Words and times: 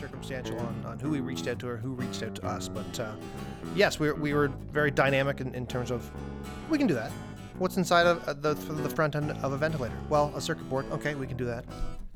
circumstantial 0.00 0.58
on, 0.58 0.82
on 0.86 0.98
who 0.98 1.10
we 1.10 1.20
reached 1.20 1.46
out 1.46 1.58
to 1.60 1.68
or 1.68 1.76
who 1.76 1.90
reached 1.90 2.22
out 2.22 2.34
to 2.36 2.46
us. 2.46 2.68
But 2.68 2.98
uh, 2.98 3.12
yes, 3.74 4.00
we 4.00 4.08
were, 4.08 4.14
we 4.14 4.34
were 4.34 4.48
very 4.72 4.90
dynamic 4.90 5.40
in, 5.40 5.54
in 5.54 5.66
terms 5.66 5.90
of 5.90 6.10
we 6.68 6.78
can 6.78 6.86
do 6.86 6.94
that. 6.94 7.12
What's 7.58 7.76
inside 7.76 8.06
of 8.06 8.26
uh, 8.26 8.32
the, 8.32 8.54
the 8.54 8.88
front 8.88 9.14
end 9.14 9.30
of 9.30 9.52
a 9.52 9.56
ventilator? 9.56 9.96
Well, 10.08 10.32
a 10.34 10.40
circuit 10.40 10.68
board. 10.70 10.90
Okay, 10.92 11.14
we 11.14 11.26
can 11.26 11.36
do 11.36 11.44
that. 11.44 11.64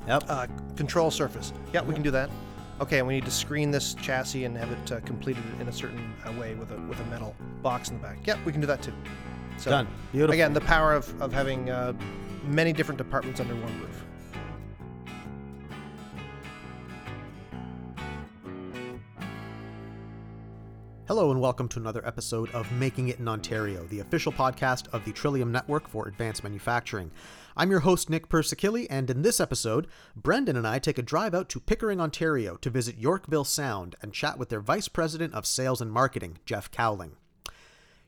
Yep. 0.08 0.24
Uh, 0.28 0.46
control 0.76 1.10
surface. 1.10 1.52
Yeah, 1.72 1.82
we 1.82 1.92
can 1.94 2.02
do 2.02 2.10
that. 2.10 2.30
Okay, 2.80 2.98
and 2.98 3.06
we 3.06 3.14
need 3.14 3.24
to 3.24 3.30
screen 3.30 3.70
this 3.70 3.94
chassis 3.94 4.44
and 4.44 4.56
have 4.56 4.72
it 4.72 4.92
uh, 4.92 5.00
completed 5.00 5.44
in 5.60 5.68
a 5.68 5.72
certain 5.72 6.12
uh, 6.26 6.32
way 6.32 6.54
with 6.54 6.72
a 6.72 6.76
with 6.88 6.98
a 6.98 7.04
metal 7.04 7.36
box 7.62 7.90
in 7.90 7.96
the 7.96 8.02
back. 8.02 8.26
Yep, 8.26 8.38
we 8.44 8.52
can 8.52 8.60
do 8.60 8.66
that 8.66 8.82
too. 8.82 8.92
So 9.58 9.70
Done. 9.70 9.86
Beautiful. 10.10 10.34
again, 10.34 10.52
the 10.52 10.60
power 10.62 10.92
of, 10.92 11.22
of 11.22 11.32
having 11.32 11.70
uh, 11.70 11.92
many 12.44 12.72
different 12.72 12.98
departments 12.98 13.38
under 13.38 13.54
one 13.54 13.80
roof. 13.80 14.04
Hello 21.06 21.30
and 21.30 21.38
welcome 21.38 21.68
to 21.68 21.78
another 21.78 22.00
episode 22.06 22.50
of 22.52 22.72
Making 22.72 23.08
It 23.08 23.18
in 23.18 23.28
Ontario, 23.28 23.84
the 23.84 24.00
official 24.00 24.32
podcast 24.32 24.88
of 24.94 25.04
the 25.04 25.12
Trillium 25.12 25.52
Network 25.52 25.86
for 25.86 26.08
Advanced 26.08 26.42
Manufacturing. 26.42 27.10
I'm 27.58 27.70
your 27.70 27.80
host, 27.80 28.08
Nick 28.08 28.30
Persikilli, 28.30 28.86
and 28.88 29.10
in 29.10 29.20
this 29.20 29.38
episode, 29.38 29.86
Brendan 30.16 30.56
and 30.56 30.66
I 30.66 30.78
take 30.78 30.96
a 30.96 31.02
drive 31.02 31.34
out 31.34 31.50
to 31.50 31.60
Pickering, 31.60 32.00
Ontario 32.00 32.56
to 32.56 32.70
visit 32.70 32.96
Yorkville 32.96 33.44
Sound 33.44 33.96
and 34.00 34.14
chat 34.14 34.38
with 34.38 34.48
their 34.48 34.62
Vice 34.62 34.88
President 34.88 35.34
of 35.34 35.44
Sales 35.44 35.82
and 35.82 35.92
Marketing, 35.92 36.38
Jeff 36.46 36.70
Cowling. 36.70 37.16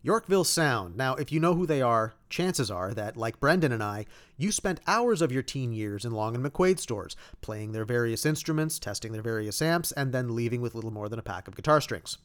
Yorkville 0.03 0.45
Sound. 0.45 0.97
Now, 0.97 1.17
if 1.17 1.31
you 1.31 1.39
know 1.39 1.55
who 1.55 1.67
they 1.67 1.83
are, 1.83 2.15
chances 2.31 2.71
are 2.71 2.95
that, 2.95 3.15
like 3.15 3.41
Brendan 3.41 3.73
and 3.73 3.83
I, 3.83 4.07
you 4.39 4.51
spent 4.51 4.81
hours 4.87 5.21
of 5.21 5.31
your 5.31 5.43
teen 5.43 5.75
years 5.75 6.07
in 6.07 6.13
Long 6.13 6.35
and 6.35 6.43
McQuade 6.43 6.79
stores, 6.79 7.15
playing 7.43 7.73
their 7.73 7.85
various 7.85 8.25
instruments, 8.25 8.79
testing 8.79 9.13
their 9.13 9.21
various 9.21 9.61
amps, 9.61 9.93
and 9.93 10.15
then 10.15 10.35
leaving 10.35 10.63
with 10.63 10.75
little 10.75 10.91
more 10.91 11.11
than 11.11 11.19
a 11.19 11.23
pack 11.23 11.47
of 11.47 11.57
guitar 11.57 11.83
strings. 11.83 12.17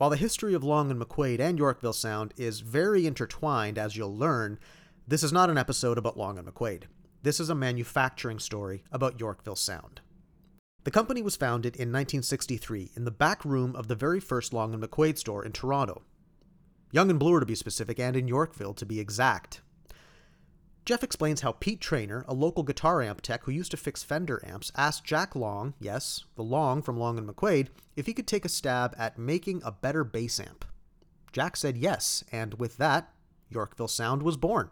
While 0.00 0.08
the 0.08 0.16
history 0.16 0.54
of 0.54 0.64
Long 0.64 0.90
and 0.90 0.98
McQuade 0.98 1.40
and 1.40 1.58
Yorkville 1.58 1.92
Sound 1.92 2.32
is 2.38 2.60
very 2.60 3.06
intertwined, 3.06 3.76
as 3.76 3.96
you'll 3.98 4.16
learn, 4.16 4.58
this 5.06 5.22
is 5.22 5.30
not 5.30 5.50
an 5.50 5.58
episode 5.58 5.98
about 5.98 6.16
Long 6.16 6.38
and 6.38 6.48
McQuade. 6.48 6.84
This 7.22 7.38
is 7.38 7.50
a 7.50 7.54
manufacturing 7.54 8.38
story 8.38 8.82
about 8.90 9.20
Yorkville 9.20 9.56
Sound. 9.56 10.00
The 10.84 10.90
company 10.90 11.20
was 11.20 11.36
founded 11.36 11.76
in 11.76 11.92
1963 11.92 12.92
in 12.96 13.04
the 13.04 13.10
back 13.10 13.44
room 13.44 13.76
of 13.76 13.88
the 13.88 13.94
very 13.94 14.20
first 14.20 14.54
Long 14.54 14.72
and 14.72 14.82
McQuade 14.82 15.18
store 15.18 15.44
in 15.44 15.52
Toronto. 15.52 16.00
Yonge 16.92 17.10
and 17.10 17.20
Bloor 17.20 17.38
to 17.38 17.44
be 17.44 17.54
specific, 17.54 18.00
and 18.00 18.16
in 18.16 18.26
Yorkville 18.26 18.72
to 18.72 18.86
be 18.86 19.00
exact. 19.00 19.60
Jeff 20.86 21.04
explains 21.04 21.42
how 21.42 21.52
Pete 21.52 21.80
Traynor, 21.80 22.24
a 22.26 22.34
local 22.34 22.62
guitar 22.62 23.02
amp 23.02 23.20
tech 23.20 23.44
who 23.44 23.52
used 23.52 23.70
to 23.70 23.76
fix 23.76 24.02
Fender 24.02 24.42
amps, 24.44 24.72
asked 24.76 25.04
Jack 25.04 25.36
Long, 25.36 25.74
yes, 25.78 26.24
the 26.36 26.42
Long 26.42 26.82
from 26.82 26.98
Long 26.98 27.18
and 27.18 27.28
McQuade, 27.28 27.68
if 27.96 28.06
he 28.06 28.14
could 28.14 28.26
take 28.26 28.44
a 28.44 28.48
stab 28.48 28.94
at 28.98 29.18
making 29.18 29.62
a 29.64 29.72
better 29.72 30.04
bass 30.04 30.40
amp. 30.40 30.64
Jack 31.32 31.56
said 31.56 31.76
yes, 31.76 32.24
and 32.32 32.54
with 32.54 32.78
that, 32.78 33.12
Yorkville 33.50 33.88
Sound 33.88 34.22
was 34.22 34.36
born. 34.36 34.70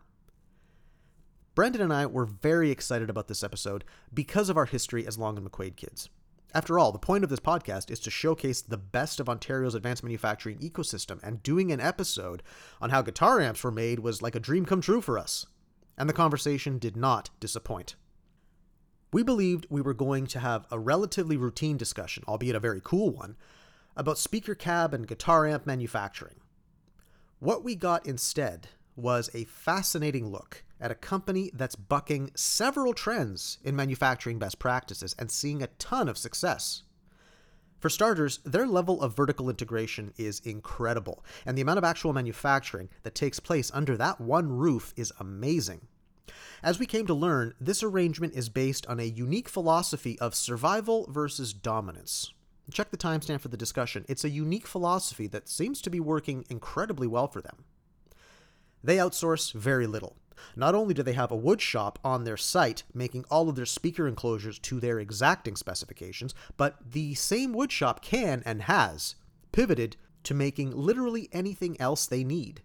Brendan 1.54 1.82
and 1.82 1.92
I 1.92 2.06
were 2.06 2.24
very 2.24 2.70
excited 2.70 3.10
about 3.10 3.28
this 3.28 3.44
episode 3.44 3.84
because 4.14 4.48
of 4.48 4.56
our 4.56 4.66
history 4.66 5.06
as 5.06 5.18
Long 5.18 5.36
and 5.36 5.48
McQuade 5.48 5.76
kids. 5.76 6.08
After 6.54 6.78
all, 6.78 6.92
the 6.92 6.98
point 6.98 7.24
of 7.24 7.30
this 7.30 7.40
podcast 7.40 7.90
is 7.90 8.00
to 8.00 8.10
showcase 8.10 8.62
the 8.62 8.78
best 8.78 9.20
of 9.20 9.28
Ontario's 9.28 9.74
advanced 9.74 10.02
manufacturing 10.02 10.58
ecosystem, 10.58 11.20
and 11.22 11.42
doing 11.42 11.70
an 11.70 11.80
episode 11.80 12.42
on 12.80 12.90
how 12.90 13.02
guitar 13.02 13.40
amps 13.40 13.62
were 13.62 13.70
made 13.70 13.98
was 13.98 14.22
like 14.22 14.34
a 14.34 14.40
dream 14.40 14.64
come 14.64 14.80
true 14.80 15.02
for 15.02 15.18
us. 15.18 15.46
And 15.98 16.08
the 16.08 16.14
conversation 16.14 16.78
did 16.78 16.96
not 16.96 17.28
disappoint. 17.40 17.96
We 19.12 19.22
believed 19.22 19.66
we 19.68 19.82
were 19.82 19.94
going 19.94 20.26
to 20.28 20.38
have 20.38 20.66
a 20.70 20.78
relatively 20.78 21.36
routine 21.36 21.76
discussion, 21.76 22.24
albeit 22.26 22.54
a 22.54 22.60
very 22.60 22.80
cool 22.82 23.10
one, 23.10 23.36
about 23.96 24.16
speaker 24.16 24.54
cab 24.54 24.94
and 24.94 25.06
guitar 25.06 25.46
amp 25.46 25.66
manufacturing. 25.66 26.36
What 27.40 27.64
we 27.64 27.74
got 27.74 28.06
instead 28.06 28.68
was 28.96 29.30
a 29.34 29.44
fascinating 29.44 30.30
look 30.30 30.64
at 30.80 30.90
a 30.90 30.96
company 30.96 31.50
that's 31.54 31.76
bucking 31.76 32.30
several 32.34 32.94
trends 32.94 33.58
in 33.64 33.74
manufacturing 33.74 34.38
best 34.38 34.58
practices 34.58 35.14
and 35.18 35.30
seeing 35.30 35.62
a 35.62 35.68
ton 35.78 36.08
of 36.08 36.18
success. 36.18 36.84
For 37.78 37.88
starters, 37.88 38.40
their 38.44 38.66
level 38.66 39.00
of 39.00 39.14
vertical 39.14 39.48
integration 39.48 40.12
is 40.18 40.40
incredible, 40.40 41.24
and 41.46 41.56
the 41.56 41.62
amount 41.62 41.78
of 41.78 41.84
actual 41.84 42.12
manufacturing 42.12 42.88
that 43.04 43.14
takes 43.14 43.38
place 43.38 43.70
under 43.72 43.96
that 43.96 44.20
one 44.20 44.50
roof 44.50 44.92
is 44.96 45.12
amazing. 45.20 45.86
As 46.62 46.80
we 46.80 46.86
came 46.86 47.06
to 47.06 47.14
learn, 47.14 47.54
this 47.60 47.84
arrangement 47.84 48.34
is 48.34 48.48
based 48.48 48.86
on 48.86 48.98
a 48.98 49.04
unique 49.04 49.48
philosophy 49.48 50.18
of 50.18 50.34
survival 50.34 51.06
versus 51.08 51.52
dominance. 51.52 52.32
Check 52.72 52.90
the 52.90 52.96
timestamp 52.96 53.40
for 53.40 53.48
the 53.48 53.56
discussion. 53.56 54.04
It's 54.08 54.24
a 54.24 54.30
unique 54.30 54.66
philosophy 54.66 55.28
that 55.28 55.48
seems 55.48 55.80
to 55.82 55.90
be 55.90 56.00
working 56.00 56.44
incredibly 56.50 57.06
well 57.06 57.28
for 57.28 57.40
them. 57.40 57.64
They 58.82 58.96
outsource 58.96 59.52
very 59.52 59.86
little. 59.86 60.16
Not 60.56 60.74
only 60.74 60.94
do 60.94 61.02
they 61.02 61.12
have 61.12 61.30
a 61.30 61.36
wood 61.36 61.60
shop 61.60 61.98
on 62.04 62.24
their 62.24 62.36
site 62.36 62.82
making 62.94 63.24
all 63.30 63.48
of 63.48 63.56
their 63.56 63.66
speaker 63.66 64.06
enclosures 64.06 64.58
to 64.60 64.80
their 64.80 64.98
exacting 64.98 65.56
specifications, 65.56 66.34
but 66.56 66.76
the 66.90 67.14
same 67.14 67.52
wood 67.52 67.72
shop 67.72 68.02
can 68.02 68.42
and 68.44 68.62
has 68.62 69.14
pivoted 69.52 69.96
to 70.24 70.34
making 70.34 70.70
literally 70.72 71.28
anything 71.32 71.80
else 71.80 72.06
they 72.06 72.24
need. 72.24 72.62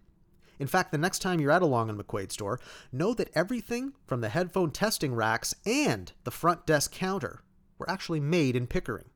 In 0.58 0.66
fact, 0.66 0.92
the 0.92 0.98
next 0.98 1.18
time 1.18 1.40
you're 1.40 1.50
at 1.50 1.62
a 1.62 1.66
Long 1.66 1.90
and 1.90 1.98
McQuade 1.98 2.30
store, 2.30 2.60
know 2.92 3.14
that 3.14 3.30
everything 3.34 3.94
from 4.06 4.20
the 4.20 4.28
headphone 4.28 4.70
testing 4.70 5.14
racks 5.14 5.54
and 5.66 6.12
the 6.24 6.30
front 6.30 6.66
desk 6.66 6.92
counter 6.92 7.42
were 7.78 7.90
actually 7.90 8.20
made 8.20 8.54
in 8.54 8.66
Pickering, 8.66 9.10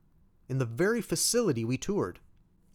in 0.48 0.58
the 0.58 0.64
very 0.64 1.00
facility 1.00 1.64
we 1.64 1.76
toured. 1.76 2.18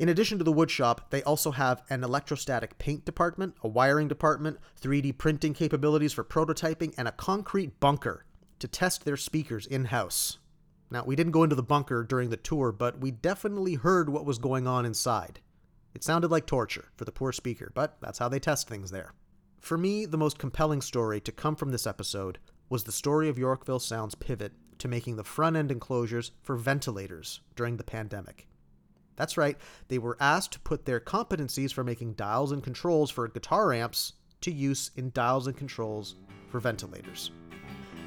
In 0.03 0.09
addition 0.09 0.37
to 0.37 0.43
the 0.43 0.51
wood 0.51 0.69
shop, 0.69 1.11
they 1.11 1.23
also 1.23 1.51
have 1.51 1.81
an 1.89 2.03
electrostatic 2.03 2.77
paint 2.77 3.05
department, 3.05 3.55
a 3.63 3.69
wiring 3.69 4.09
department, 4.09 4.59
3D 4.81 5.17
printing 5.17 5.53
capabilities 5.53 6.11
for 6.11 6.25
prototyping, 6.25 6.93
and 6.97 7.07
a 7.07 7.13
concrete 7.13 7.79
bunker 7.79 8.25
to 8.59 8.67
test 8.67 9.05
their 9.05 9.15
speakers 9.15 9.65
in 9.65 9.85
house. 9.85 10.39
Now, 10.91 11.05
we 11.05 11.15
didn't 11.15 11.31
go 11.31 11.43
into 11.43 11.55
the 11.55 11.63
bunker 11.63 12.03
during 12.03 12.31
the 12.31 12.35
tour, 12.35 12.73
but 12.73 12.99
we 12.99 13.11
definitely 13.11 13.75
heard 13.75 14.09
what 14.09 14.25
was 14.25 14.39
going 14.39 14.67
on 14.67 14.85
inside. 14.85 15.39
It 15.93 16.03
sounded 16.03 16.29
like 16.29 16.47
torture 16.47 16.89
for 16.97 17.05
the 17.05 17.13
poor 17.13 17.31
speaker, 17.31 17.71
but 17.73 17.95
that's 18.01 18.19
how 18.19 18.27
they 18.27 18.39
test 18.41 18.67
things 18.67 18.91
there. 18.91 19.13
For 19.61 19.77
me, 19.77 20.05
the 20.05 20.17
most 20.17 20.37
compelling 20.37 20.81
story 20.81 21.21
to 21.21 21.31
come 21.31 21.55
from 21.55 21.71
this 21.71 21.87
episode 21.87 22.39
was 22.67 22.83
the 22.83 22.91
story 22.91 23.29
of 23.29 23.37
Yorkville 23.37 23.79
Sound's 23.79 24.15
pivot 24.15 24.51
to 24.79 24.89
making 24.89 25.15
the 25.15 25.23
front 25.23 25.55
end 25.55 25.71
enclosures 25.71 26.33
for 26.41 26.57
ventilators 26.57 27.39
during 27.55 27.77
the 27.77 27.85
pandemic. 27.85 28.47
That's 29.15 29.37
right, 29.37 29.57
they 29.87 29.97
were 29.97 30.17
asked 30.19 30.53
to 30.53 30.59
put 30.59 30.85
their 30.85 30.99
competencies 30.99 31.73
for 31.73 31.83
making 31.83 32.13
dials 32.13 32.51
and 32.51 32.63
controls 32.63 33.11
for 33.11 33.27
guitar 33.27 33.73
amps 33.73 34.13
to 34.41 34.51
use 34.51 34.91
in 34.95 35.11
dials 35.13 35.47
and 35.47 35.55
controls 35.55 36.15
for 36.49 36.59
ventilators. 36.59 37.31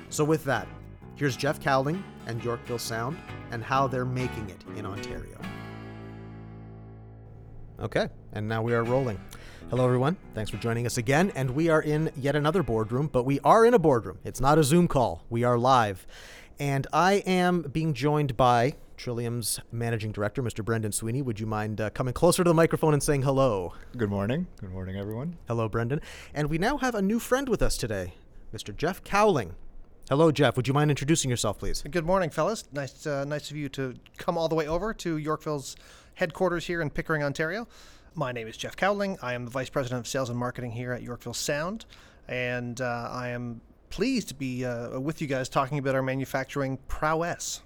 So, 0.09 0.25
with 0.25 0.44
that, 0.44 0.69
here's 1.15 1.37
Jeff 1.37 1.61
Cowling 1.61 2.03
and 2.27 2.43
Yorkville 2.43 2.78
Sound 2.78 3.19
and 3.50 3.62
how 3.62 3.87
they're 3.87 4.05
making 4.05 4.50
it 4.50 4.65
in 4.77 4.87
Ontario. 4.87 5.39
Okay, 7.81 8.09
and 8.33 8.49
now 8.49 8.62
we 8.62 8.75
are 8.75 8.84
rolling. 8.84 9.21
Hello, 9.69 9.84
everyone. 9.84 10.17
Thanks 10.33 10.50
for 10.50 10.59
joining 10.59 10.87
us 10.87 10.97
again. 10.97 11.33
And 11.34 11.50
we 11.50 11.69
are 11.69 11.83
in 11.83 12.11
yet 12.17 12.37
another 12.37 12.62
boardroom, 12.62 13.09
but 13.12 13.25
we 13.25 13.41
are 13.41 13.67
in 13.67 13.75
a 13.75 13.78
boardroom. 13.78 14.19
It's 14.25 14.41
not 14.41 14.59
a 14.59 14.65
Zoom 14.65 14.87
call, 14.87 15.25
we 15.28 15.43
are 15.43 15.59
live. 15.59 16.06
And 16.59 16.87
I 16.93 17.15
am 17.27 17.62
being 17.62 17.93
joined 17.93 18.37
by 18.37 18.77
Trillium's 18.96 19.60
managing 19.70 20.12
director, 20.12 20.42
Mr. 20.42 20.64
Brendan 20.64 20.92
Sweeney. 20.92 21.22
Would 21.22 21.38
you 21.38 21.46
mind 21.46 21.80
uh, 21.80 21.90
coming 21.90 22.14
closer 22.14 22.42
to 22.42 22.50
the 22.50 22.54
microphone 22.54 22.94
and 22.94 23.02
saying 23.02 23.22
hello? 23.22 23.74
Good 23.96 24.10
morning. 24.10 24.46
Good 24.60 24.72
morning, 24.72 24.96
everyone. 24.96 25.36
Hello, 25.48 25.68
Brendan. 25.68 26.00
And 26.34 26.48
we 26.48 26.58
now 26.58 26.78
have 26.78 26.94
a 26.94 27.02
new 27.02 27.19
friend 27.19 27.48
with 27.48 27.62
us 27.62 27.76
today, 27.76 28.14
Mr. 28.54 28.76
Jeff 28.76 29.04
Cowling. 29.04 29.54
Hello, 30.08 30.31
Jeff. 30.31 30.56
Would 30.56 30.69
you 30.69 30.75
mind 30.75 30.90
introducing 30.90 31.31
yourself, 31.31 31.58
please? 31.58 31.82
Good 31.90 32.06
morning, 32.06 32.31
fellas. 32.31 32.64
Nice, 32.72 33.06
uh, 33.06 33.25
nice 33.25 33.50
of 33.50 33.56
you 33.56 33.69
to 33.70 33.94
come 34.19 34.38
all 34.38 34.48
the 34.48 34.54
way 34.54 34.69
over 34.69 34.94
to 34.94 35.16
Yorkville's 35.16 35.76
headquarters 36.14 36.66
here 36.66 36.81
in 36.81 36.90
Pickering, 36.90 37.22
Ontario. 37.22 37.66
My 38.14 38.32
name 38.32 38.49
is 38.49 38.56
Jeff 38.56 38.76
Cowling. 38.76 39.19
I 39.20 39.34
am 39.34 39.44
the 39.44 39.50
vice 39.50 39.69
president 39.69 40.00
of 40.00 40.08
sales 40.08 40.31
and 40.31 40.38
marketing 40.38 40.70
here 40.70 40.92
at 40.92 41.02
Yorkville 41.02 41.34
Sound, 41.34 41.84
and 42.28 42.81
uh, 42.81 43.08
I 43.12 43.28
am 43.28 43.60
pleased 43.90 44.28
to 44.28 44.34
be 44.34 44.64
uh, 44.64 44.99
with 44.99 45.20
you 45.20 45.26
guys 45.26 45.49
talking 45.49 45.78
about 45.78 45.94
our 45.94 46.02
manufacturing 46.02 46.78
prowess. 46.88 47.60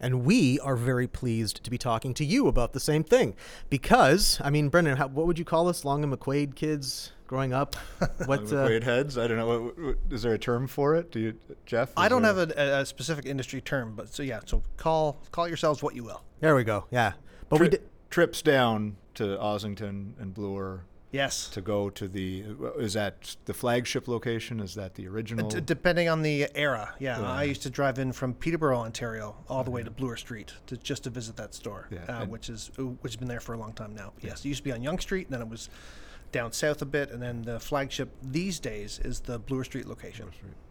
And 0.00 0.24
we 0.24 0.58
are 0.60 0.76
very 0.76 1.06
pleased 1.06 1.62
to 1.62 1.70
be 1.70 1.78
talking 1.78 2.14
to 2.14 2.24
you 2.24 2.48
about 2.48 2.72
the 2.72 2.80
same 2.80 3.04
thing. 3.04 3.34
Because, 3.68 4.40
I 4.42 4.50
mean, 4.50 4.68
Brendan, 4.68 4.96
how, 4.96 5.08
what 5.08 5.26
would 5.26 5.38
you 5.38 5.44
call 5.44 5.68
us? 5.68 5.84
Long 5.84 6.02
and 6.02 6.12
McQuade 6.12 6.54
kids 6.54 7.12
growing 7.26 7.52
up? 7.52 7.76
What 8.26 8.40
uh, 8.40 8.66
McQuade 8.66 8.82
heads? 8.82 9.16
I 9.16 9.26
don't 9.26 9.36
know. 9.36 9.46
What, 9.46 9.78
what, 9.78 9.96
is 10.10 10.22
there 10.22 10.34
a 10.34 10.38
term 10.38 10.66
for 10.66 10.96
it? 10.96 11.10
Do 11.10 11.20
you, 11.20 11.34
Jeff? 11.66 11.92
I 11.96 12.08
don't 12.08 12.22
there... 12.22 12.34
have 12.34 12.50
a, 12.50 12.80
a, 12.80 12.86
specific 12.86 13.26
industry 13.26 13.60
term, 13.60 13.94
but 13.94 14.12
so 14.12 14.22
yeah. 14.22 14.40
So 14.46 14.62
call 14.76 15.20
call 15.30 15.46
yourselves 15.46 15.82
what 15.82 15.94
you 15.94 16.02
will. 16.02 16.22
There 16.40 16.54
we 16.54 16.64
go. 16.64 16.86
Yeah, 16.90 17.12
but 17.48 17.56
Tri- 17.56 17.64
we 17.64 17.70
did 17.70 17.82
trips 18.10 18.42
down 18.42 18.96
to 19.14 19.36
Ossington 19.38 20.12
and 20.20 20.34
Bloor 20.34 20.84
Yes. 21.12 21.48
to 21.50 21.60
go 21.60 21.90
to 21.90 22.06
the. 22.06 22.44
Is 22.78 22.92
that 22.94 23.36
the 23.44 23.54
flagship 23.54 24.06
location? 24.06 24.60
Is 24.60 24.74
that 24.76 24.94
the 24.94 25.08
original? 25.08 25.48
D- 25.48 25.60
depending 25.60 26.08
on 26.08 26.22
the 26.22 26.48
era, 26.54 26.94
yeah. 26.98 27.18
Yeah. 27.20 27.30
I 27.32 27.42
used 27.44 27.62
to 27.62 27.70
drive 27.70 27.98
in 27.98 28.12
from 28.12 28.32
Peterborough, 28.34 28.78
Ontario, 28.80 29.34
all 29.48 29.64
the 29.64 29.70
way 29.72 29.82
to 29.82 29.90
Bloor 29.90 30.16
Street 30.16 30.52
to 30.66 30.76
just 30.76 31.04
to 31.04 31.10
visit 31.10 31.36
that 31.36 31.52
store, 31.54 31.88
Yeah, 31.90 32.04
uh, 32.08 32.26
which 32.26 32.48
is 32.48 32.70
uh, 32.78 32.82
which 32.84 33.12
has 33.14 33.16
been 33.16 33.28
there 33.28 33.40
for 33.40 33.54
a 33.54 33.58
long 33.58 33.72
time 33.72 33.94
now. 33.94 34.12
Yes, 34.20 34.44
it 34.44 34.48
used 34.48 34.60
to 34.60 34.64
be 34.64 34.72
on 34.72 34.82
Yonge 34.82 35.02
Street, 35.02 35.26
and 35.26 35.34
then 35.34 35.42
it 35.42 35.48
was 35.48 35.68
down 36.32 36.52
south 36.52 36.80
a 36.80 36.86
bit, 36.86 37.10
and 37.10 37.20
then 37.20 37.42
the 37.42 37.58
flagship 37.58 38.08
these 38.22 38.60
days 38.60 39.00
is 39.04 39.18
the 39.20 39.38
Bloor 39.40 39.64
Street 39.64 39.86
location. 39.86 40.28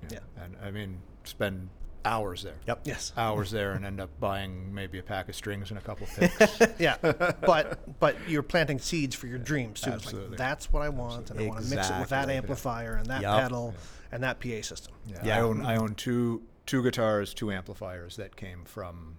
yeah. 0.10 0.20
And 0.42 0.56
I 0.64 0.72
mean, 0.72 1.00
spend 1.26 1.68
hours 2.06 2.44
there. 2.44 2.56
Yep. 2.68 2.82
Yes. 2.86 3.12
Hours 3.18 3.52
there 3.52 3.72
and 3.74 3.86
end 3.86 4.00
up 4.00 4.10
buying 4.20 4.74
maybe 4.74 5.00
a 5.00 5.04
pack 5.04 5.30
of 5.30 5.36
strings 5.36 5.70
and 5.70 5.78
a 5.78 5.82
couple 5.82 6.08
picks. 6.18 6.62
yeah, 6.80 6.98
but 7.02 8.00
but 8.00 8.16
you're 8.28 8.44
planting 8.44 8.80
seeds 8.80 9.16
for 9.16 9.28
your 9.28 9.38
dreams 9.40 9.82
too. 9.82 9.92
Absolutely. 9.92 10.30
like 10.30 10.38
that's 10.38 10.72
what 10.72 10.82
I 10.82 10.90
want, 10.90 11.30
and 11.32 11.40
I 11.40 11.48
want 11.48 11.64
to 11.64 11.70
mix 11.76 11.90
it 11.90 12.00
with 12.00 12.10
that 12.10 12.24
Exactly. 12.24 12.36
amplifier 12.36 12.96
and 12.96 13.06
that 13.08 13.22
Yup. 13.22 13.42
pedal 13.42 13.74
and 14.12 14.24
that 14.24 14.40
PA 14.40 14.62
system. 14.62 14.94
Yeah, 15.08 15.20
Yeah. 15.26 15.38
I 15.38 15.42
own 15.42 15.66
I 15.66 15.76
own 15.78 15.96
two 15.96 16.42
two 16.66 16.84
guitars, 16.84 17.34
two 17.34 17.52
amplifiers 17.52 18.16
that 18.18 18.36
came 18.36 18.64
from 18.66 19.18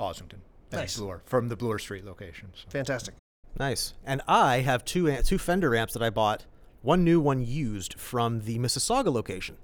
Ossington. 0.00 0.38
Nice. 0.72 0.96
Bloor, 0.96 1.22
from 1.26 1.48
the 1.48 1.56
Bloor 1.56 1.78
Street 1.78 2.04
location. 2.04 2.48
So. 2.54 2.64
Fantastic. 2.70 3.14
Nice. 3.58 3.92
And 4.06 4.22
I 4.26 4.60
have 4.60 4.84
two 4.84 5.08
am- 5.10 5.22
two 5.22 5.38
Fender 5.38 5.74
amps 5.76 5.92
that 5.92 6.02
I 6.02 6.08
bought, 6.10 6.46
one 6.80 7.04
new, 7.04 7.20
one 7.20 7.44
used 7.44 7.94
from 7.98 8.40
the 8.42 8.58
Mississauga 8.58 9.12
location. 9.12 9.56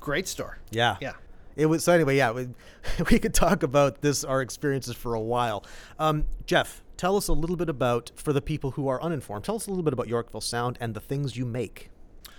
Great 0.00 0.26
store. 0.26 0.58
Yeah. 0.70 0.96
Yeah. 1.00 1.12
It 1.58 1.66
was 1.66 1.82
so 1.82 1.92
anyway. 1.92 2.16
Yeah, 2.16 2.30
we, 2.30 2.48
we 3.10 3.18
could 3.18 3.34
talk 3.34 3.64
about 3.64 4.00
this 4.00 4.22
our 4.22 4.40
experiences 4.40 4.94
for 4.94 5.14
a 5.14 5.20
while. 5.20 5.64
Um, 5.98 6.24
Jeff, 6.46 6.82
tell 6.96 7.16
us 7.16 7.26
a 7.26 7.32
little 7.32 7.56
bit 7.56 7.68
about 7.68 8.12
for 8.14 8.32
the 8.32 8.40
people 8.40 8.70
who 8.70 8.86
are 8.86 9.02
uninformed. 9.02 9.44
Tell 9.44 9.56
us 9.56 9.66
a 9.66 9.70
little 9.70 9.82
bit 9.82 9.92
about 9.92 10.06
Yorkville 10.06 10.40
Sound 10.40 10.78
and 10.80 10.94
the 10.94 11.00
things 11.00 11.36
you 11.36 11.44
make. 11.44 11.90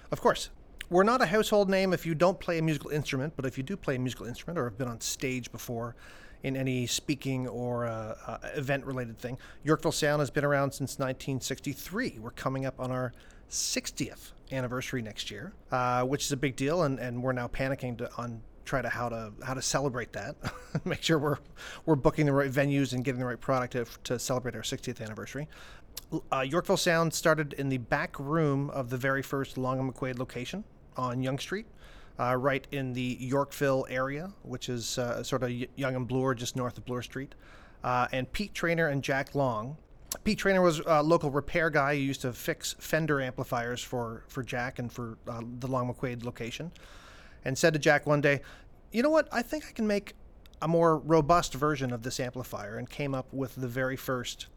Of 0.09 0.21
course. 0.21 0.49
We're 0.89 1.03
not 1.03 1.21
a 1.21 1.27
household 1.27 1.69
name 1.69 1.93
if 1.93 2.03
you 2.03 2.15
don't 2.15 2.39
play 2.39 2.57
a 2.57 2.63
musical 2.63 2.89
instrument, 2.89 3.33
but 3.35 3.45
if 3.45 3.59
you 3.59 3.63
do 3.63 3.77
play 3.77 3.95
a 3.95 3.99
musical 3.99 4.25
instrument 4.25 4.57
or 4.57 4.63
have 4.63 4.75
been 4.75 4.87
on 4.87 4.99
stage 5.01 5.51
before 5.51 5.95
in 6.41 6.57
any 6.57 6.87
speaking 6.87 7.47
or 7.47 7.85
uh, 7.85 8.15
uh, 8.25 8.37
event 8.55 8.85
related 8.85 9.19
thing, 9.19 9.37
Yorkville 9.63 9.91
Sound 9.91 10.21
has 10.21 10.31
been 10.31 10.45
around 10.45 10.71
since 10.71 10.97
1963. 10.97 12.17
We're 12.19 12.31
coming 12.31 12.65
up 12.65 12.79
on 12.79 12.89
our 12.89 13.11
60th 13.51 14.31
anniversary 14.51 15.03
next 15.03 15.29
year, 15.29 15.53
uh, 15.71 16.03
which 16.05 16.25
is 16.25 16.31
a 16.31 16.37
big 16.37 16.55
deal, 16.55 16.81
and, 16.81 16.97
and 16.97 17.21
we're 17.21 17.33
now 17.33 17.47
panicking 17.47 17.99
to, 17.99 18.09
on 18.17 18.41
try 18.65 18.81
to 18.81 18.89
how 18.89 19.09
to 19.09 19.31
how 19.43 19.53
to 19.53 19.61
celebrate 19.61 20.13
that, 20.13 20.35
make 20.85 21.01
sure 21.03 21.17
we're 21.17 21.37
we're 21.85 21.95
booking 21.95 22.25
the 22.25 22.33
right 22.33 22.51
venues 22.51 22.93
and 22.93 23.03
getting 23.03 23.19
the 23.19 23.25
right 23.25 23.39
product 23.39 23.73
to, 23.73 23.85
to 24.03 24.19
celebrate 24.19 24.55
our 24.55 24.61
60th 24.61 25.01
anniversary. 25.01 25.47
Uh, 26.31 26.41
Yorkville 26.41 26.77
Sound 26.77 27.13
started 27.13 27.53
in 27.53 27.69
the 27.69 27.77
back 27.77 28.19
room 28.19 28.69
of 28.71 28.89
the 28.89 28.97
very 28.97 29.21
first 29.21 29.57
Long 29.57 29.79
and 29.79 29.93
McQuade 29.93 30.17
location 30.17 30.63
on 30.97 31.21
Yonge 31.21 31.41
Street, 31.41 31.67
uh, 32.19 32.35
right 32.35 32.65
in 32.71 32.93
the 32.93 33.17
Yorkville 33.19 33.85
area, 33.89 34.31
which 34.43 34.69
is 34.69 34.97
uh, 34.97 35.21
sort 35.23 35.43
of 35.43 35.51
Yonge 35.51 35.95
and 35.95 36.07
Bloor, 36.07 36.33
just 36.33 36.55
north 36.55 36.77
of 36.77 36.85
Bloor 36.85 37.01
Street. 37.01 37.35
Uh, 37.83 38.07
and 38.11 38.31
Pete 38.33 38.53
Traynor 38.53 38.87
and 38.87 39.03
Jack 39.03 39.35
Long. 39.35 39.77
Pete 40.23 40.39
Traynor 40.39 40.61
was 40.61 40.81
a 40.85 41.03
local 41.03 41.29
repair 41.29 41.69
guy 41.69 41.95
who 41.95 42.01
used 42.01 42.21
to 42.21 42.33
fix 42.33 42.75
Fender 42.79 43.21
amplifiers 43.21 43.81
for, 43.81 44.23
for 44.27 44.41
Jack 44.43 44.79
and 44.79 44.91
for 44.91 45.17
uh, 45.27 45.41
the 45.59 45.67
Long 45.67 45.93
McQuade 45.93 46.25
location. 46.25 46.71
And 47.45 47.57
said 47.57 47.73
to 47.73 47.79
Jack 47.79 48.05
one 48.05 48.21
day, 48.21 48.41
You 48.91 49.03
know 49.03 49.09
what? 49.09 49.27
I 49.31 49.41
think 49.41 49.65
I 49.67 49.71
can 49.71 49.87
make 49.87 50.13
a 50.61 50.67
more 50.67 50.97
robust 50.97 51.53
version 51.53 51.93
of 51.93 52.03
this 52.03 52.19
amplifier, 52.19 52.77
and 52.77 52.89
came 52.89 53.15
up 53.15 53.31
with 53.33 53.55
the 53.55 53.67
very 53.67 53.95
first 53.95 54.47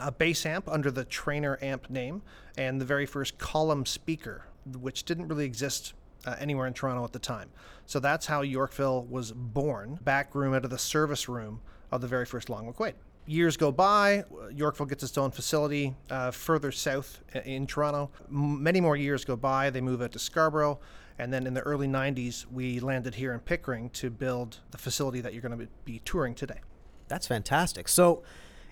a 0.00 0.10
bass 0.10 0.46
amp 0.46 0.68
under 0.68 0.90
the 0.90 1.04
Traynor 1.04 1.58
amp 1.60 1.90
name, 1.90 2.22
and 2.56 2.80
the 2.80 2.84
very 2.84 3.06
first 3.06 3.38
column 3.38 3.84
speaker, 3.84 4.46
which 4.78 5.04
didn't 5.04 5.28
really 5.28 5.44
exist 5.44 5.94
uh, 6.26 6.36
anywhere 6.38 6.66
in 6.66 6.72
Toronto 6.72 7.04
at 7.04 7.12
the 7.12 7.18
time. 7.18 7.50
So 7.86 8.00
that's 8.00 8.26
how 8.26 8.42
Yorkville 8.42 9.04
was 9.04 9.32
born, 9.32 9.98
back 10.02 10.34
room 10.34 10.54
out 10.54 10.64
of 10.64 10.70
the 10.70 10.78
service 10.78 11.28
room 11.28 11.60
of 11.90 12.00
the 12.00 12.06
very 12.06 12.24
first 12.24 12.48
Long 12.48 12.72
McQuade. 12.72 12.94
Years 13.26 13.56
go 13.56 13.70
by, 13.70 14.24
Yorkville 14.52 14.86
gets 14.86 15.02
its 15.02 15.16
own 15.18 15.30
facility 15.30 15.94
uh, 16.10 16.30
further 16.30 16.72
south 16.72 17.20
in 17.44 17.66
Toronto. 17.66 18.10
Many 18.28 18.80
more 18.80 18.96
years 18.96 19.24
go 19.24 19.36
by, 19.36 19.70
they 19.70 19.80
move 19.80 20.02
out 20.02 20.12
to 20.12 20.18
Scarborough, 20.18 20.80
and 21.20 21.32
then 21.32 21.46
in 21.46 21.54
the 21.54 21.60
early 21.60 21.86
90s, 21.86 22.46
we 22.50 22.80
landed 22.80 23.14
here 23.14 23.32
in 23.32 23.40
Pickering 23.40 23.90
to 23.90 24.10
build 24.10 24.58
the 24.70 24.78
facility 24.78 25.20
that 25.20 25.32
you're 25.32 25.42
going 25.42 25.58
to 25.58 25.68
be 25.84 26.00
touring 26.04 26.34
today. 26.34 26.60
That's 27.08 27.26
fantastic. 27.26 27.88
So 27.88 28.22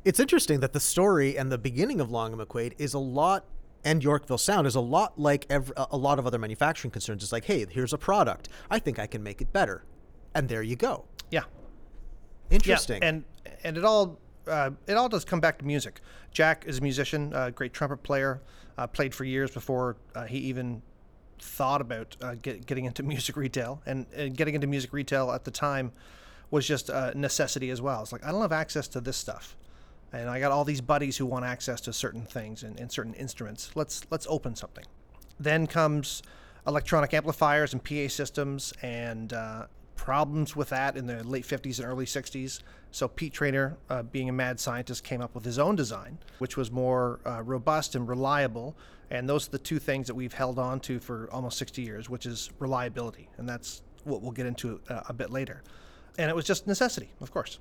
it's 0.05 0.19
interesting 0.19 0.61
that 0.61 0.73
the 0.73 0.81
story 0.81 1.37
and 1.37 1.53
the 1.53 1.59
beginning 1.59 2.01
of 2.01 2.11
Long 2.11 2.33
and 2.33 2.41
McQuade 2.41 2.73
is 2.79 2.95
a 2.95 2.99
lot, 2.99 3.45
and 3.85 4.03
Yorkville 4.03 4.39
Sound 4.39 4.67
is 4.67 4.75
a 4.75 4.81
lot 4.81 5.19
like 5.19 5.47
ev 5.51 5.73
a 5.77 5.97
lot 5.97 6.19
of 6.19 6.27
other 6.27 6.39
manufacturing 6.39 6.91
concerns. 6.91 7.23
It's 7.23 7.33
like, 7.33 7.45
hey, 7.45 7.67
here's 7.69 7.93
a 7.93 7.99
product. 7.99 8.49
I 8.71 8.79
think 8.79 8.99
I 8.99 9.07
can 9.07 9.23
make 9.23 9.41
it 9.41 9.53
better, 9.53 9.85
and 10.35 10.49
there 10.49 10.63
you 10.63 10.77
go. 10.77 11.05
Yeah, 11.31 11.45
Interesting. 12.51 13.03
Yeah, 13.03 13.09
and 13.09 13.25
and 13.65 13.77
it 13.77 13.85
all 13.85 14.19
uh, 14.47 14.71
it 14.87 14.95
all 14.95 15.09
does 15.09 15.25
come 15.25 15.41
back 15.41 15.59
to 15.59 15.65
music. 15.65 16.01
Jack 16.33 16.65
is 16.67 16.79
a 16.79 16.81
musician, 16.81 17.33
a 17.35 17.51
great 17.51 17.73
trumpet 17.73 18.03
player, 18.03 18.41
uh, 18.79 18.87
played 18.87 19.15
for 19.15 19.25
years 19.25 19.51
before 19.51 19.97
uh, 20.15 20.25
he 20.25 20.39
even 20.39 20.83
thought 21.43 21.81
about 21.81 22.17
uh, 22.21 22.35
get, 22.41 22.67
getting 22.67 22.85
into 22.85 23.03
music 23.15 23.37
retail. 23.37 23.83
And, 23.87 24.07
and 24.15 24.37
getting 24.37 24.55
into 24.55 24.67
music 24.67 24.93
retail 24.93 25.31
at 25.33 25.45
the 25.45 25.51
time 25.51 25.93
was 26.51 26.67
just 26.67 26.89
a 26.89 27.13
necessity 27.15 27.71
as 27.71 27.81
well. 27.81 28.03
It's 28.03 28.13
like 28.13 28.25
I 28.25 28.31
don't 28.31 28.41
have 28.41 28.53
access 28.53 28.89
to 28.89 29.01
this 29.01 29.17
stuff, 29.17 29.57
and 30.13 30.31
I 30.31 30.41
got 30.41 30.51
all 30.51 30.65
these 30.65 30.81
buddies 30.81 31.17
who 31.17 31.27
want 31.27 31.45
access 31.45 31.81
to 31.83 31.93
certain 31.93 32.23
things 32.23 32.63
and, 32.63 32.79
and 32.81 32.91
certain 32.91 33.15
instruments. 33.15 33.71
Let's 33.75 34.03
let's 34.11 34.27
open 34.31 34.57
something. 34.57 34.85
Then 35.39 35.67
comes 35.67 36.23
electronic 36.67 37.15
amplifiers 37.15 37.73
and 37.73 37.83
PA 37.83 38.09
systems 38.09 38.73
and 38.83 39.33
uh, 39.33 39.67
problems 39.99 40.57
with 40.57 40.71
that 40.71 40.97
in 40.97 41.07
the 41.07 41.23
late 41.25 41.45
50s 41.45 41.79
and 41.79 41.87
early 41.87 42.07
60s. 42.07 42.63
So 42.93 43.09
Pete 43.09 43.35
Traynor, 43.35 43.77
uh, 43.91 44.05
being 44.05 44.31
a 44.31 44.33
mad 44.33 44.59
scientist, 44.59 45.05
came 45.05 45.21
up 45.21 45.35
with 45.35 45.45
his 45.45 45.59
own 45.59 45.77
design, 45.77 46.19
which 46.39 46.57
was 46.57 46.71
more 46.71 47.21
uh, 47.27 47.43
robust 47.43 47.95
and 47.95 48.09
reliable. 48.09 48.75
And 49.11 49.29
those 49.29 49.49
are 49.49 49.51
the 49.51 49.59
two 49.59 49.79
things 49.79 50.07
that 50.07 50.15
we've 50.15 50.33
held 50.33 50.59
on 50.59 50.81
to 50.81 51.01
for 51.01 51.29
almost 51.33 51.59
60 51.59 51.83
years, 51.83 52.09
which 52.09 52.25
is 52.25 52.51
reliability. 52.59 53.29
And 53.37 53.47
that's 53.47 53.83
what 54.05 54.23
we'll 54.23 54.33
get 54.33 54.47
into 54.47 54.81
uh, 54.89 55.03
a 55.09 55.13
bit 55.13 55.31
later. 55.31 55.63
And 56.17 56.31
it 56.31 56.35
was 56.35 56.47
just 56.47 56.67
necessity, 56.67 57.11
of 57.21 57.31
course. 57.33 57.59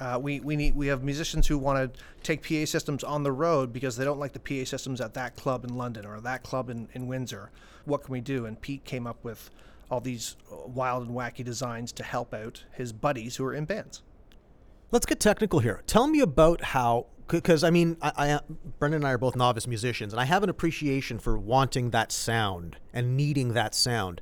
Uh, 0.00 0.18
we, 0.20 0.40
we 0.40 0.56
need 0.56 0.74
we 0.74 0.88
have 0.88 1.04
musicians 1.04 1.46
who 1.46 1.56
want 1.56 1.94
to 1.94 2.00
take 2.24 2.42
PA 2.42 2.64
systems 2.64 3.04
on 3.04 3.22
the 3.22 3.30
road 3.30 3.72
because 3.72 3.96
they 3.96 4.04
don't 4.04 4.18
like 4.18 4.32
the 4.32 4.40
PA 4.40 4.64
systems 4.68 5.00
at 5.00 5.14
that 5.14 5.36
club 5.36 5.64
in 5.64 5.76
London 5.76 6.04
or 6.04 6.20
that 6.20 6.42
club 6.42 6.68
in, 6.68 6.88
in 6.94 7.06
Windsor. 7.06 7.50
What 7.84 8.02
can 8.02 8.12
we 8.12 8.20
do? 8.20 8.46
And 8.46 8.60
Pete 8.60 8.84
came 8.84 9.06
up 9.06 9.22
with 9.22 9.50
all 9.94 10.00
these 10.00 10.36
uh, 10.50 10.56
wild 10.66 11.06
and 11.06 11.16
wacky 11.16 11.44
designs 11.44 11.92
to 11.92 12.02
help 12.02 12.34
out 12.34 12.64
his 12.72 12.92
buddies 12.92 13.36
who 13.36 13.44
are 13.44 13.54
in 13.54 13.64
bands. 13.64 14.02
Let's 14.90 15.06
get 15.06 15.20
technical 15.20 15.60
here. 15.60 15.82
Tell 15.86 16.08
me 16.08 16.20
about 16.20 16.62
how, 16.62 17.06
because 17.28 17.62
I 17.62 17.70
mean, 17.70 17.96
I, 18.02 18.12
I, 18.16 18.40
Brendan 18.78 19.02
and 19.02 19.06
I 19.06 19.12
are 19.12 19.18
both 19.18 19.36
novice 19.36 19.66
musicians, 19.66 20.12
and 20.12 20.20
I 20.20 20.24
have 20.24 20.42
an 20.42 20.50
appreciation 20.50 21.18
for 21.18 21.38
wanting 21.38 21.90
that 21.90 22.12
sound 22.12 22.76
and 22.92 23.16
needing 23.16 23.54
that 23.54 23.74
sound. 23.74 24.20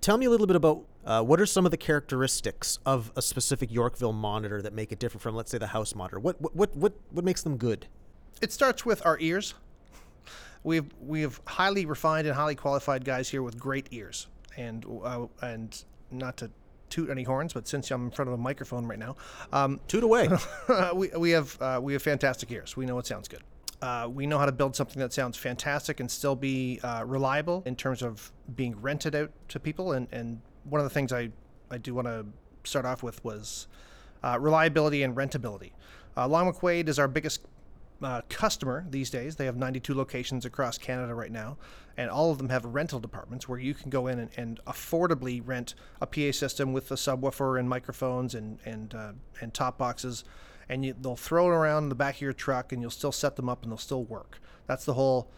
Tell 0.00 0.18
me 0.18 0.26
a 0.26 0.30
little 0.30 0.46
bit 0.46 0.56
about 0.56 0.84
uh, 1.06 1.22
what 1.22 1.40
are 1.40 1.46
some 1.46 1.64
of 1.64 1.70
the 1.70 1.76
characteristics 1.78 2.78
of 2.84 3.10
a 3.16 3.22
specific 3.22 3.72
Yorkville 3.72 4.12
monitor 4.12 4.60
that 4.62 4.72
make 4.72 4.92
it 4.92 4.98
different 4.98 5.22
from, 5.22 5.34
let's 5.34 5.50
say, 5.50 5.58
the 5.58 5.68
house 5.68 5.94
monitor. 5.94 6.20
What 6.20 6.40
what 6.40 6.54
what 6.54 6.76
what, 6.76 6.92
what 7.10 7.24
makes 7.24 7.42
them 7.42 7.56
good? 7.56 7.86
It 8.42 8.52
starts 8.52 8.84
with 8.84 9.04
our 9.06 9.18
ears. 9.20 9.54
We've 10.62 10.90
we 11.00 11.20
have 11.20 11.40
highly 11.46 11.84
refined 11.84 12.26
and 12.26 12.34
highly 12.36 12.54
qualified 12.54 13.04
guys 13.04 13.28
here 13.28 13.42
with 13.42 13.58
great 13.58 13.88
ears, 13.90 14.28
and 14.56 14.84
uh, 15.02 15.26
and 15.42 15.84
not 16.10 16.36
to 16.38 16.50
toot 16.90 17.10
any 17.10 17.24
horns, 17.24 17.52
but 17.52 17.66
since 17.66 17.90
I'm 17.90 18.04
in 18.04 18.10
front 18.10 18.28
of 18.28 18.34
a 18.34 18.38
microphone 18.38 18.86
right 18.86 18.98
now, 18.98 19.16
um, 19.52 19.80
Toot 19.88 20.04
away. 20.04 20.28
we, 20.94 21.08
we 21.16 21.30
have 21.30 21.60
uh, 21.60 21.80
we 21.82 21.92
have 21.92 22.02
fantastic 22.02 22.50
ears. 22.50 22.76
We 22.76 22.86
know 22.86 22.98
it 22.98 23.06
sounds 23.06 23.28
good. 23.28 23.42
Uh, 23.82 24.08
we 24.08 24.26
know 24.26 24.38
how 24.38 24.46
to 24.46 24.52
build 24.52 24.74
something 24.74 25.00
that 25.00 25.12
sounds 25.12 25.36
fantastic 25.36 26.00
and 26.00 26.10
still 26.10 26.34
be 26.36 26.80
uh, 26.82 27.02
reliable 27.04 27.62
in 27.66 27.76
terms 27.76 28.02
of 28.02 28.32
being 28.54 28.80
rented 28.80 29.14
out 29.14 29.30
to 29.48 29.60
people. 29.60 29.92
And, 29.92 30.08
and 30.10 30.40
one 30.64 30.80
of 30.80 30.84
the 30.84 30.90
things 30.90 31.12
I, 31.12 31.30
I 31.70 31.78
do 31.78 31.94
want 31.94 32.06
to 32.06 32.24
start 32.62 32.86
off 32.86 33.02
with 33.02 33.22
was 33.24 33.66
uh, 34.22 34.38
reliability 34.40 35.02
and 35.02 35.14
rentability. 35.14 35.72
Uh, 36.16 36.26
Long 36.28 36.50
McQuade 36.50 36.88
is 36.88 36.98
our 36.98 37.08
biggest 37.08 37.40
uh, 38.04 38.20
customer 38.28 38.86
these 38.88 39.10
days. 39.10 39.36
They 39.36 39.46
have 39.46 39.56
92 39.56 39.94
locations 39.94 40.44
across 40.44 40.76
Canada 40.76 41.14
right 41.14 41.32
now, 41.32 41.56
and 41.96 42.10
all 42.10 42.30
of 42.30 42.38
them 42.38 42.50
have 42.50 42.64
rental 42.64 43.00
departments 43.00 43.48
where 43.48 43.58
you 43.58 43.74
can 43.74 43.90
go 43.90 44.06
in 44.06 44.18
and, 44.18 44.30
and 44.36 44.60
affordably 44.66 45.40
rent 45.44 45.74
a 46.00 46.06
PA 46.06 46.30
system 46.30 46.72
with 46.72 46.90
a 46.90 46.96
subwoofer 46.96 47.58
and 47.58 47.68
microphones 47.68 48.34
and 48.34 48.58
and 48.64 48.94
uh, 48.94 49.12
and 49.40 49.54
top 49.54 49.78
boxes, 49.78 50.24
and 50.68 50.84
you, 50.84 50.94
they'll 51.00 51.16
throw 51.16 51.46
it 51.46 51.54
around 51.54 51.84
in 51.84 51.88
the 51.88 51.94
back 51.94 52.16
of 52.16 52.20
your 52.20 52.32
truck, 52.32 52.72
and 52.72 52.82
you'll 52.82 52.90
still 52.90 53.12
set 53.12 53.36
them 53.36 53.48
up, 53.48 53.62
and 53.62 53.72
they'll 53.72 53.78
still 53.78 54.04
work. 54.04 54.38
That's 54.66 54.84
the 54.84 54.94
whole 54.94 55.30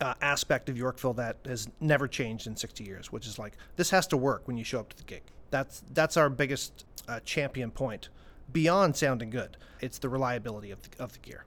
uh, 0.00 0.14
aspect 0.20 0.68
of 0.68 0.76
Yorkville 0.76 1.14
that 1.14 1.38
has 1.46 1.68
never 1.80 2.06
changed 2.06 2.46
in 2.46 2.56
60 2.56 2.84
years, 2.84 3.10
which 3.10 3.26
is 3.26 3.38
like 3.38 3.56
this 3.76 3.90
has 3.90 4.06
to 4.08 4.16
work 4.16 4.46
when 4.46 4.56
you 4.58 4.64
show 4.64 4.80
up 4.80 4.90
to 4.90 4.96
the 4.96 5.04
gig. 5.04 5.22
That's 5.50 5.82
that's 5.92 6.16
our 6.16 6.28
biggest 6.28 6.84
uh, 7.08 7.20
champion 7.20 7.70
point. 7.70 8.10
Beyond 8.52 8.96
sounding 8.96 9.30
good, 9.30 9.56
it's 9.80 9.98
the 9.98 10.08
reliability 10.08 10.70
of 10.70 10.82
the, 10.82 11.02
of 11.02 11.12
the 11.12 11.20
gear. 11.20 11.44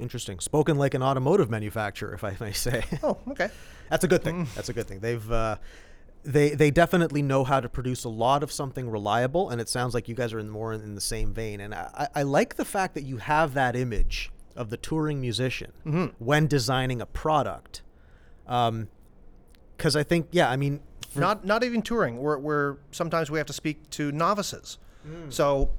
Interesting. 0.00 0.40
Spoken 0.40 0.78
like 0.78 0.94
an 0.94 1.02
automotive 1.02 1.50
manufacturer, 1.50 2.14
if 2.14 2.24
I 2.24 2.36
may 2.40 2.52
say. 2.52 2.84
Oh, 3.02 3.18
okay. 3.28 3.50
That's 3.88 4.04
a 4.04 4.08
good 4.08 4.22
thing. 4.22 4.46
Mm. 4.46 4.54
That's 4.54 4.68
a 4.68 4.72
good 4.72 4.86
thing. 4.86 5.00
They've 5.00 5.30
uh, 5.30 5.56
they 6.22 6.50
they 6.50 6.70
definitely 6.70 7.22
know 7.22 7.44
how 7.44 7.60
to 7.60 7.68
produce 7.68 8.04
a 8.04 8.08
lot 8.08 8.42
of 8.42 8.52
something 8.52 8.90
reliable, 8.90 9.50
and 9.50 9.60
it 9.60 9.68
sounds 9.68 9.94
like 9.94 10.08
you 10.08 10.14
guys 10.14 10.32
are 10.32 10.38
in 10.38 10.50
more 10.50 10.72
in, 10.72 10.94
the 10.94 11.00
same 11.00 11.32
vein. 11.32 11.60
And 11.60 11.74
I, 11.74 12.08
I 12.14 12.22
like 12.22 12.56
the 12.56 12.64
fact 12.64 12.94
that 12.94 13.02
you 13.02 13.18
have 13.18 13.54
that 13.54 13.74
image 13.76 14.30
of 14.56 14.70
the 14.70 14.76
touring 14.76 15.20
musician 15.20 15.72
mm-hmm. 15.86 16.06
when 16.18 16.46
designing 16.46 17.00
a 17.00 17.06
product, 17.06 17.82
um, 18.46 18.88
because 19.76 19.96
I 19.96 20.02
think 20.02 20.28
yeah, 20.30 20.50
I 20.50 20.56
mean, 20.56 20.80
not 21.14 21.44
not 21.44 21.64
even 21.64 21.82
touring. 21.82 22.18
We're, 22.18 22.38
we're 22.38 22.76
sometimes 22.90 23.30
we 23.30 23.38
have 23.38 23.46
to 23.46 23.54
speak 23.54 23.88
to 23.90 24.12
novices. 24.12 24.78
Mm. 25.06 25.32
So 25.32 25.70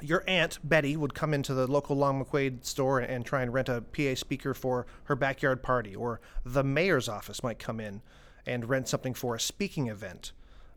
your 0.00 0.24
aunt 0.26 0.58
Betty 0.64 0.96
would 0.96 1.14
come 1.14 1.34
into 1.34 1.54
the 1.54 1.66
local 1.66 1.96
Long 1.96 2.24
McQuade 2.24 2.64
store 2.64 3.00
and 3.00 3.24
try 3.24 3.42
and 3.42 3.52
rent 3.52 3.68
a 3.68 3.80
PA 3.80 4.14
speaker 4.14 4.54
for 4.54 4.86
her 5.04 5.16
backyard 5.16 5.62
party, 5.62 5.94
or 5.94 6.20
the 6.44 6.64
mayor's 6.64 7.08
office 7.08 7.42
might 7.42 7.58
come 7.58 7.80
in 7.80 8.02
and 8.46 8.68
rent 8.68 8.88
something 8.88 9.14
for 9.14 9.34
a 9.34 9.40
speaking 9.40 9.88
event, 9.88 10.32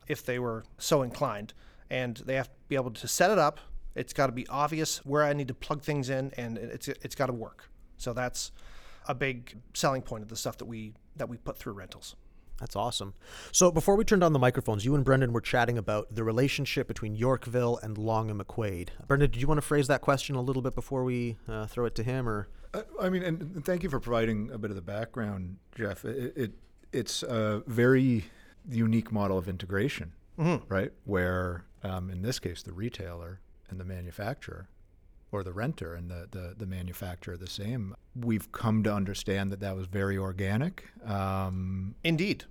if 0.07 0.24
they 0.24 0.38
were 0.38 0.63
so 0.77 1.01
inclined. 1.01 1.53
And 1.89 2.17
they 2.17 2.36
have 2.36 2.48
to 2.48 2.55
be 2.67 2.75
able 2.75 2.91
to 2.91 3.07
set 3.07 3.31
it 3.31 3.39
up. 3.39 3.60
It's 3.95 4.13
got 4.13 4.27
to 4.27 4.31
be 4.31 4.48
obvious 4.48 5.05
where 5.05 5.24
I 5.24 5.34
need 5.34 5.48
to 5.48 5.53
plug 5.53 5.81
things 5.81 6.10
in, 6.10 6.31
and 6.36 6.57
it's 6.57 6.88
it's 6.88 7.15
got 7.15 7.27
to 7.27 7.34
work. 7.34 7.69
So 7.98 8.12
that's 8.12 8.51
a 9.07 9.15
big 9.15 9.55
selling 9.74 10.01
point 10.01 10.24
of 10.24 10.29
the 10.29 10.36
stuff 10.36 10.57
that 10.57 10.65
we 10.65 10.93
that 11.15 11.29
we 11.29 11.38
put 11.38 11.57
through 11.57 11.74
rentals. 11.74 12.15
That's 12.59 12.75
awesome. 12.75 13.13
So 13.51 13.71
before 13.71 13.95
we 13.95 14.05
turned 14.05 14.24
on 14.24 14.33
the 14.33 14.39
microphones, 14.39 14.85
you 14.85 14.95
and 14.95 15.03
Brendan 15.03 15.33
were 15.33 15.41
chatting 15.41 15.77
about 15.77 16.13
the 16.15 16.24
relationship 16.24 16.88
between 16.88 17.15
Yorkville 17.15 17.79
and 17.83 17.97
Long 17.97 18.29
and 18.29 18.39
McQuade. 18.39 18.89
Brendan, 19.07 19.31
did 19.31 19.41
you 19.41 19.47
want 19.47 19.57
to 19.57 19.62
phrase 19.62 19.88
that 19.88 20.01
question 20.01 20.35
a 20.35 20.41
little 20.41 20.62
bit 20.62 20.74
before 20.74 21.03
we 21.03 21.35
uh, 21.50 21.67
throw 21.67 21.85
it 21.85 21.95
to 21.95 22.03
him, 22.03 22.27
or? 22.29 22.47
Uh, 22.74 22.83
I 23.01 23.09
mean, 23.09 23.24
and 23.24 23.65
thank 23.65 23.83
you 23.83 23.89
for 23.89 24.00
providing 24.00 24.51
a 24.51 24.57
bit 24.57 24.69
of 24.69 24.75
the 24.75 24.81
background, 24.81 25.57
Jeff. 25.75 26.05
It, 26.05 26.33
it 26.38 26.51
it's 26.93 27.24
a 27.24 27.62
very 27.67 28.25
unique 28.69 29.12
model 29.12 29.38
of 29.38 29.50
integration, 29.50 30.13
right? 30.69 30.91
Where, 31.03 31.65
um, 31.83 32.09
in 32.09 32.21
this 32.21 32.39
case, 32.39 32.63
the 32.63 32.71
retailer 32.71 33.41
and 33.69 33.79
the 33.79 33.85
manufacturer, 33.85 34.69
or 35.36 35.44
the 35.44 35.54
renter 35.54 35.94
and 35.94 36.10
the, 36.10 36.27
the, 36.32 36.56
the 36.58 36.65
manufacturer, 36.65 37.38
the 37.38 37.50
same. 37.50 37.96
We've 38.15 38.51
come 38.51 38.84
to 38.84 38.94
understand 38.94 39.51
that 39.51 39.60
that 39.60 39.75
was 39.75 39.88
very 39.88 40.18
organic. 40.18 40.86
Um, 41.06 41.96
Indeed. 42.04 42.46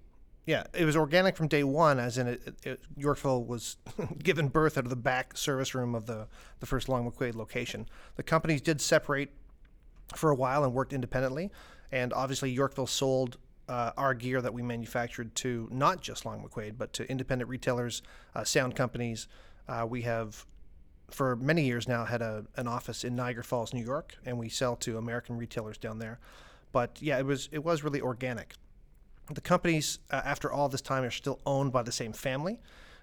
Yeah, 0.47 0.64
it 0.75 0.85
was 0.85 0.95
organic 0.95 1.37
from 1.37 1.49
day 1.49 1.64
one, 1.64 1.99
as 1.99 2.19
in 2.19 2.29
it, 2.29 2.55
it, 2.64 2.81
Yorkville 2.97 3.45
was 3.45 3.79
given 4.23 4.49
birth 4.49 4.76
out 4.76 4.85
of 4.85 4.91
the 4.91 4.97
back 4.97 5.37
service 5.37 5.75
room 5.75 5.95
of 5.95 6.05
the, 6.05 6.26
the 6.61 6.67
first 6.67 6.88
Long 6.88 7.11
McQuade 7.11 7.35
location. 7.35 7.88
The 8.17 8.23
companies 8.23 8.61
did 8.61 8.81
separate 8.81 9.31
for 10.14 10.31
a 10.31 10.35
while 10.35 10.62
and 10.62 10.75
worked 10.75 10.93
independently, 10.93 11.50
and 11.91 12.12
obviously 12.12 12.50
Yorkville 12.50 12.87
sold 12.87 13.38
uh, 13.69 13.93
our 13.97 14.12
gear 14.12 14.43
that 14.43 14.53
we 14.53 14.62
manufactured 14.62 15.35
to 15.37 15.69
not 15.73 16.03
just 16.03 16.26
Long 16.26 16.47
McQuade, 16.47 16.76
but 16.76 16.93
to 16.93 17.11
independent 17.11 17.49
retailers, 17.49 18.03
uh, 18.35 18.45
sound 18.45 18.76
companies. 18.76 19.26
Uh, 19.67 19.87
we 19.88 20.03
have, 20.03 20.45
for 21.14 21.37
many 21.37 21.64
years 21.64 21.88
now, 21.88 22.04
had 22.04 22.23
a, 22.23 22.44
an 22.56 22.68
office 22.68 23.04
in 23.04 23.16
Niagara 23.16 23.44
Falls, 23.44 23.73
New 23.73 23.85
York, 23.85 24.16
and 24.26 24.38
we 24.38 24.49
sell 24.49 24.76
to 24.76 24.99
American 24.99 25.37
retailers 25.37 25.78
down 25.78 25.99
there. 25.99 26.18
But 26.73 26.99
yeah, 27.00 27.18
it 27.18 27.26
was 27.26 27.49
it 27.52 27.64
was 27.64 27.85
really 27.85 28.00
organic 28.00 28.54
the 29.33 29.40
companies 29.40 30.00
uh, 30.11 30.21
after 30.25 30.52
all 30.52 30.68
this 30.68 30.83
time 30.83 31.02
are 31.04 31.11
still 31.11 31.40
owned 31.47 31.73
by 31.73 31.83
the 31.83 31.92
same 31.92 32.12
family 32.12 32.61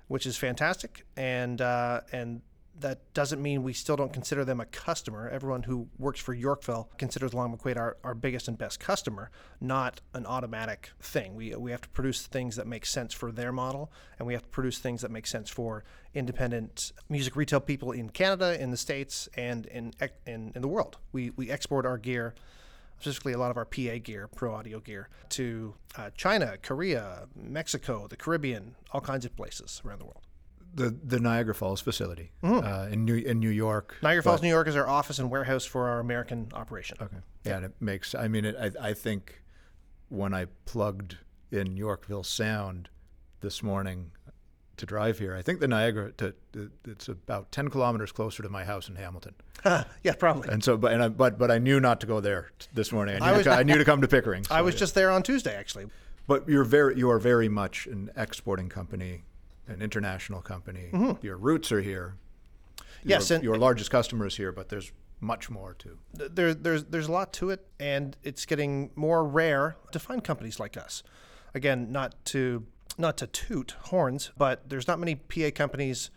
which 0.07 0.25
is 0.25 0.37
fantastic 0.37 1.05
and 1.15 1.61
uh, 1.61 2.01
and 2.11 2.41
that 2.79 3.13
doesn't 3.13 3.41
mean 3.41 3.63
we 3.63 3.73
still 3.73 3.95
don't 3.95 4.13
consider 4.13 4.43
them 4.43 4.59
a 4.59 4.65
customer. 4.65 5.29
Everyone 5.29 5.63
who 5.63 5.87
works 5.97 6.19
for 6.19 6.33
yorkville 6.33 6.89
considers 6.97 7.33
long 7.33 7.55
mcquade 7.55 7.77
our, 7.77 7.97
our 8.03 8.13
biggest 8.13 8.47
and 8.47 8.57
best 8.57 8.79
customer 8.79 9.29
not 9.59 10.01
an 10.13 10.25
automatic 10.25 10.91
thing. 10.99 11.35
We, 11.35 11.55
we 11.55 11.71
have 11.71 11.81
to 11.81 11.89
produce 11.89 12.25
things 12.25 12.55
that 12.55 12.67
make 12.67 12.85
sense 12.85 13.13
for 13.13 13.31
their 13.31 13.51
model 13.51 13.91
and 14.17 14.27
we 14.27 14.33
have 14.33 14.43
to 14.43 14.49
produce 14.49 14.79
things 14.79 15.01
that 15.01 15.11
make 15.11 15.27
sense 15.27 15.49
for 15.49 15.83
independent 16.13 16.91
music 17.09 17.35
retail 17.35 17.59
people 17.59 17.91
in 17.91 18.09
canada 18.09 18.61
in 18.61 18.71
the 18.71 18.77
states 18.77 19.29
and 19.35 19.65
in 19.67 19.93
in, 20.25 20.51
in 20.55 20.61
the 20.61 20.67
world. 20.67 20.97
We, 21.11 21.31
we 21.31 21.49
export 21.51 21.85
our 21.85 21.97
gear 21.97 22.33
specifically 23.01 23.33
a 23.33 23.37
lot 23.37 23.49
of 23.49 23.57
our 23.57 23.65
PA 23.65 23.97
gear, 24.03 24.27
pro 24.27 24.53
audio 24.53 24.79
gear, 24.79 25.09
to 25.29 25.73
uh, 25.97 26.11
China, 26.15 26.55
Korea, 26.61 27.27
Mexico, 27.35 28.07
the 28.07 28.15
Caribbean, 28.15 28.75
all 28.91 29.01
kinds 29.01 29.25
of 29.25 29.35
places 29.35 29.81
around 29.83 29.99
the 29.99 30.05
world. 30.05 30.21
The 30.73 30.95
the 31.03 31.19
Niagara 31.19 31.53
Falls 31.53 31.81
facility 31.81 32.31
uh, 32.43 32.87
in 32.89 33.03
New 33.05 33.15
in 33.15 33.39
New 33.39 33.49
York. 33.49 33.97
Niagara 34.01 34.23
Falls, 34.23 34.41
New 34.41 34.49
York, 34.49 34.67
is 34.67 34.75
our 34.75 34.87
office 34.87 35.19
and 35.19 35.29
warehouse 35.29 35.65
for 35.65 35.89
our 35.89 35.99
American 35.99 36.49
operation. 36.53 36.97
Okay. 37.01 37.17
Yeah, 37.43 37.57
and 37.57 37.65
it 37.65 37.73
makes. 37.79 38.15
I 38.15 38.27
mean, 38.27 38.45
it, 38.45 38.55
I 38.57 38.89
I 38.89 38.93
think 38.93 39.41
when 40.09 40.33
I 40.33 40.45
plugged 40.65 41.17
in 41.51 41.75
Yorkville 41.75 42.23
Sound 42.23 42.89
this 43.41 43.61
morning 43.61 44.11
to 44.77 44.85
drive 44.85 45.19
here, 45.19 45.35
I 45.35 45.41
think 45.41 45.59
the 45.59 45.67
Niagara 45.67 46.11
to, 46.13 46.33
to 46.53 46.71
it's 46.85 47.07
about 47.07 47.51
ten 47.51 47.69
kilometers 47.69 48.11
closer 48.11 48.41
to 48.43 48.49
my 48.49 48.63
house 48.63 48.87
in 48.89 48.95
Hamilton. 48.95 49.35
yeah, 49.65 50.13
probably. 50.17 50.49
And 50.49 50.63
so, 50.63 50.77
but 50.77 50.93
and 50.93 51.03
I, 51.03 51.09
but 51.09 51.37
but 51.37 51.51
I 51.51 51.57
knew 51.57 51.79
not 51.79 52.01
to 52.01 52.07
go 52.07 52.19
there 52.19 52.51
t- 52.59 52.67
this 52.73 52.91
morning. 52.91 53.15
I 53.15 53.19
knew, 53.19 53.25
I 53.25 53.37
was, 53.37 53.43
to, 53.43 53.51
I 53.51 53.63
knew 53.63 53.77
to 53.77 53.85
come 53.91 54.01
to 54.01 54.07
Pickering. 54.07 54.43
So, 54.43 54.55
I 54.55 54.61
was 54.61 54.75
yeah. 54.75 54.79
just 54.79 54.95
there 54.95 55.11
on 55.11 55.23
Tuesday, 55.23 55.55
actually. 55.55 55.87
But 56.27 56.47
you're 56.47 56.63
very 56.63 56.97
you 56.97 57.09
are 57.09 57.19
very 57.19 57.49
much 57.49 57.87
an 57.87 58.11
exporting 58.15 58.69
company, 58.69 59.23
an 59.71 59.81
international 59.81 60.41
company. 60.41 60.89
Mm-hmm. 60.91 61.25
Your 61.25 61.37
roots 61.37 61.71
are 61.71 61.81
here. 61.81 62.15
Yes, 63.03 63.29
your, 63.29 63.35
and 63.35 63.43
your 63.43 63.57
largest 63.57 63.89
customer 63.89 64.27
is 64.27 64.37
here, 64.37 64.51
but 64.51 64.69
there's 64.69 64.91
much 65.19 65.49
more 65.49 65.75
to. 65.75 65.97
There, 66.13 66.53
there's 66.53 66.85
there's 66.85 67.07
a 67.07 67.11
lot 67.11 67.33
to 67.33 67.49
it, 67.49 67.65
and 67.79 68.17
it's 68.23 68.45
getting 68.45 68.91
more 68.95 69.25
rare 69.25 69.75
to 69.91 69.99
find 69.99 70.23
companies 70.23 70.59
like 70.59 70.77
us. 70.77 71.03
Again, 71.53 71.91
not 71.91 72.13
to 72.25 72.65
not 72.97 73.17
to 73.17 73.27
toot 73.27 73.75
horns, 73.85 74.31
but 74.37 74.69
there's 74.69 74.87
not 74.87 74.99
many 74.99 75.15
PA 75.15 75.51
companies 75.53 76.09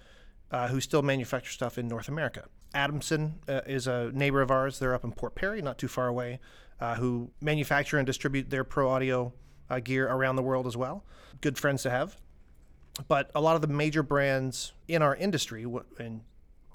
uh, 0.50 0.68
who 0.68 0.80
still 0.80 1.02
manufacture 1.02 1.52
stuff 1.52 1.78
in 1.78 1.88
North 1.88 2.08
America. 2.08 2.44
Adamson 2.74 3.38
uh, 3.48 3.60
is 3.66 3.86
a 3.86 4.10
neighbor 4.12 4.42
of 4.42 4.50
ours. 4.50 4.78
They're 4.78 4.94
up 4.94 5.04
in 5.04 5.12
Port 5.12 5.34
Perry, 5.34 5.62
not 5.62 5.78
too 5.78 5.88
far 5.88 6.08
away, 6.08 6.40
uh, 6.80 6.96
who 6.96 7.30
manufacture 7.40 7.98
and 7.98 8.06
distribute 8.06 8.50
their 8.50 8.64
pro 8.64 8.90
audio 8.90 9.32
uh, 9.70 9.78
gear 9.80 10.08
around 10.08 10.36
the 10.36 10.42
world 10.42 10.66
as 10.66 10.76
well. 10.76 11.04
Good 11.40 11.58
friends 11.58 11.82
to 11.84 11.90
have. 11.90 12.16
But 13.08 13.30
a 13.34 13.40
lot 13.40 13.56
of 13.56 13.62
the 13.62 13.68
major 13.68 14.02
brands 14.02 14.72
in 14.86 15.02
our 15.02 15.16
industry, 15.16 15.66
and 15.98 16.20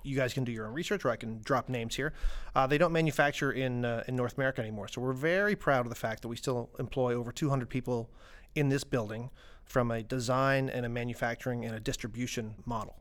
you 0.03 0.15
guys 0.15 0.33
can 0.33 0.43
do 0.43 0.51
your 0.51 0.67
own 0.67 0.73
research, 0.73 1.05
or 1.05 1.09
I 1.09 1.15
can 1.15 1.41
drop 1.43 1.69
names 1.69 1.95
here. 1.95 2.13
Uh, 2.55 2.67
they 2.67 2.77
don't 2.77 2.91
manufacture 2.91 3.51
in 3.51 3.85
uh, 3.85 4.03
in 4.07 4.15
North 4.15 4.37
America 4.37 4.61
anymore. 4.61 4.87
So 4.87 5.01
we're 5.01 5.13
very 5.13 5.55
proud 5.55 5.85
of 5.85 5.89
the 5.89 5.95
fact 5.95 6.21
that 6.21 6.27
we 6.27 6.35
still 6.35 6.69
employ 6.79 7.13
over 7.13 7.31
200 7.31 7.69
people 7.69 8.09
in 8.55 8.69
this 8.69 8.83
building 8.83 9.29
from 9.63 9.91
a 9.91 10.01
design 10.01 10.69
and 10.69 10.85
a 10.85 10.89
manufacturing 10.89 11.63
and 11.63 11.75
a 11.75 11.79
distribution 11.79 12.55
model. 12.65 12.95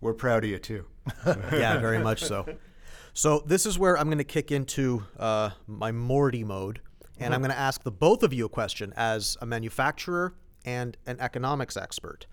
We're 0.00 0.14
proud 0.14 0.44
of 0.44 0.50
you 0.50 0.58
too. 0.58 0.86
yeah, 1.26 1.78
very 1.78 1.98
much 1.98 2.22
so. 2.22 2.46
So 3.14 3.42
this 3.44 3.66
is 3.66 3.78
where 3.78 3.98
I'm 3.98 4.06
going 4.06 4.18
to 4.18 4.24
kick 4.24 4.50
into 4.50 5.04
uh, 5.18 5.50
my 5.66 5.92
Morty 5.92 6.44
mode, 6.44 6.80
and 7.18 7.26
mm-hmm. 7.26 7.34
I'm 7.34 7.40
going 7.40 7.50
to 7.50 7.58
ask 7.58 7.82
the 7.82 7.92
both 7.92 8.22
of 8.22 8.32
you 8.32 8.46
a 8.46 8.48
question 8.48 8.92
as 8.96 9.36
a 9.40 9.46
manufacturer 9.46 10.34
and 10.64 10.96
an 11.06 11.20
economics 11.20 11.76
expert. 11.76 12.26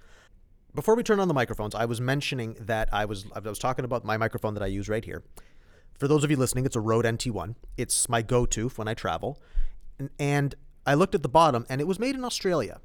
Before 0.76 0.96
we 0.96 1.04
turn 1.04 1.20
on 1.20 1.28
the 1.28 1.34
microphones, 1.34 1.74
I 1.74 1.86
was 1.86 2.00
mentioning 2.00 2.56
that 2.60 2.90
I 2.94 3.06
was 3.06 3.26
I 3.34 3.40
was 3.40 3.58
talking 3.58 3.86
about 3.86 4.06
my 4.06 4.18
microphone 4.18 4.54
that 4.54 4.64
I 4.64 4.68
use 4.68 4.88
right 4.88 5.04
here. 5.04 5.24
For 5.98 6.08
those 6.08 6.24
of 6.24 6.32
you 6.32 6.38
listening, 6.38 6.66
it's 6.66 6.76
a 6.76 6.80
Rode 6.80 7.06
NT1. 7.06 7.56
It's 7.76 8.08
my 8.08 8.22
go-to 8.22 8.70
when 8.70 8.88
I 8.88 8.94
travel, 8.94 9.42
and, 10.18 10.56
I 10.86 10.94
looked 10.94 11.14
at 11.14 11.22
the 11.22 11.30
bottom, 11.30 11.66
and 11.70 11.82
it 11.82 11.88
was 11.88 12.00
made 12.00 12.16
in 12.16 12.24
Australia. 12.24 12.80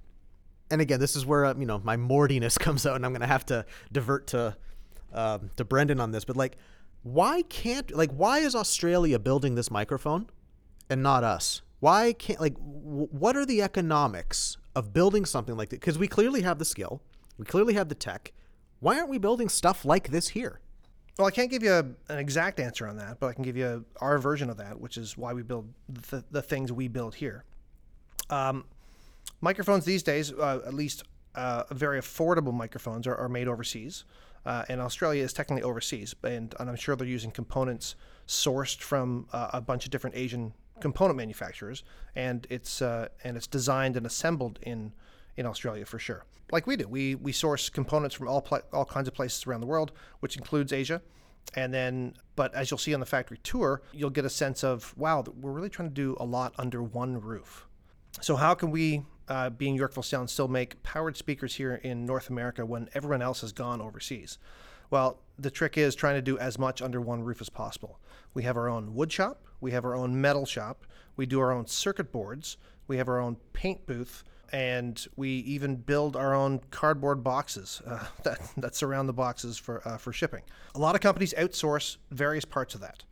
And 0.68 0.80
again, 0.80 0.98
this 0.98 1.14
is 1.14 1.24
where 1.24 1.44
uh, 1.46 1.54
you 1.56 1.64
know 1.64 1.80
my 1.84 1.96
Mortiness 1.96 2.58
comes 2.66 2.86
out, 2.86 2.96
and 2.96 3.06
I'm 3.06 3.12
going 3.12 3.20
to 3.20 3.26
have 3.26 3.46
to 3.46 3.64
divert 3.92 4.26
to 4.28 4.56
um, 5.12 5.50
to 5.56 5.64
Brendan 5.64 6.00
on 6.00 6.10
this. 6.10 6.24
But 6.24 6.36
like, 6.36 6.56
why 7.02 7.42
can't 7.42 7.94
like 7.94 8.10
why 8.10 8.38
is 8.38 8.54
Australia 8.54 9.18
building 9.18 9.54
this 9.54 9.70
microphone 9.70 10.28
and 10.90 11.02
not 11.02 11.22
us? 11.22 11.62
Why 11.80 12.14
can't 12.14 12.40
like 12.40 12.54
w- 12.54 13.08
what 13.10 13.36
are 13.36 13.46
the 13.46 13.62
economics 13.62 14.56
of 14.74 14.92
building 14.92 15.24
something 15.24 15.56
like 15.56 15.68
that? 15.68 15.80
Because 15.80 15.98
we 15.98 16.08
clearly 16.08 16.42
have 16.42 16.58
the 16.58 16.64
skill 16.64 17.00
we 17.38 17.44
clearly 17.44 17.74
have 17.74 17.88
the 17.88 17.94
tech. 17.94 18.32
Why 18.80 18.98
aren't 18.98 19.08
we 19.08 19.18
building 19.18 19.48
stuff 19.48 19.84
like 19.84 20.08
this 20.08 20.28
here? 20.28 20.60
Well, 21.18 21.28
I 21.28 21.30
can't 21.30 21.50
give 21.50 21.62
you 21.62 21.72
a, 21.72 21.84
an 22.12 22.18
exact 22.18 22.58
answer 22.58 22.88
on 22.88 22.96
that, 22.96 23.20
but 23.20 23.28
I 23.28 23.32
can 23.34 23.44
give 23.44 23.56
you 23.56 23.84
our 24.00 24.18
version 24.18 24.50
of 24.50 24.56
that, 24.56 24.80
which 24.80 24.96
is 24.96 25.16
why 25.16 25.32
we 25.32 25.42
build 25.42 25.72
the, 25.88 26.24
the 26.30 26.42
things 26.42 26.72
we 26.72 26.88
build 26.88 27.14
here. 27.14 27.44
Um, 28.30 28.64
microphones 29.40 29.84
these 29.84 30.02
days, 30.02 30.32
uh, 30.32 30.60
at 30.66 30.74
least 30.74 31.04
uh, 31.36 31.64
very 31.70 32.00
affordable 32.00 32.52
microphones, 32.52 33.06
are, 33.06 33.14
are 33.16 33.28
made 33.28 33.46
overseas. 33.46 34.04
Uh, 34.44 34.64
and 34.68 34.80
Australia 34.80 35.22
is 35.22 35.32
technically 35.32 35.62
overseas, 35.62 36.14
and, 36.22 36.54
and, 36.60 36.68
I'm 36.68 36.76
sure 36.76 36.96
they're 36.96 37.06
using 37.06 37.30
components 37.30 37.94
sourced 38.28 38.78
from 38.78 39.26
uh, 39.32 39.50
a 39.54 39.60
bunch 39.62 39.86
of 39.86 39.90
different 39.90 40.16
Asian 40.16 40.52
component 40.80 41.16
manufacturers, 41.16 41.82
and 42.14 42.46
it's 42.50 42.82
uh, 42.82 43.08
and 43.22 43.38
it's 43.38 43.46
designed 43.46 43.96
and 43.96 44.04
assembled 44.04 44.58
in 44.60 44.92
in 45.36 45.46
Australia 45.46 45.84
for 45.84 45.98
sure. 45.98 46.24
Like 46.52 46.66
we 46.66 46.76
do, 46.76 46.86
we 46.86 47.14
we 47.14 47.32
source 47.32 47.68
components 47.68 48.14
from 48.14 48.28
all 48.28 48.46
all 48.72 48.84
kinds 48.84 49.08
of 49.08 49.14
places 49.14 49.46
around 49.46 49.60
the 49.60 49.66
world, 49.66 49.92
which 50.20 50.36
includes 50.36 50.72
Asia, 50.72 51.00
And 51.56 51.72
then, 51.72 52.14
but 52.36 52.54
as 52.54 52.70
you'll 52.70 52.78
see 52.78 52.94
on 52.94 53.00
the 53.00 53.06
factory 53.06 53.38
tour, 53.42 53.82
you'll 53.92 54.10
get 54.10 54.24
a 54.24 54.30
sense 54.30 54.64
of 54.64 54.94
wow, 54.96 55.24
we're 55.40 55.52
really 55.52 55.68
trying 55.68 55.88
to 55.88 55.94
do 55.94 56.16
a 56.18 56.24
lot 56.24 56.54
under 56.58 56.82
one 56.82 57.20
roof. 57.20 57.66
So, 58.20 58.36
how 58.36 58.54
can 58.54 58.70
we, 58.70 59.02
uh, 59.28 59.50
being 59.50 59.74
Yorkville 59.74 60.02
Sound, 60.02 60.30
still 60.30 60.48
make 60.48 60.82
powered 60.82 61.16
speakers 61.16 61.56
here 61.56 61.76
in 61.76 62.06
North 62.06 62.30
America 62.30 62.64
when 62.64 62.88
everyone 62.94 63.22
else 63.22 63.40
has 63.40 63.52
gone 63.52 63.80
overseas? 63.80 64.38
Well, 64.90 65.18
the 65.38 65.50
trick 65.50 65.76
is 65.76 65.94
trying 65.94 66.14
to 66.14 66.22
do 66.22 66.38
as 66.38 66.58
much 66.58 66.80
under 66.80 67.00
one 67.00 67.22
roof 67.24 67.40
as 67.40 67.50
possible. 67.50 67.98
We 68.34 68.44
have 68.44 68.56
our 68.56 68.68
own 68.68 68.94
wood 68.94 69.10
shop, 69.10 69.44
we 69.60 69.72
have 69.72 69.84
our 69.84 69.94
own 69.96 70.20
metal 70.20 70.46
shop, 70.46 70.84
we 71.16 71.26
do 71.26 71.40
our 71.40 71.52
own 71.52 71.66
circuit 71.66 72.12
boards, 72.12 72.56
we 72.86 72.98
have 72.98 73.08
our 73.08 73.18
own 73.18 73.36
paint 73.52 73.86
booth, 73.86 74.22
and 74.54 75.08
we 75.16 75.30
even 75.30 75.75
build 75.75 76.14
our 76.14 76.32
own 76.32 76.61
cardboard 76.70 77.25
boxes 77.25 77.82
uh, 77.88 78.04
that, 78.23 78.38
that 78.56 78.76
surround 78.76 79.08
the 79.08 79.12
boxes 79.12 79.58
for, 79.58 79.87
uh, 79.87 79.96
for 79.96 80.12
shipping. 80.12 80.42
A 80.76 80.78
lot 80.78 80.94
of 80.94 81.00
companies 81.00 81.34
outsource 81.37 81.96
various 82.12 82.44
parts 82.44 82.73
of 82.76 82.80
that. 82.80 83.02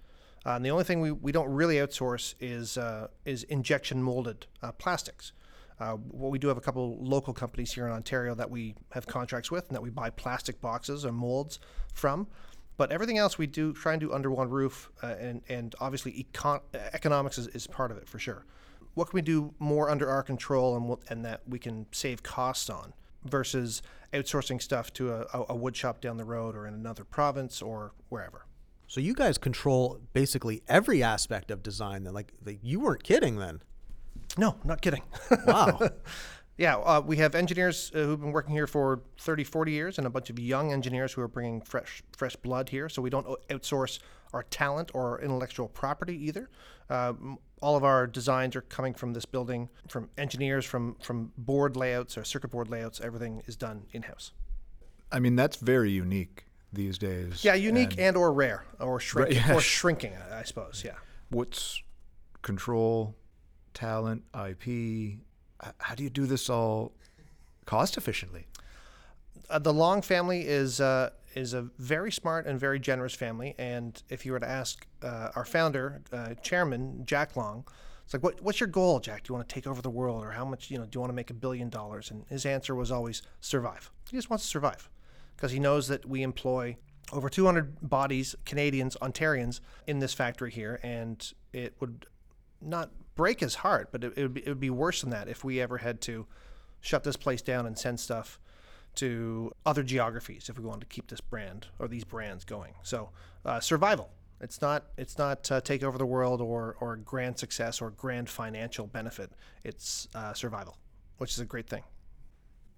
Uh, 0.46 0.50
and 0.50 0.64
the 0.64 0.70
only 0.70 0.84
thing 0.84 1.00
we, 1.00 1.11
we 1.11 1.32
don't 1.32 1.52
really 1.52 1.76
outsource 1.76 2.37
is, 2.38 2.78
uh, 2.78 3.08
is 3.25 3.42
injection 3.44 4.00
molded 4.00 4.46
uh, 4.62 4.70
plastics. 4.70 5.32
Uh, 5.80 5.96
well, 6.12 6.30
we 6.30 6.38
do 6.38 6.46
have 6.46 6.56
a 6.56 6.61
couple 6.61 6.96
local 7.00 7.34
companies 7.34 7.72
here 7.72 7.87
in 7.87 7.92
Ontario 7.92 8.37
that 8.37 8.49
we 8.49 8.76
have 8.92 9.08
contracts 9.08 9.50
with 9.50 9.66
and 9.66 9.75
that 9.75 9.82
we 9.82 9.90
buy 9.90 10.11
plastic 10.11 10.61
boxes 10.61 11.04
or 11.04 11.11
molds 11.11 11.58
from. 11.92 12.28
But 12.76 12.92
everything 12.92 13.18
else 13.18 13.37
we 13.37 13.49
do 13.49 13.72
try 13.72 13.94
and 13.94 14.00
do 14.00 14.12
under 14.12 14.30
one 14.30 14.49
roof, 14.49 14.90
and, 15.02 15.42
and 15.49 15.75
obviously 15.80 16.25
econ- 16.25 16.62
economics 16.72 17.37
is, 17.37 17.49
is 17.49 17.66
part 17.66 17.90
of 17.90 17.96
it 17.96 18.08
for 18.08 18.20
sure. 18.20 18.44
What 18.94 19.11
can 19.11 19.16
we 19.16 19.22
do 19.22 19.54
more 19.58 19.90
under 19.90 20.08
our 20.08 20.22
control 20.22 20.76
and, 20.76 20.96
and 21.08 21.25
that 21.25 21.42
we 21.46 21.58
can 21.58 21.87
save 21.92 22.22
costs 22.22 22.68
on 22.68 22.92
versus 23.25 23.82
outsourcing 24.12 24.61
stuff 24.61 24.92
to 24.94 25.12
a, 25.12 25.44
a 25.49 25.56
wood 25.56 25.76
shop 25.76 26.00
down 26.00 26.16
the 26.16 26.25
road 26.25 26.54
or 26.54 26.66
in 26.66 26.75
another 26.75 27.04
province 27.04 27.62
or 27.62 27.92
wherever? 28.08 28.46
So 28.87 29.00
you 29.00 29.14
guys 29.14 29.38
control 29.38 30.00
basically 30.12 30.62
every 30.68 31.02
aspect 31.02 31.50
of 31.50 31.62
design. 31.62 32.04
Then, 32.04 32.12
like, 32.12 32.32
like 32.44 32.58
you 32.62 32.80
weren't 32.80 33.02
kidding 33.02 33.37
then. 33.37 33.62
No, 34.37 34.56
not 34.64 34.82
kidding. 34.82 35.02
Wow. 35.46 35.80
yeah, 36.58 36.76
uh, 36.76 37.00
we 37.04 37.16
have 37.16 37.34
engineers 37.34 37.90
uh, 37.94 38.00
who've 38.00 38.20
been 38.20 38.32
working 38.32 38.52
here 38.52 38.66
for 38.66 39.00
30, 39.18 39.44
40 39.44 39.72
years 39.72 39.99
and 39.99 40.06
a 40.06 40.11
bunch 40.11 40.28
of 40.28 40.38
young 40.38 40.72
engineers 40.72 41.14
who 41.14 41.22
are 41.22 41.28
bringing 41.28 41.62
fresh 41.62 42.02
fresh 42.16 42.37
blood 42.37 42.68
here. 42.68 42.90
So 42.90 43.00
we 43.00 43.08
don't 43.08 43.26
outsource 43.49 43.99
our 44.32 44.42
talent 44.44 44.90
or 44.94 45.20
intellectual 45.20 45.68
property 45.68 46.16
either. 46.26 46.48
Uh, 46.88 47.12
all 47.60 47.76
of 47.76 47.84
our 47.84 48.06
designs 48.06 48.56
are 48.56 48.62
coming 48.62 48.92
from 48.94 49.12
this 49.12 49.24
building, 49.24 49.68
from 49.88 50.08
engineers, 50.18 50.64
from, 50.64 50.96
from 51.02 51.32
board 51.38 51.76
layouts 51.76 52.18
or 52.18 52.24
circuit 52.24 52.50
board 52.50 52.68
layouts. 52.68 53.00
Everything 53.00 53.42
is 53.46 53.56
done 53.56 53.84
in-house. 53.92 54.32
I 55.12 55.20
mean, 55.20 55.36
that's 55.36 55.56
very 55.56 55.90
unique 55.90 56.46
these 56.72 56.98
days. 56.98 57.44
Yeah, 57.44 57.54
unique 57.54 57.92
And 57.92 58.00
and, 58.00 58.16
or 58.16 58.32
rare 58.32 58.64
or 58.80 58.98
shrinking, 58.98 59.36
Right, 59.38 59.46
yeah. 59.48 59.54
or 59.54 59.60
shrinking, 59.60 60.14
I 60.30 60.40
I 60.40 60.42
suppose. 60.42 60.82
Yeah. 60.84 60.94
what's 61.30 61.82
control, 62.40 63.14
talent, 63.74 64.22
IP? 64.34 65.18
How 65.78 65.94
do 65.94 66.02
you 66.02 66.10
do 66.10 66.26
this 66.26 66.48
all 66.50 66.92
cost 67.66 67.96
efficiently? 67.96 68.46
uh, 69.50 69.58
the 69.58 69.72
Long 69.72 70.00
family 70.02 70.40
is 70.48 70.80
uh, 70.80 71.10
is 71.34 71.54
a 71.54 71.62
very 71.78 72.12
smart 72.12 72.46
and 72.46 72.58
very 72.58 72.78
generous 72.78 73.14
family. 73.14 73.54
And 73.58 74.00
if 74.08 74.24
you 74.26 74.32
were 74.32 74.40
to 74.40 74.48
ask 74.48 74.86
uh, 75.02 75.30
our 75.34 75.44
founder, 75.44 76.02
uh, 76.12 76.34
chairman 76.42 77.02
Jack 77.04 77.36
Long, 77.36 77.64
it's 78.04 78.14
like, 78.14 78.22
what, 78.22 78.40
"What's 78.40 78.60
your 78.60 78.68
goal, 78.68 79.00
Jack? 79.00 79.22
Do 79.22 79.32
you 79.32 79.36
want 79.36 79.48
to 79.48 79.54
take 79.54 79.66
over 79.66 79.80
the 79.80 79.90
world, 79.90 80.24
or 80.24 80.32
how 80.32 80.44
much? 80.44 80.70
You 80.70 80.78
know, 80.78 80.84
do 80.84 80.96
you 80.96 81.00
want 81.00 81.10
to 81.10 81.14
make 81.14 81.30
a 81.30 81.34
billion 81.34 81.70
dollars?" 81.70 82.10
And 82.10 82.24
his 82.28 82.44
answer 82.44 82.74
was 82.74 82.90
always 82.90 83.22
survive. 83.40 83.90
He 84.10 84.16
just 84.16 84.28
wants 84.28 84.44
to 84.44 84.50
survive 84.50 84.90
because 85.36 85.52
he 85.52 85.60
knows 85.60 85.88
that 85.88 86.06
we 86.06 86.22
employ 86.22 86.76
over 87.12 87.28
200 87.28 87.88
bodies, 87.88 88.34
Canadians, 88.44 88.96
Ontarians, 89.02 89.60
in 89.86 89.98
this 89.98 90.14
factory 90.14 90.50
here, 90.50 90.80
and 90.82 91.32
it 91.52 91.74
would 91.80 92.06
not 92.60 92.90
break 93.14 93.40
his 93.40 93.56
heart, 93.56 93.88
but 93.92 94.04
it, 94.04 94.12
it, 94.16 94.22
would 94.22 94.34
be, 94.34 94.40
it 94.40 94.48
would 94.48 94.60
be 94.60 94.70
worse 94.70 95.00
than 95.02 95.10
that 95.10 95.28
if 95.28 95.44
we 95.44 95.60
ever 95.60 95.78
had 95.78 96.00
to 96.02 96.26
shut 96.80 97.04
this 97.04 97.16
place 97.16 97.42
down 97.42 97.66
and 97.66 97.78
send 97.78 98.00
stuff 98.00 98.38
to 98.96 99.52
other 99.64 99.82
geographies 99.82 100.49
if 100.49 100.58
we 100.58 100.64
want 100.64 100.80
to 100.80 100.87
keep 100.87 101.09
this 101.09 101.20
brand 101.20 101.66
or 101.78 101.88
these 101.88 102.05
brands 102.05 102.44
going. 102.44 102.74
So 102.83 103.11
uh, 103.44 103.61
survival. 103.61 104.11
It's 104.40 104.61
not 104.61 104.87
it's 104.98 105.18
not 105.18 105.50
uh, 105.52 105.61
take 105.61 105.85
over 105.85 105.96
the 105.96 106.07
world 106.07 106.40
or 106.40 106.76
or 106.81 106.96
grand 106.96 107.38
success 107.38 107.81
or 107.81 107.90
grand 107.90 108.28
financial 108.28 108.88
benefit. 108.88 109.31
It's 109.62 110.09
uh, 110.14 110.35
survival, 110.35 110.76
which 111.18 111.33
is 111.33 111.38
a 111.38 111.44
great 111.44 111.68
thing. 111.68 111.85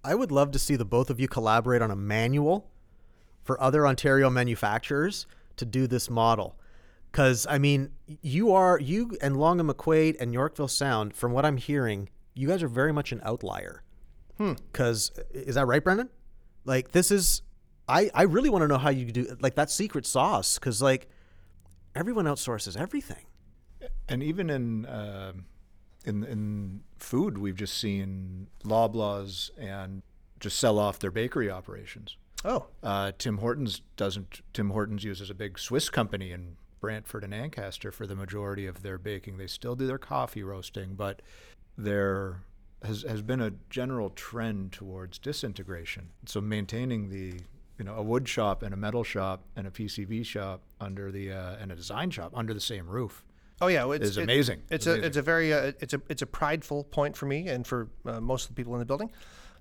I 0.03 0.13
would 0.13 0.31
love 0.31 0.51
to 0.51 0.59
see 0.59 0.75
the 0.75 0.85
both 0.85 1.09
of 1.09 1.19
you 1.19 1.27
collaborate 1.27 1.81
on 1.81 1.89
a 1.89 1.95
manual 1.95 2.69
for 3.43 3.59
other 3.59 3.87
Ontario 3.87 4.29
manufacturers 4.29 5.25
to 5.57 5.65
do 5.65 5.87
this 5.87 6.09
model. 6.09 6.55
Because 7.11 7.47
I 7.49 7.57
mean, 7.57 7.91
you 8.21 8.53
are 8.53 8.79
you 8.79 9.17
and 9.19 9.35
Long 9.35 9.59
and 9.59 9.67
McQuade 9.67 10.17
and 10.19 10.33
Yorkville 10.33 10.67
Sound. 10.67 11.15
From 11.15 11.31
what 11.31 11.45
I'm 11.45 11.57
hearing, 11.57 12.09
you 12.35 12.49
guys 12.49 12.61
are 12.61 12.67
very 12.67 12.93
much 12.93 13.11
an 13.11 13.21
outlier. 13.23 13.81
Because 14.37 15.11
is 15.33 15.55
that 15.55 15.65
right, 15.65 15.83
Brendan? 15.83 16.09
Like 16.65 16.91
this 16.91 17.11
is, 17.11 17.41
I 17.87 18.09
I 18.13 18.23
really 18.23 18.49
want 18.49 18.63
to 18.63 18.67
know 18.67 18.77
how 18.77 18.89
you 18.89 19.11
do 19.11 19.37
like 19.39 19.55
that 19.55 19.69
secret 19.71 20.05
sauce. 20.05 20.57
Because 20.59 20.81
like 20.81 21.07
everyone 21.95 22.25
outsources 22.25 22.75
everything. 22.77 23.25
And 24.09 24.21
even 24.23 24.49
in 24.49 24.85
uh, 24.85 25.33
in 26.05 26.23
in 26.23 26.81
food, 26.97 27.37
we've 27.37 27.55
just 27.55 27.77
seen 27.77 28.47
Loblaws 28.63 29.51
and 29.57 30.01
just 30.39 30.59
sell 30.59 30.79
off 30.79 30.99
their 30.99 31.11
bakery 31.11 31.49
operations. 31.49 32.17
Oh, 32.43 32.67
Uh, 32.83 33.11
Tim 33.17 33.39
Hortons 33.39 33.81
doesn't. 33.95 34.41
Tim 34.53 34.69
Hortons 34.69 35.03
uses 35.03 35.29
a 35.29 35.33
big 35.33 35.57
Swiss 35.57 35.89
company 35.89 36.31
in 36.31 36.57
Brantford 36.79 37.23
and 37.23 37.33
Ancaster 37.33 37.91
for 37.91 38.05
the 38.05 38.15
majority 38.15 38.67
of 38.67 38.83
their 38.83 38.97
baking. 38.99 39.37
They 39.37 39.47
still 39.47 39.75
do 39.75 39.87
their 39.87 39.97
coffee 39.97 40.43
roasting, 40.43 40.93
but 40.93 41.21
there 41.77 42.41
has 42.85 43.03
has 43.03 43.21
been 43.21 43.41
a 43.41 43.51
general 43.69 44.09
trend 44.11 44.71
towards 44.71 45.17
disintegration. 45.17 46.09
So 46.25 46.41
maintaining 46.41 47.09
the 47.09 47.39
you 47.77 47.85
know 47.85 47.95
a 47.95 48.03
wood 48.03 48.27
shop 48.27 48.63
and 48.63 48.73
a 48.73 48.77
metal 48.77 49.03
shop 49.03 49.43
and 49.55 49.67
a 49.67 49.71
PCB 49.71 50.25
shop 50.25 50.61
under 50.79 51.11
the 51.11 51.31
uh, 51.31 51.57
and 51.59 51.71
a 51.71 51.75
design 51.75 52.09
shop 52.09 52.31
under 52.35 52.53
the 52.53 52.59
same 52.61 52.87
roof 52.87 53.23
oh 53.61 53.67
yeah, 53.67 53.91
it's 53.91 54.09
is 54.09 54.17
amazing. 54.17 54.61
It's 54.69 54.87
It's 54.87 55.03
a 55.03 55.05
it's 55.05 55.17
a 55.17 55.21
very 55.21 55.53
uh, 55.53 55.71
it's 55.79 55.93
a 55.93 56.01
it's 56.09 56.21
a 56.21 56.27
prideful 56.27 56.83
point 56.85 57.15
for 57.15 57.25
me 57.25 57.47
and 57.47 57.65
for 57.65 57.89
uh, 58.05 58.19
most 58.19 58.43
of 58.43 58.49
the 58.49 58.55
people 58.55 58.73
in 58.73 58.79
the 58.79 58.85
building. 58.85 59.11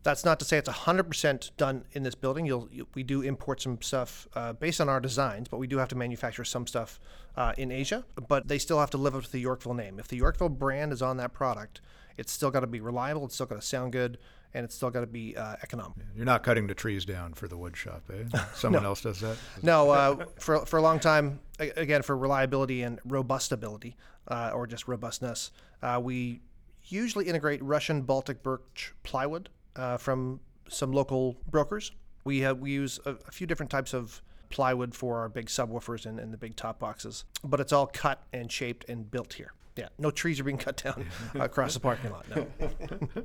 That's 0.03 0.25
not 0.25 0.39
to 0.41 0.45
say 0.45 0.59
it's 0.59 0.69
hundred 0.69 1.05
percent 1.05 1.51
done 1.57 1.85
in 1.93 2.03
this 2.03 2.15
building. 2.15 2.45
You'll 2.47 2.69
you, 2.71 2.87
we 2.95 3.03
do 3.03 3.23
import 3.23 3.63
some 3.63 3.81
stuff 3.81 4.29
uh, 4.35 4.53
based 4.53 4.81
on 4.81 4.89
our 4.89 5.01
designs, 5.01 5.49
but 5.49 5.59
we 5.59 5.67
do 5.67 5.79
have 5.79 5.89
to 5.89 5.97
manufacture 5.97 6.45
some 6.45 6.67
stuff 6.67 7.01
uh, 7.37 7.55
in 7.57 7.73
Asia. 7.73 8.05
But 8.29 8.49
they 8.49 8.59
still 8.59 8.81
have 8.81 8.91
to 8.91 8.99
live 8.99 9.15
up 9.15 9.25
to 9.25 9.33
the 9.33 9.41
Yorkville 9.41 9.75
name. 9.75 9.99
If 9.99 10.09
the 10.09 10.17
Yorkville 10.17 10.51
brand 10.51 10.93
is 10.93 11.01
on 11.01 11.17
that 11.19 11.33
product, 11.33 11.81
it's 12.17 12.33
still 12.33 12.51
got 12.51 12.61
to 12.61 12.67
be 12.67 12.81
reliable. 12.81 13.25
It's 13.25 13.35
still 13.35 13.47
got 13.47 13.57
to 13.61 13.67
sound 13.67 13.93
good, 13.93 14.19
and 14.53 14.65
it's 14.65 14.75
still 14.75 14.91
got 14.91 15.01
to 15.01 15.07
be 15.07 15.37
uh, 15.37 15.57
economical. 15.63 16.03
You're 16.17 16.25
not 16.25 16.43
cutting 16.43 16.67
the 16.67 16.75
trees 16.75 17.05
down 17.05 17.35
for 17.35 17.49
the 17.49 17.57
wood 17.57 17.77
shop, 17.77 18.03
eh? 18.13 18.39
Someone 18.55 18.85
else 18.85 19.03
does 19.03 19.21
that. 19.21 19.37
No, 19.63 19.91
uh, 19.91 20.27
for 20.39 20.65
for 20.67 20.79
a 20.79 20.83
long 20.83 21.01
time, 21.01 21.41
again 21.59 22.03
for 22.03 22.17
reliability 22.17 22.83
and 22.83 23.01
robustability, 23.03 23.95
uh, 24.29 24.53
or 24.55 24.67
just 24.67 24.87
robustness, 24.89 25.51
uh, 25.83 26.01
we 26.03 26.41
usually 26.85 27.27
integrate 27.27 27.63
Russian 27.63 28.03
Baltic 28.03 28.43
birch 28.43 28.95
plywood 29.03 29.49
uh, 29.77 29.97
from 29.97 30.41
some 30.69 30.93
local 30.93 31.37
brokers. 31.51 31.93
We 32.25 32.41
have 32.41 32.59
we 32.59 32.71
use 32.71 33.01
a, 33.05 33.17
a 33.27 33.31
few 33.31 33.47
different 33.47 33.71
types 33.71 33.93
of 33.95 34.23
plywood 34.51 34.95
for 34.95 35.19
our 35.19 35.29
big 35.29 35.47
subwoofers 35.47 36.07
and, 36.07 36.21
and 36.21 36.33
the 36.33 36.37
big 36.37 36.55
top 36.55 36.79
boxes, 36.79 37.25
but 37.43 37.59
it's 37.61 37.73
all 37.73 37.87
cut 37.87 38.23
and 38.33 38.53
shaped 38.53 38.85
and 38.89 39.11
built 39.11 39.35
here. 39.35 39.53
Yeah, 39.77 39.89
no 39.99 40.11
trees 40.11 40.39
are 40.41 40.45
being 40.45 40.59
cut 40.59 40.83
down 40.83 41.07
across 41.35 41.75
the 41.75 41.81
parking 41.81 42.11
lot. 42.11 42.27
No. 42.35 42.47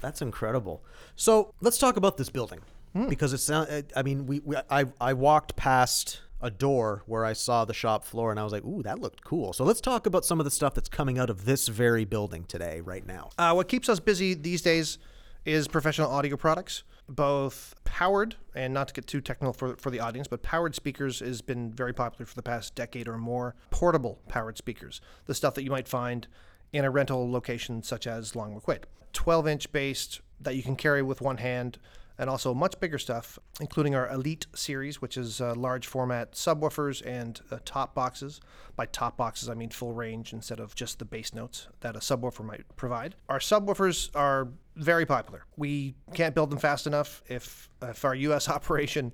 That's 0.00 0.22
incredible. 0.22 0.82
So 1.16 1.54
let's 1.60 1.78
talk 1.78 1.96
about 1.96 2.16
this 2.16 2.28
building 2.28 2.60
because 3.08 3.32
it's. 3.32 3.48
I 3.50 4.02
mean, 4.04 4.26
we, 4.26 4.40
we 4.40 4.56
I 4.70 4.86
I 5.00 5.12
walked 5.12 5.56
past 5.56 6.20
a 6.42 6.50
door 6.50 7.02
where 7.06 7.24
I 7.24 7.32
saw 7.32 7.64
the 7.64 7.72
shop 7.72 8.04
floor 8.04 8.32
and 8.32 8.40
I 8.40 8.42
was 8.44 8.52
like, 8.52 8.64
ooh, 8.64 8.82
that 8.82 8.98
looked 8.98 9.22
cool. 9.22 9.52
So 9.52 9.62
let's 9.64 9.80
talk 9.80 10.06
about 10.06 10.24
some 10.24 10.40
of 10.40 10.44
the 10.44 10.50
stuff 10.50 10.74
that's 10.74 10.88
coming 10.88 11.18
out 11.18 11.30
of 11.30 11.44
this 11.44 11.68
very 11.68 12.04
building 12.04 12.44
today, 12.44 12.80
right 12.80 13.06
now. 13.06 13.30
Uh, 13.38 13.52
what 13.52 13.68
keeps 13.68 13.88
us 13.88 14.00
busy 14.00 14.34
these 14.34 14.60
days 14.60 14.98
is 15.44 15.68
professional 15.68 16.10
audio 16.10 16.36
products, 16.36 16.82
both 17.14 17.74
powered 17.84 18.36
and 18.54 18.72
not 18.72 18.88
to 18.88 18.94
get 18.94 19.06
too 19.06 19.20
technical 19.20 19.52
for, 19.52 19.76
for 19.76 19.90
the 19.90 20.00
audience, 20.00 20.28
but 20.28 20.42
powered 20.42 20.74
speakers 20.74 21.20
has 21.20 21.42
been 21.42 21.72
very 21.72 21.92
popular 21.92 22.26
for 22.26 22.34
the 22.34 22.42
past 22.42 22.74
decade 22.74 23.08
or 23.08 23.18
more. 23.18 23.54
Portable 23.70 24.18
powered 24.28 24.56
speakers, 24.56 25.00
the 25.26 25.34
stuff 25.34 25.54
that 25.54 25.62
you 25.62 25.70
might 25.70 25.88
find 25.88 26.26
in 26.72 26.84
a 26.84 26.90
rental 26.90 27.30
location 27.30 27.82
such 27.82 28.06
as 28.06 28.34
Long 28.34 28.58
McQuade. 28.58 28.84
12 29.12 29.46
inch 29.46 29.72
based 29.72 30.20
that 30.40 30.56
you 30.56 30.62
can 30.62 30.74
carry 30.74 31.02
with 31.02 31.20
one 31.20 31.36
hand, 31.36 31.78
and 32.22 32.30
also 32.30 32.54
much 32.54 32.78
bigger 32.78 32.98
stuff, 32.98 33.36
including 33.60 33.96
our 33.96 34.08
Elite 34.08 34.46
series, 34.54 35.02
which 35.02 35.16
is 35.16 35.40
uh, 35.40 35.56
large 35.56 35.88
format 35.88 36.34
subwoofers 36.34 37.04
and 37.04 37.40
uh, 37.50 37.58
top 37.64 37.96
boxes. 37.96 38.40
By 38.76 38.86
top 38.86 39.16
boxes, 39.16 39.48
I 39.48 39.54
mean 39.54 39.70
full 39.70 39.92
range 39.92 40.32
instead 40.32 40.60
of 40.60 40.76
just 40.76 41.00
the 41.00 41.04
bass 41.04 41.34
notes 41.34 41.66
that 41.80 41.96
a 41.96 41.98
subwoofer 41.98 42.44
might 42.44 42.64
provide. 42.76 43.16
Our 43.28 43.40
subwoofers 43.40 44.14
are 44.14 44.46
very 44.76 45.04
popular. 45.04 45.46
We 45.56 45.96
can't 46.14 46.32
build 46.32 46.50
them 46.50 46.60
fast 46.60 46.86
enough. 46.86 47.24
If, 47.26 47.68
if 47.82 48.04
our 48.04 48.14
U.S. 48.14 48.48
operation 48.56 49.12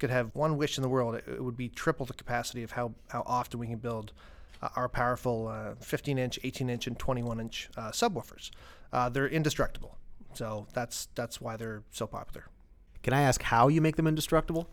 could 0.00 0.10
have 0.10 0.34
one 0.34 0.56
wish 0.56 0.78
in 0.78 0.82
the 0.82 0.88
world, 0.88 1.14
it, 1.14 1.28
it 1.28 1.44
would 1.44 1.56
be 1.56 1.68
triple 1.68 2.06
the 2.06 2.12
capacity 2.12 2.64
of 2.64 2.72
how, 2.72 2.92
how 3.06 3.22
often 3.24 3.60
we 3.60 3.68
can 3.68 3.78
build 3.78 4.12
uh, 4.62 4.70
our 4.74 4.88
powerful 4.88 5.46
uh, 5.46 5.76
15 5.78 6.18
inch, 6.18 6.40
18 6.42 6.68
inch, 6.68 6.88
and 6.88 6.98
21 6.98 7.38
inch 7.38 7.70
uh, 7.76 7.92
subwoofers. 7.92 8.50
Uh, 8.92 9.08
they're 9.08 9.28
indestructible. 9.28 9.96
So 10.38 10.68
that's 10.72 11.08
that's 11.16 11.40
why 11.40 11.56
they're 11.56 11.82
so 11.90 12.06
popular. 12.06 12.46
Can 13.02 13.12
I 13.12 13.22
ask 13.22 13.42
how 13.42 13.66
you 13.66 13.80
make 13.80 13.96
them 13.96 14.06
indestructible? 14.06 14.70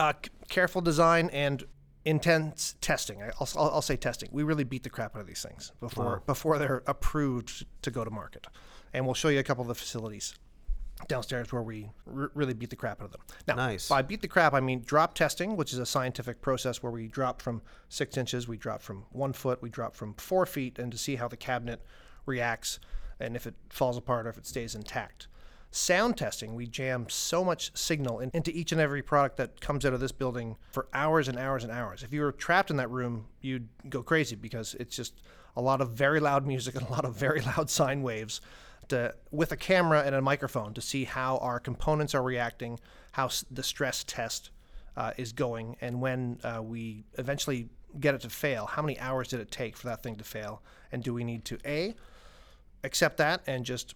Uh, 0.00 0.12
c- 0.24 0.30
careful 0.48 0.80
design 0.80 1.30
and 1.32 1.62
intense 2.04 2.74
testing. 2.80 3.22
I'll, 3.22 3.48
I'll, 3.56 3.70
I'll 3.76 3.82
say 3.82 3.94
testing. 3.96 4.30
We 4.32 4.42
really 4.42 4.64
beat 4.64 4.82
the 4.82 4.90
crap 4.90 5.14
out 5.14 5.20
of 5.20 5.28
these 5.28 5.42
things 5.42 5.70
before 5.80 6.04
Wow. 6.16 6.22
before 6.26 6.58
they're 6.58 6.82
approved 6.88 7.64
to 7.82 7.90
go 7.92 8.02
to 8.04 8.10
market, 8.10 8.48
and 8.92 9.04
we'll 9.06 9.14
show 9.14 9.28
you 9.28 9.38
a 9.38 9.44
couple 9.44 9.62
of 9.62 9.68
the 9.68 9.76
facilities 9.76 10.34
downstairs 11.06 11.52
where 11.52 11.62
we 11.62 11.90
r- 12.12 12.32
really 12.34 12.54
beat 12.54 12.70
the 12.70 12.76
crap 12.76 13.00
out 13.00 13.04
of 13.06 13.12
them. 13.12 13.20
Now, 13.46 13.54
Nice. 13.54 13.88
by 13.88 14.02
beat 14.02 14.22
the 14.22 14.28
crap, 14.28 14.54
I 14.54 14.60
mean 14.60 14.82
drop 14.84 15.14
testing, 15.14 15.56
which 15.56 15.72
is 15.72 15.78
a 15.78 15.86
scientific 15.86 16.40
process 16.42 16.82
where 16.82 16.90
we 16.92 17.06
drop 17.06 17.40
from 17.40 17.62
six 17.88 18.16
inches, 18.16 18.48
we 18.48 18.56
drop 18.56 18.82
from 18.82 19.04
one 19.12 19.32
foot, 19.34 19.62
we 19.62 19.70
drop 19.70 19.94
from 19.94 20.14
four 20.14 20.46
feet, 20.46 20.80
and 20.80 20.90
to 20.90 20.98
see 20.98 21.14
how 21.16 21.28
the 21.28 21.36
cabinet 21.36 21.80
reacts 22.26 22.80
and 23.20 23.36
if 23.36 23.46
it 23.46 23.54
falls 23.68 23.96
apart 23.96 24.26
or 24.26 24.30
if 24.30 24.38
it 24.38 24.46
stays 24.46 24.74
intact. 24.74 25.28
Sound 25.70 26.16
testing, 26.16 26.54
we 26.54 26.68
jam 26.68 27.06
so 27.08 27.44
much 27.44 27.76
signal 27.76 28.20
in, 28.20 28.30
into 28.32 28.52
each 28.52 28.70
and 28.70 28.80
every 28.80 29.02
product 29.02 29.36
that 29.38 29.60
comes 29.60 29.84
out 29.84 29.92
of 29.92 29.98
this 29.98 30.12
building 30.12 30.56
for 30.70 30.86
hours 30.94 31.26
and 31.26 31.36
hours 31.36 31.64
and 31.64 31.72
hours. 31.72 32.04
If 32.04 32.12
you 32.12 32.20
were 32.20 32.30
trapped 32.30 32.70
in 32.70 32.76
that 32.76 32.90
room, 32.90 33.26
you'd 33.40 33.68
go 33.88 34.02
crazy 34.02 34.36
because 34.36 34.76
it's 34.78 34.94
just 34.94 35.20
a 35.56 35.60
lot 35.60 35.80
of 35.80 35.90
very 35.90 36.20
loud 36.20 36.46
music 36.46 36.74
and 36.76 36.86
a 36.86 36.90
lot 36.90 37.04
of 37.04 37.16
very 37.16 37.40
loud 37.40 37.70
sine 37.70 38.02
waves 38.02 38.40
to, 38.88 39.14
with 39.30 39.52
a 39.52 39.56
camera 39.56 40.02
and 40.04 40.14
a 40.14 40.22
microphone 40.22 40.74
to 40.74 40.80
see 40.80 41.04
how 41.04 41.38
our 41.38 41.58
components 41.58 42.14
are 42.14 42.22
reacting, 42.22 42.78
how 43.12 43.28
the 43.50 43.62
stress 43.62 44.04
test 44.04 44.50
uh, 44.96 45.12
is 45.16 45.32
going, 45.32 45.76
and 45.80 46.00
when 46.00 46.38
uh, 46.44 46.62
we 46.62 47.04
eventually 47.18 47.68
get 47.98 48.14
it 48.14 48.20
to 48.20 48.30
fail, 48.30 48.66
how 48.66 48.82
many 48.82 48.98
hours 48.98 49.28
did 49.28 49.40
it 49.40 49.50
take 49.50 49.76
for 49.76 49.86
that 49.88 50.02
thing 50.02 50.16
to 50.16 50.24
fail? 50.24 50.62
And 50.92 51.02
do 51.02 51.14
we 51.14 51.24
need 51.24 51.44
to 51.46 51.58
A, 51.64 51.94
accept 52.84 53.16
that 53.16 53.42
and 53.46 53.64
just 53.64 53.94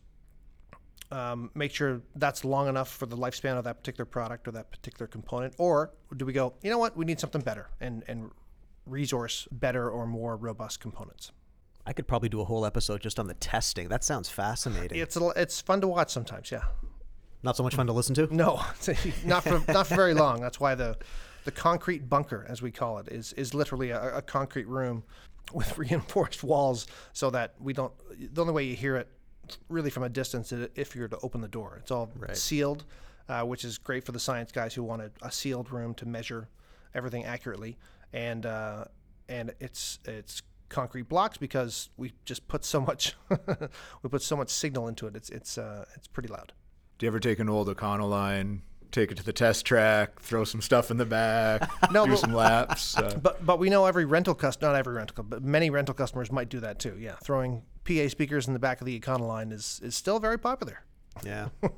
um, 1.10 1.50
make 1.54 1.72
sure 1.72 2.02
that's 2.16 2.44
long 2.44 2.68
enough 2.68 2.90
for 2.90 3.06
the 3.06 3.16
lifespan 3.16 3.56
of 3.56 3.64
that 3.64 3.78
particular 3.78 4.04
product 4.04 4.48
or 4.48 4.52
that 4.52 4.70
particular 4.70 5.06
component? 5.06 5.54
Or 5.58 5.92
do 6.16 6.24
we 6.24 6.32
go, 6.32 6.54
you 6.62 6.70
know 6.70 6.78
what, 6.78 6.96
we 6.96 7.04
need 7.04 7.20
something 7.20 7.40
better 7.40 7.68
and, 7.80 8.02
and 8.08 8.30
resource 8.86 9.46
better 9.52 9.88
or 9.90 10.06
more 10.06 10.36
robust 10.36 10.80
components? 10.80 11.32
I 11.86 11.92
could 11.92 12.06
probably 12.06 12.28
do 12.28 12.40
a 12.40 12.44
whole 12.44 12.66
episode 12.66 13.00
just 13.00 13.18
on 13.18 13.28
the 13.28 13.34
testing. 13.34 13.88
That 13.88 14.04
sounds 14.04 14.28
fascinating. 14.28 14.98
It's, 14.98 15.16
a, 15.16 15.28
it's 15.36 15.60
fun 15.60 15.80
to 15.80 15.88
watch 15.88 16.10
sometimes, 16.10 16.50
yeah. 16.50 16.64
Not 17.42 17.56
so 17.56 17.62
much 17.62 17.74
fun 17.74 17.86
to 17.86 17.92
listen 17.92 18.14
to. 18.16 18.34
No, 18.34 18.60
not 19.24 19.44
for 19.44 19.62
not 19.72 19.86
for 19.86 19.94
very 19.94 20.12
long. 20.12 20.40
That's 20.40 20.58
why 20.58 20.74
the 20.74 20.96
the 21.44 21.52
concrete 21.52 22.08
bunker, 22.08 22.44
as 22.48 22.60
we 22.62 22.72
call 22.72 22.98
it, 22.98 23.08
is 23.08 23.32
is 23.34 23.54
literally 23.54 23.90
a, 23.90 24.16
a 24.16 24.22
concrete 24.22 24.66
room 24.66 25.04
with 25.52 25.76
reinforced 25.84 26.42
walls, 26.44 26.86
so 27.12 27.30
that 27.30 27.54
we 27.60 27.72
don't. 27.72 27.92
The 28.34 28.40
only 28.40 28.52
way 28.52 28.64
you 28.64 28.76
hear 28.76 28.96
it 28.96 29.08
really 29.68 29.90
from 29.90 30.02
a 30.02 30.08
distance 30.08 30.52
is 30.52 30.68
if 30.74 30.94
you 30.94 31.02
were 31.02 31.08
to 31.08 31.18
open 31.22 31.40
the 31.40 31.48
door. 31.48 31.76
It's 31.80 31.90
all 31.90 32.10
Right. 32.18 32.36
sealed, 32.36 32.84
uh, 33.28 33.42
which 33.42 33.64
is 33.64 33.78
great 33.78 34.04
for 34.04 34.12
the 34.12 34.20
science 34.20 34.52
guys 34.52 34.74
who 34.74 34.82
wanted 34.82 35.12
a 35.22 35.32
sealed 35.32 35.70
room 35.72 35.94
to 35.94 36.06
measure 36.06 36.48
everything 36.94 37.24
accurately, 37.24 37.78
and 38.12 38.44
uh, 38.46 38.84
and 39.28 39.54
it's 39.60 39.98
it's 40.04 40.42
concrete 40.68 41.08
blocks 41.08 41.38
because 41.38 41.88
we 41.96 42.12
just 42.26 42.46
put 42.46 42.62
so 42.62 42.78
much 42.80 43.14
we 44.02 44.08
put 44.10 44.20
so 44.22 44.36
much 44.36 44.50
signal 44.50 44.86
into 44.88 45.06
it. 45.06 45.16
It's 45.16 45.30
it's 45.30 45.56
uh, 45.58 45.84
it's 45.94 46.06
pretty 46.06 46.28
loud. 46.28 46.52
Do 46.98 47.06
you 47.06 47.08
ever 47.08 47.20
take 47.20 47.38
an 47.38 47.48
old 47.48 47.68
Econoline, 47.68 48.60
take 48.92 49.10
it 49.12 49.16
to 49.18 49.22
the 49.24 49.32
test 49.32 49.64
track, 49.66 50.20
throw 50.20 50.44
some 50.44 50.60
stuff 50.62 50.90
in 50.90 50.96
the 50.96 51.04
back, 51.06 51.68
No, 51.92 52.04
do 52.04 52.12
but- 52.12 52.18
some 52.20 52.32
laps? 52.32 52.96
Uh, 52.96 53.18
But 53.22 53.44
but 53.44 53.58
we 53.58 53.68
know 53.70 53.86
every 53.86 54.04
rental 54.04 54.34
customer, 54.34 54.72
not 54.72 54.78
every 54.78 54.94
rental, 54.94 55.14
cu- 55.16 55.22
but 55.28 55.42
many 55.42 55.70
rental 55.70 55.94
customers 55.94 56.30
might 56.32 56.48
do 56.48 56.60
that 56.60 56.78
too. 56.78 56.96
Yeah, 56.98 57.16
throwing 57.22 57.62
PA 57.84 58.08
speakers 58.08 58.46
in 58.46 58.52
the 58.52 58.58
back 58.58 58.80
of 58.80 58.86
the 58.86 58.98
Econoline 58.98 59.52
is 59.52 59.80
is 59.82 59.94
still 59.96 60.18
very 60.20 60.38
popular. 60.38 60.80
Yeah. 61.24 61.48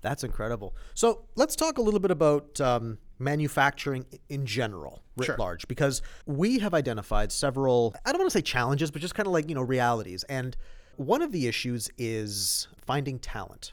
That's 0.00 0.24
incredible. 0.24 0.74
So 0.94 1.24
let's 1.36 1.54
talk 1.56 1.78
a 1.78 1.82
little 1.82 2.00
bit 2.00 2.10
about 2.10 2.60
um, 2.60 2.98
manufacturing 3.18 4.06
in 4.28 4.44
general, 4.44 5.02
writ 5.16 5.26
Sure. 5.26 5.36
large, 5.38 5.68
because 5.68 6.02
we 6.26 6.58
have 6.58 6.74
identified 6.74 7.30
several, 7.32 7.94
I 8.04 8.10
don't 8.10 8.20
want 8.20 8.30
to 8.32 8.36
say 8.38 8.42
challenges, 8.42 8.90
but 8.90 9.00
just 9.00 9.14
kind 9.14 9.26
of 9.28 9.32
like, 9.32 9.48
you 9.48 9.54
know, 9.54 9.62
realities. 9.62 10.24
And 10.24 10.56
one 10.96 11.22
of 11.22 11.30
the 11.32 11.46
issues 11.46 11.90
is 11.96 12.66
finding 12.84 13.18
talent, 13.20 13.72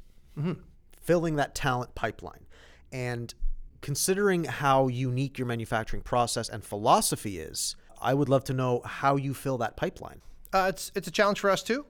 filling 1.11 1.35
that 1.35 1.53
talent 1.53 1.93
pipeline. 1.93 2.45
And 2.93 3.33
considering 3.81 4.45
how 4.45 4.87
unique 4.87 5.37
your 5.37 5.45
manufacturing 5.45 6.01
process 6.01 6.47
and 6.47 6.63
philosophy 6.63 7.37
is, 7.37 7.75
I 8.01 8.13
would 8.13 8.29
love 8.29 8.45
to 8.45 8.53
know 8.53 8.81
how 8.85 9.17
you 9.17 9.33
fill 9.33 9.57
that 9.57 9.75
pipeline. 9.75 10.21
Uh, 10.53 10.67
it's 10.69 10.89
it's 10.95 11.09
a 11.09 11.11
challenge 11.11 11.41
for 11.41 11.49
us 11.49 11.63
too. 11.63 11.85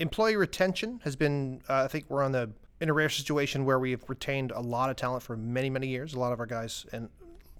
Employee 0.00 0.34
retention 0.34 0.98
has 1.04 1.14
been. 1.14 1.62
Uh, 1.68 1.84
I 1.84 1.86
think 1.86 2.06
we're 2.08 2.24
on 2.24 2.32
the 2.32 2.50
in 2.80 2.90
a 2.90 2.92
rare 2.92 3.08
situation 3.08 3.64
where 3.64 3.78
we've 3.78 4.02
retained 4.08 4.50
a 4.50 4.60
lot 4.60 4.90
of 4.90 4.96
talent 4.96 5.22
for 5.22 5.36
many 5.36 5.70
many 5.70 5.86
years. 5.86 6.14
A 6.14 6.18
lot 6.18 6.32
of 6.32 6.40
our 6.40 6.46
guys, 6.46 6.84
and 6.92 7.08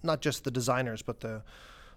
not 0.02 0.20
just 0.20 0.42
the 0.42 0.50
designers, 0.50 1.00
but 1.00 1.20
the 1.20 1.44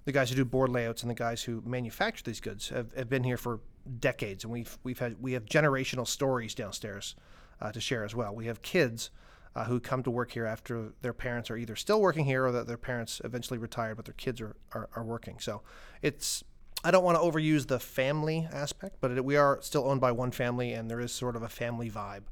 the 0.06 0.12
guys 0.12 0.30
who 0.30 0.36
do 0.36 0.46
board 0.46 0.70
layouts 0.70 1.02
and 1.02 1.10
the 1.10 1.16
guys 1.16 1.42
who 1.42 1.64
manufacture 1.66 2.24
these 2.24 2.40
goods 2.40 2.70
have, 2.70 2.94
have 2.94 3.10
been 3.10 3.24
here 3.24 3.38
for 3.38 3.62
decades, 4.00 4.44
and 4.44 4.54
we've 4.54 4.78
we've 4.84 5.00
had 5.00 5.20
we 5.20 5.34
have 5.34 5.46
generational 5.46 6.06
stories 6.06 6.54
downstairs 6.54 7.16
uh, 7.62 7.72
to 7.72 7.80
share 7.80 8.04
as 8.04 8.16
well. 8.16 8.34
We 8.34 8.48
have 8.48 8.62
kids. 8.62 9.10
Uh, 9.54 9.66
who 9.66 9.82
come 9.82 10.02
to 10.02 10.10
work 10.10 10.32
here 10.32 10.46
after 10.46 10.94
their 11.02 11.12
parents 11.12 11.52
are 11.52 11.58
either 11.58 11.76
still 11.76 12.00
working 12.00 12.24
here 12.24 12.46
or 12.46 12.54
that 12.54 12.68
their 12.68 12.78
parents 12.78 13.20
eventually 13.26 13.58
retired, 13.58 13.98
but 13.98 14.06
their 14.06 14.14
kids 14.14 14.40
are, 14.40 14.56
are, 14.72 14.88
are 14.96 15.04
working. 15.04 15.40
So 15.40 15.62
it's 16.02 16.46
I 16.84 16.90
don't 16.90 17.04
want 17.04 17.18
to 17.18 17.22
overuse 17.22 17.68
the 17.68 17.80
family 17.80 18.48
aspect, 18.52 18.96
but 19.02 19.12
it, 19.12 19.24
we 19.24 19.36
are 19.36 19.60
still 19.62 19.88
owned 19.88 20.02
by 20.02 20.12
one 20.12 20.32
family, 20.32 20.74
and 20.74 20.90
there 20.90 21.00
is 21.00 21.12
sort 21.12 21.36
of 21.36 21.44
a 21.44 21.50
family 21.50 21.92
vibe 21.92 22.24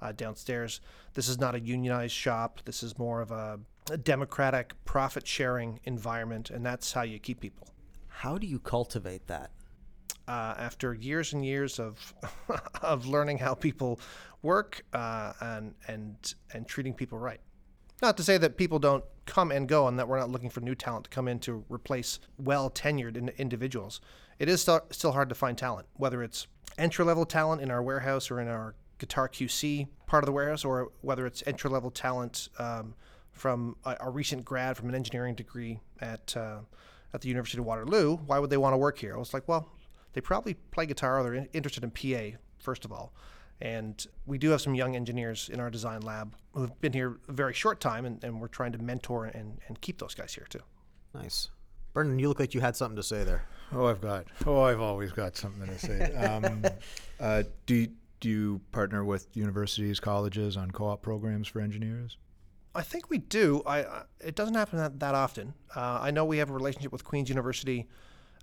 uh, 0.00 0.12
downstairs. 0.12 0.80
This 1.14 1.28
is 1.28 1.40
not 1.40 1.56
a 1.56 1.60
unionized 1.60 2.12
shop. 2.12 2.60
This 2.64 2.84
is 2.84 2.96
more 2.96 3.20
of 3.20 3.32
a, 3.32 3.58
a 3.90 3.96
democratic, 3.96 4.72
profit 4.84 5.26
sharing 5.26 5.80
environment, 5.84 6.48
and 6.48 6.64
that's 6.64 6.92
how 6.92 7.02
you 7.02 7.18
keep 7.18 7.40
people. 7.40 7.68
How 8.06 8.38
do 8.38 8.46
you 8.46 8.60
cultivate 8.60 9.26
that? 9.26 9.50
Uh, 10.28 10.54
after 10.58 10.92
years 10.92 11.32
and 11.32 11.42
years 11.42 11.80
of 11.80 12.12
of 12.82 13.06
learning 13.06 13.38
how 13.38 13.54
people 13.54 13.98
work 14.42 14.84
uh, 14.92 15.32
and 15.40 15.74
and 15.86 16.34
and 16.52 16.68
treating 16.68 16.92
people 16.92 17.18
right. 17.18 17.40
Not 18.02 18.16
to 18.18 18.22
say 18.22 18.36
that 18.38 18.58
people 18.58 18.78
don't 18.78 19.02
come 19.26 19.50
and 19.50 19.66
go, 19.66 19.88
and 19.88 19.98
that 19.98 20.06
we're 20.06 20.18
not 20.18 20.30
looking 20.30 20.50
for 20.50 20.60
new 20.60 20.74
talent 20.74 21.04
to 21.04 21.10
come 21.10 21.28
in 21.28 21.38
to 21.40 21.64
replace 21.68 22.20
well 22.38 22.70
tenured 22.70 23.16
in, 23.16 23.30
individuals. 23.38 24.00
It 24.38 24.48
is 24.48 24.60
still, 24.60 24.82
still 24.90 25.12
hard 25.12 25.28
to 25.30 25.34
find 25.34 25.58
talent, 25.58 25.88
whether 25.94 26.22
it's 26.22 26.46
entry 26.76 27.04
level 27.04 27.24
talent 27.24 27.60
in 27.60 27.70
our 27.70 27.82
warehouse 27.82 28.30
or 28.30 28.40
in 28.40 28.48
our 28.48 28.74
guitar 28.98 29.28
QC 29.28 29.88
part 30.06 30.22
of 30.22 30.26
the 30.26 30.32
warehouse, 30.32 30.64
or 30.64 30.92
whether 31.00 31.26
it's 31.26 31.42
entry 31.46 31.70
level 31.70 31.90
talent 31.90 32.50
um, 32.58 32.94
from 33.32 33.76
a, 33.84 33.96
a 34.00 34.10
recent 34.10 34.44
grad 34.44 34.76
from 34.76 34.88
an 34.88 34.94
engineering 34.94 35.34
degree 35.34 35.80
at 36.00 36.36
uh, 36.36 36.58
at 37.12 37.20
the 37.20 37.28
University 37.28 37.58
of 37.58 37.64
Waterloo. 37.64 38.16
Why 38.16 38.38
would 38.38 38.50
they 38.50 38.56
want 38.56 38.74
to 38.74 38.78
work 38.78 38.98
here? 38.98 39.14
I 39.14 39.18
was 39.18 39.34
like, 39.34 39.48
well, 39.48 39.68
they 40.18 40.22
probably 40.22 40.54
play 40.72 40.84
guitar 40.84 41.20
or 41.20 41.22
they're 41.22 41.34
in- 41.34 41.48
interested 41.52 41.84
in 41.84 41.92
PA 41.92 42.36
first 42.58 42.84
of 42.84 42.90
all. 42.90 43.12
And 43.60 44.04
we 44.26 44.36
do 44.36 44.50
have 44.50 44.60
some 44.60 44.74
young 44.74 44.96
engineers 44.96 45.48
in 45.48 45.60
our 45.60 45.70
design 45.70 46.00
lab 46.00 46.34
who've 46.54 46.80
been 46.80 46.92
here 46.92 47.20
a 47.28 47.32
very 47.32 47.54
short 47.54 47.78
time, 47.78 48.04
and, 48.04 48.22
and 48.24 48.40
we're 48.40 48.48
trying 48.48 48.72
to 48.72 48.78
mentor 48.78 49.26
and, 49.26 49.60
and 49.68 49.80
keep 49.80 49.98
those 49.98 50.16
guys 50.16 50.34
here 50.34 50.46
too. 50.48 50.58
Nice. 51.14 51.50
Brendan, 51.92 52.18
you 52.18 52.26
look 52.26 52.40
like 52.40 52.52
you 52.52 52.60
had 52.60 52.74
something 52.74 52.96
to 52.96 53.02
say 53.02 53.22
there. 53.22 53.44
oh, 53.72 53.86
I've 53.86 54.00
got. 54.00 54.26
Oh, 54.44 54.62
I've 54.62 54.80
always 54.80 55.12
got 55.12 55.36
something 55.36 55.68
to 55.68 55.78
say. 55.78 56.12
Um, 56.16 56.64
uh, 57.20 57.44
do 57.66 57.76
you, 57.76 57.88
do 58.18 58.28
you 58.28 58.60
partner 58.72 59.04
with 59.04 59.28
universities, 59.34 60.00
colleges 60.00 60.56
on 60.56 60.72
co-op 60.72 61.00
programs 61.00 61.46
for 61.46 61.60
engineers? 61.60 62.16
I 62.74 62.82
think 62.82 63.08
we 63.08 63.18
do. 63.18 63.62
I, 63.66 63.84
I 63.84 64.02
it 64.20 64.34
doesn't 64.34 64.54
happen 64.54 64.78
that, 64.78 64.98
that 64.98 65.14
often. 65.14 65.54
Uh, 65.76 66.00
I 66.02 66.10
know 66.10 66.24
we 66.24 66.38
have 66.38 66.50
a 66.50 66.54
relationship 66.54 66.90
with 66.90 67.04
Queen's 67.04 67.28
University 67.28 67.86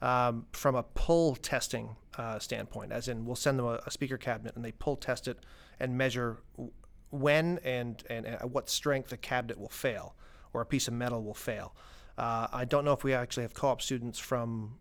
um, 0.01 0.45
from 0.51 0.75
a 0.75 0.83
pull 0.83 1.35
testing 1.35 1.95
uh, 2.17 2.39
standpoint, 2.39 2.91
as 2.91 3.07
in 3.07 3.25
we'll 3.25 3.35
send 3.35 3.59
them 3.59 3.65
a, 3.65 3.79
a 3.85 3.91
speaker 3.91 4.17
cabinet 4.17 4.55
and 4.55 4.63
they 4.63 4.71
pull 4.71 4.95
test 4.95 5.27
it 5.27 5.39
and 5.79 5.97
measure 5.97 6.37
w- 6.55 6.71
when 7.09 7.59
and, 7.63 8.03
and 8.09 8.25
at 8.25 8.49
what 8.49 8.69
strength 8.69 9.11
a 9.11 9.17
cabinet 9.17 9.59
will 9.59 9.69
fail 9.69 10.15
or 10.53 10.61
a 10.61 10.65
piece 10.65 10.87
of 10.87 10.93
metal 10.93 11.23
will 11.23 11.33
fail. 11.33 11.75
Uh, 12.17 12.47
I 12.51 12.65
don't 12.65 12.85
know 12.85 12.93
if 12.93 13.03
we 13.03 13.13
actually 13.13 13.43
have 13.43 13.53
co-op 13.53 13.81
students 13.81 14.19
from 14.19 14.77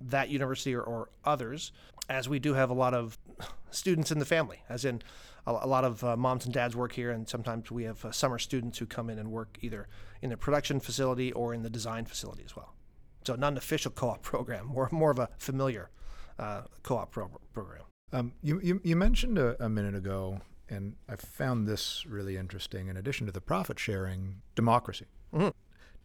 that 0.00 0.30
university 0.30 0.74
or, 0.74 0.82
or 0.82 1.10
others, 1.24 1.72
as 2.08 2.28
we 2.28 2.38
do 2.38 2.54
have 2.54 2.70
a 2.70 2.74
lot 2.74 2.94
of 2.94 3.18
students 3.70 4.10
in 4.10 4.18
the 4.18 4.24
family, 4.24 4.62
as 4.68 4.84
in 4.84 5.02
a, 5.46 5.52
a 5.62 5.66
lot 5.66 5.84
of 5.84 6.02
uh, 6.02 6.16
moms 6.16 6.44
and 6.44 6.54
dads 6.54 6.74
work 6.74 6.92
here, 6.92 7.10
and 7.10 7.28
sometimes 7.28 7.70
we 7.70 7.84
have 7.84 8.04
uh, 8.04 8.10
summer 8.10 8.38
students 8.38 8.78
who 8.78 8.86
come 8.86 9.10
in 9.10 9.18
and 9.18 9.30
work 9.30 9.58
either 9.60 9.88
in 10.20 10.30
the 10.30 10.36
production 10.36 10.80
facility 10.80 11.32
or 11.32 11.54
in 11.54 11.62
the 11.62 11.70
design 11.70 12.04
facility 12.04 12.42
as 12.44 12.56
well. 12.56 12.74
So 13.24 13.34
not 13.34 13.52
an 13.52 13.58
official 13.58 13.90
co-op 13.90 14.22
program, 14.32 14.66
more 14.66 14.88
more 14.92 15.10
of 15.10 15.18
a 15.18 15.28
familiar 15.38 15.90
uh, 16.38 16.62
co-op 16.82 17.10
pro- 17.10 17.40
program. 17.52 17.82
Um, 18.14 18.32
you, 18.42 18.60
you, 18.62 18.80
you 18.84 18.94
mentioned 18.94 19.38
a, 19.38 19.56
a 19.64 19.70
minute 19.70 19.94
ago 19.94 20.42
and 20.72 20.96
I 21.08 21.16
found 21.16 21.66
this 21.66 22.06
really 22.06 22.36
interesting. 22.36 22.88
In 22.88 22.96
addition 22.96 23.26
to 23.26 23.32
the 23.32 23.40
profit 23.40 23.78
sharing, 23.78 24.42
democracy. 24.54 25.06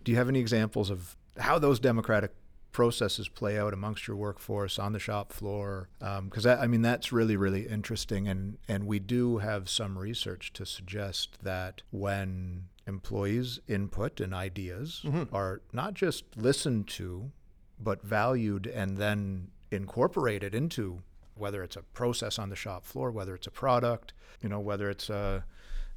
Do 0.03 0.12
you 0.12 0.17
have 0.17 0.30
any 0.30 0.39
examples 0.39 0.89
of 0.89 1.15
how 1.38 1.60
those 1.60 1.80
democratic 1.80 2.32
processes 2.71 3.27
play 3.30 3.58
out 3.58 3.73
amongst 3.73 4.08
your 4.08 4.17
workforce 4.17 4.77
on 4.77 4.93
the 4.93 4.99
shop 4.99 5.32
floor? 5.32 5.89
Because 5.99 6.45
I, 6.45 6.63
I 6.63 6.67
mean, 6.67 6.82
that's 6.82 7.12
really, 7.12 7.38
really 7.38 7.67
interesting, 7.67 8.27
and 8.27 8.58
and 8.67 8.86
we 8.86 8.99
do 8.99 9.39
have 9.39 9.69
some 9.69 9.97
research 9.97 10.53
to 10.53 10.65
suggest 10.65 11.38
that 11.43 11.82
when 11.91 12.65
employees' 12.88 13.60
input 13.67 14.19
and 14.19 14.34
ideas 14.34 15.06
are 15.32 15.62
not 15.73 15.93
just 15.93 16.23
listened 16.38 16.88
to, 16.88 17.32
but 17.80 18.02
valued 18.04 18.65
and 18.67 18.97
then 18.97 19.50
incorporated 19.71 20.56
into 20.56 21.02
whether 21.36 21.62
it's 21.63 21.76
a 21.76 21.82
process 21.84 22.39
on 22.39 22.50
the 22.50 22.56
shop 22.56 22.86
floor, 22.86 23.12
whether 23.12 23.36
it's 23.36 23.45
a 23.47 23.52
product, 23.52 24.13
you 24.41 24.50
know, 24.50 24.60
whether 24.60 24.89
it's 24.89 25.10
uh, 25.10 25.41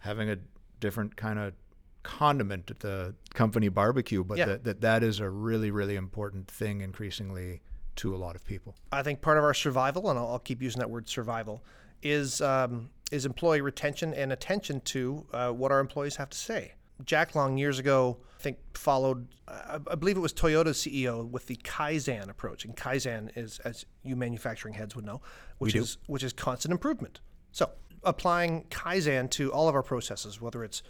having 0.00 0.28
a 0.28 0.36
different 0.80 1.16
kind 1.16 1.38
of 1.38 1.54
condiment 2.02 2.70
at 2.70 2.80
the 2.80 3.14
company 3.34 3.68
barbecue, 3.68 4.24
but 4.24 4.38
Yeah. 4.38 4.46
that, 4.46 4.64
that 4.64 4.80
that 4.82 5.02
is 5.02 5.20
a 5.20 5.30
really, 5.30 5.70
really 5.70 5.96
important 5.96 6.50
thing 6.50 6.80
increasingly 6.80 7.60
to 7.96 8.14
a 8.14 8.18
lot 8.18 8.34
of 8.36 8.44
people. 8.44 8.74
I 8.92 9.02
think 9.02 9.20
part 9.20 9.38
of 9.38 9.44
our 9.44 9.54
survival, 9.54 10.10
and 10.10 10.18
I'll, 10.18 10.28
I'll 10.28 10.38
keep 10.38 10.60
using 10.62 10.80
that 10.80 10.90
word 10.90 11.08
survival, 11.08 11.62
is 12.02 12.40
um, 12.40 12.90
is 13.12 13.26
employee 13.26 13.60
retention 13.60 14.14
and 14.14 14.32
attention 14.32 14.80
to 14.82 15.26
uh, 15.32 15.50
what 15.50 15.72
our 15.72 15.80
employees 15.80 16.16
have 16.16 16.30
to 16.30 16.38
say. 16.38 16.72
Jack 17.04 17.34
Long 17.34 17.56
years 17.56 17.78
ago, 17.78 18.18
I 18.38 18.42
think, 18.42 18.58
followed, 18.74 19.28
I, 19.48 19.78
believe 19.78 20.16
it 20.16 20.20
was 20.20 20.32
Toyota's 20.32 20.78
CEO 20.78 21.28
with 21.28 21.46
the 21.46 21.56
Kaizen 21.56 22.28
approach, 22.28 22.64
and 22.64 22.76
Kaizen 22.76 23.30
is, 23.36 23.58
as 23.60 23.86
you 24.02 24.16
manufacturing 24.16 24.74
heads 24.74 24.96
would 24.96 25.04
know, 25.04 25.20
which 25.58 25.74
is 25.74 25.98
which 26.06 26.22
is 26.22 26.32
constant 26.32 26.72
improvement. 26.72 27.20
So 27.52 27.70
applying 28.02 28.64
Kaizen 28.70 29.30
to 29.30 29.52
all 29.52 29.68
of 29.68 29.74
our 29.74 29.82
processes, 29.82 30.40
whether 30.40 30.64
it's 30.64 30.82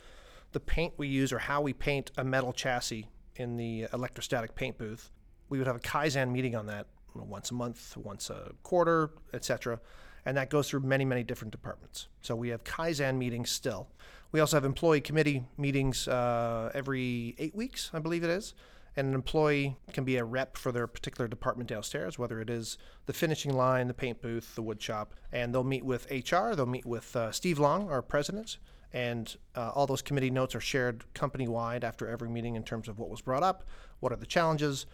the 0.53 0.61
paint 0.61 0.94
we 0.96 1.09
use 1.09 1.33
or 1.33 1.38
how 1.38 1.61
we 1.61 1.73
paint 1.73 2.11
a 2.16 2.25
metal 2.25 2.53
chassis 2.53 3.07
in 3.37 3.57
the 3.57 3.87
electrostatic 3.92 4.55
paint 4.55 4.79
booth, 4.79 5.11
we 5.49 5.59
would 5.59 5.66
have 5.66 5.77
a 5.77 5.81
Kaizen 5.81 6.31
meeting 6.31 6.55
on 6.55 6.66
that 6.66 6.87
once 7.14 7.51
a 7.51 7.55
month, 7.55 7.96
once 7.96 8.31
a 8.31 8.53
quarter, 8.62 9.11
etc. 9.33 9.81
And 10.24 10.37
that 10.37 10.50
goes 10.50 10.68
through 10.68 10.80
many, 10.80 11.04
many 11.04 11.22
different 11.22 11.52
departments. 11.52 12.09
So 12.20 12.37
we 12.37 12.48
have 12.50 12.64
Kaizen 12.64 13.16
meetings 13.16 13.50
still. 13.50 13.88
We 14.33 14.40
also 14.40 14.56
have 14.56 14.64
employee 14.64 15.00
committee 15.00 15.44
meetings 15.56 16.06
uh, 16.06 16.70
every 16.74 17.35
eight 17.38 17.54
weeks, 17.54 17.90
I 17.92 17.98
believe 17.98 18.22
it 18.22 18.30
is. 18.30 18.54
And 18.96 19.09
an 19.09 19.14
employee 19.14 19.76
can 19.92 20.04
be 20.04 20.16
a 20.16 20.24
rep 20.24 20.56
for 20.56 20.72
their 20.72 20.87
particular 20.87 21.28
department 21.28 21.68
downstairs, 21.68 22.18
whether 22.18 22.40
it 22.40 22.50
is 22.50 22.76
the 23.06 23.12
finishing 23.12 23.54
line, 23.56 23.88
the 23.88 23.94
paint 23.94 24.20
booth, 24.20 24.54
the 24.54 24.62
wood 24.62 24.83
shop. 24.83 25.14
And 25.33 25.54
they'll 25.54 25.64
meet 25.64 25.85
with 25.85 26.11
HR, 26.11 26.54
they'll 26.54 26.66
meet 26.66 26.87
with 26.87 27.14
uh, 27.14 27.30
Steve 27.33 27.59
Long, 27.59 27.88
our 27.88 28.02
president, 28.02 28.59
and 28.92 29.37
uh, 29.54 29.70
all 29.70 29.87
those 29.87 30.02
committee 30.02 30.30
notes 30.30 30.54
are 30.54 30.61
shared 30.61 31.04
company 31.14 31.46
wide 31.46 31.85
after 31.85 32.09
every 32.09 32.28
meeting 32.28 32.56
in 32.56 32.64
terms 32.64 32.88
of 32.88 32.98
what 32.98 33.09
was 33.09 33.20
brought 33.20 33.44
up, 33.44 33.64
what 34.00 34.12
are 34.12 34.16
the 34.16 34.26
challenges, 34.26 34.87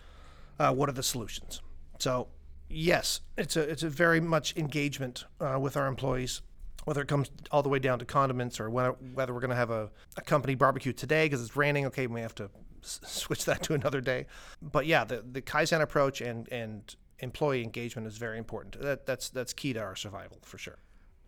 uh, 0.59 0.73
what 0.73 0.89
are 0.89 0.93
the 0.93 1.03
solutions. 1.03 1.63
So, 1.99 2.29
yes, 2.69 3.21
it's 3.37 3.57
a 3.57 3.63
it's 3.63 3.83
a 3.83 3.89
very 3.89 4.21
much 4.21 4.57
engagement 4.57 5.25
uh, 5.41 5.59
with 5.61 5.77
our 5.77 5.87
employees, 5.87 6.43
whether 6.85 7.03
it 7.03 7.09
comes 7.09 7.31
all 7.51 7.63
the 7.63 7.69
way 7.69 7.79
down 7.79 7.99
to 7.99 8.05
condiments 8.05 8.61
or 8.61 8.71
whether, 8.71 8.97
we're 9.33 9.41
going 9.41 9.51
to 9.51 9.57
have 9.57 9.71
a, 9.71 9.91
a 10.17 10.23
company 10.23 10.55
barbecue 10.55 10.93
today 10.93 11.27
because 11.27 11.43
it's 11.43 11.57
raining. 11.57 11.87
Okay, 11.87 12.07
we 12.07 12.21
have 12.21 12.35
to 12.37 12.51
s- 12.83 13.01
switch 13.07 13.45
that 13.45 13.63
to 13.65 13.75
another 13.75 14.01
day. 14.01 14.27
But 14.63 14.87
yeah, 14.87 15.05
the 15.05 15.25
the 15.31 15.43
Kaizen 15.43 15.81
approach 15.81 16.21
and 16.21 16.49
and 16.53 16.95
employee 17.21 17.63
engagement 17.63 18.07
is 18.07 18.19
very 18.19 18.39
important. 18.39 18.81
That 18.81 19.07
that's 19.07 19.29
that's 19.29 19.53
key 19.53 19.73
to 19.73 19.81
our 19.81 19.97
survival 19.97 20.39
for 20.43 20.59
sure. 20.59 20.79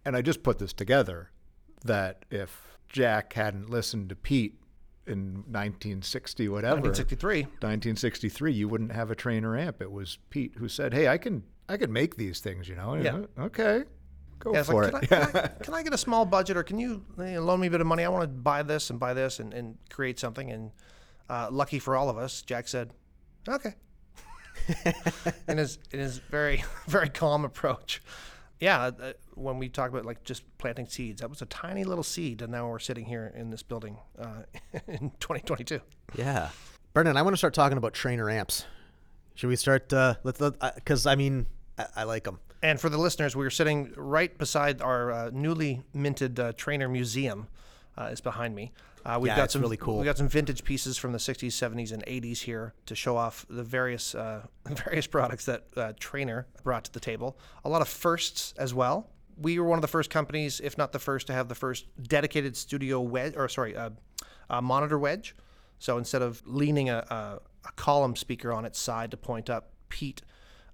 And 0.05 0.17
I 0.17 0.23
just 0.23 0.43
put 0.43 0.59
this 0.59 0.73
together 0.73 1.31
that 1.85 2.25
if 2.31 2.79
Jack 2.89 3.35
hadn't 3.35 3.69
listened 3.69 4.09
to 4.09 4.17
Pete 4.17 4.58
in 5.09 5.35
1960, 5.51 6.49
whatever, 6.49 6.81
1963. 6.81 7.43
1963, 7.43 8.53
you 8.53 8.69
wouldn't 8.69 8.93
have 8.93 9.11
a 9.11 9.15
Traynor 9.15 9.57
amp. 9.57 9.81
It 9.83 9.91
was 9.91 10.19
Pete 10.31 10.55
who 10.59 10.69
said, 10.69 10.93
"Hey, 10.95 11.09
I 11.09 11.19
can 11.19 11.43
I 11.69 11.77
can 11.77 11.93
make 11.93 12.17
these 12.17 12.41
things, 12.41 12.69
you 12.69 12.75
know." 12.77 12.93
And, 12.95 13.05
Yeah. 13.05 13.17
uh, 13.39 13.47
Okay. 13.47 13.85
Go 14.41 14.53
Yeah, 14.55 14.63
for 14.63 14.91
like, 14.91 15.03
it. 15.05 15.09
can, 15.09 15.23
I, 15.23 15.27
can, 15.27 15.37
I, 15.37 15.49
can 15.65 15.75
I 15.75 15.83
get 15.83 15.93
a 15.93 15.99
small 15.99 16.25
budget, 16.25 16.57
or 16.57 16.63
can 16.63 16.79
you, 16.79 17.05
you 17.19 17.25
know, 17.25 17.41
loan 17.43 17.59
me 17.61 17.67
a 17.67 17.71
bit 17.71 17.81
of 17.81 17.87
money? 17.89 18.05
I 18.05 18.09
want 18.09 18.23
to 18.23 18.29
buy 18.29 18.63
this 18.63 18.89
and 18.91 19.01
buy 19.01 19.13
this 19.13 19.41
and, 19.41 19.53
and 19.53 19.77
create 19.91 20.21
something. 20.21 20.51
And 20.51 20.71
uh, 21.29 21.49
lucky 21.51 21.79
for 21.81 21.97
all 21.97 22.09
of 22.09 22.17
us, 22.19 22.43
Jack 22.43 22.69
said, 22.69 22.93
"Okay." 23.49 23.75
in 25.49 25.59
his 25.59 25.79
in 25.93 26.01
his 26.01 26.19
very 26.19 26.63
very 26.87 27.09
calm 27.09 27.45
approach. 27.45 28.03
Yeah, 28.61 28.91
uh, 29.01 29.13
when 29.35 29.59
we 29.59 29.69
talk 29.69 29.91
about 29.91 30.05
like 30.05 30.25
just 30.25 30.43
planting 30.59 30.87
seeds, 30.89 31.21
that 31.21 31.31
was 31.31 31.43
a 31.43 31.47
tiny 31.47 31.85
little 31.85 32.03
seed, 32.03 32.43
and 32.43 32.51
now 32.51 32.69
we're 32.69 32.79
sitting 32.79 33.07
here 33.07 33.33
in 33.37 33.51
this 33.51 33.63
building 33.63 33.99
uh, 34.19 34.43
in 34.89 35.11
2022. 35.21 35.81
Yeah. 36.17 36.51
Brendan, 36.93 37.17
I 37.17 37.23
want 37.23 37.35
to 37.35 37.39
start 37.39 37.55
talking 37.55 37.79
about 37.79 37.93
Traynor 37.93 38.29
amps. 38.29 38.65
Should 39.35 39.49
we 39.49 39.57
start? 39.57 39.93
Uh, 39.93 40.17
let's 40.25 40.41
because 40.75 41.07
I 41.07 41.15
mean 41.15 41.47
I, 41.79 41.87
I 41.97 42.03
like 42.05 42.25
them. 42.25 42.41
And 42.61 42.81
for 42.81 42.89
the 42.89 42.99
listeners, 42.99 43.37
we 43.37 43.45
were 43.45 43.51
sitting 43.51 43.93
right 43.97 44.37
beside 44.37 44.83
our 44.83 45.13
uh, 45.13 45.31
newly 45.33 45.83
minted 45.95 46.41
uh, 46.41 46.53
Traynor 46.57 46.89
museum. 46.89 47.47
Uh, 47.97 48.11
is 48.13 48.21
behind 48.21 48.55
me. 48.55 48.71
Uh, 49.09 49.19
we've 49.19 49.31
Yeah, 49.31 49.37
got 49.37 49.51
some 49.51 49.63
really 49.63 49.79
cool. 49.79 49.99
We 49.99 50.05
got 50.05 50.19
some 50.19 50.29
vintage 50.29 50.65
pieces 50.65 50.99
from 50.99 51.13
the 51.13 51.19
60s, 51.19 51.49
70s, 51.49 51.93
and 51.93 52.05
80s 52.05 52.41
here 52.41 52.75
to 52.85 52.95
show 52.95 53.17
off 53.17 53.47
the 53.49 53.63
various 53.63 54.15
uh, 54.15 54.47
various 54.67 55.07
products 55.07 55.47
that 55.47 55.65
uh, 55.79 55.95
Traynor 55.99 56.47
brought 56.63 56.85
to 56.85 56.93
the 56.93 57.01
table. 57.01 57.39
A 57.65 57.71
lot 57.71 57.81
of 57.81 57.89
firsts 57.89 58.53
as 58.59 58.75
well. 58.75 59.09
We 59.39 59.59
were 59.59 59.67
one 59.67 59.79
of 59.79 59.83
the 59.83 59.89
first 59.89 60.11
companies, 60.11 60.61
if 60.61 60.77
not 60.77 60.93
the 60.93 60.99
first, 60.99 61.29
to 61.29 61.33
have 61.33 61.49
the 61.49 61.55
first 61.55 61.87
dedicated 62.03 62.55
studio 62.55 63.01
wedge, 63.01 63.35
or 63.35 63.49
sorry, 63.49 63.75
uh, 63.75 63.91
uh, 64.51 64.61
monitor 64.61 64.99
wedge. 64.99 65.35
So 65.79 65.97
instead 65.97 66.21
of 66.21 66.43
leaning 66.45 66.91
a, 66.91 66.99
a, 67.09 67.39
a 67.67 67.73
column 67.77 68.15
speaker 68.15 68.53
on 68.53 68.67
its 68.67 68.79
side 68.79 69.11
to 69.13 69.17
point 69.17 69.49
up, 69.49 69.71
Pete 69.89 70.21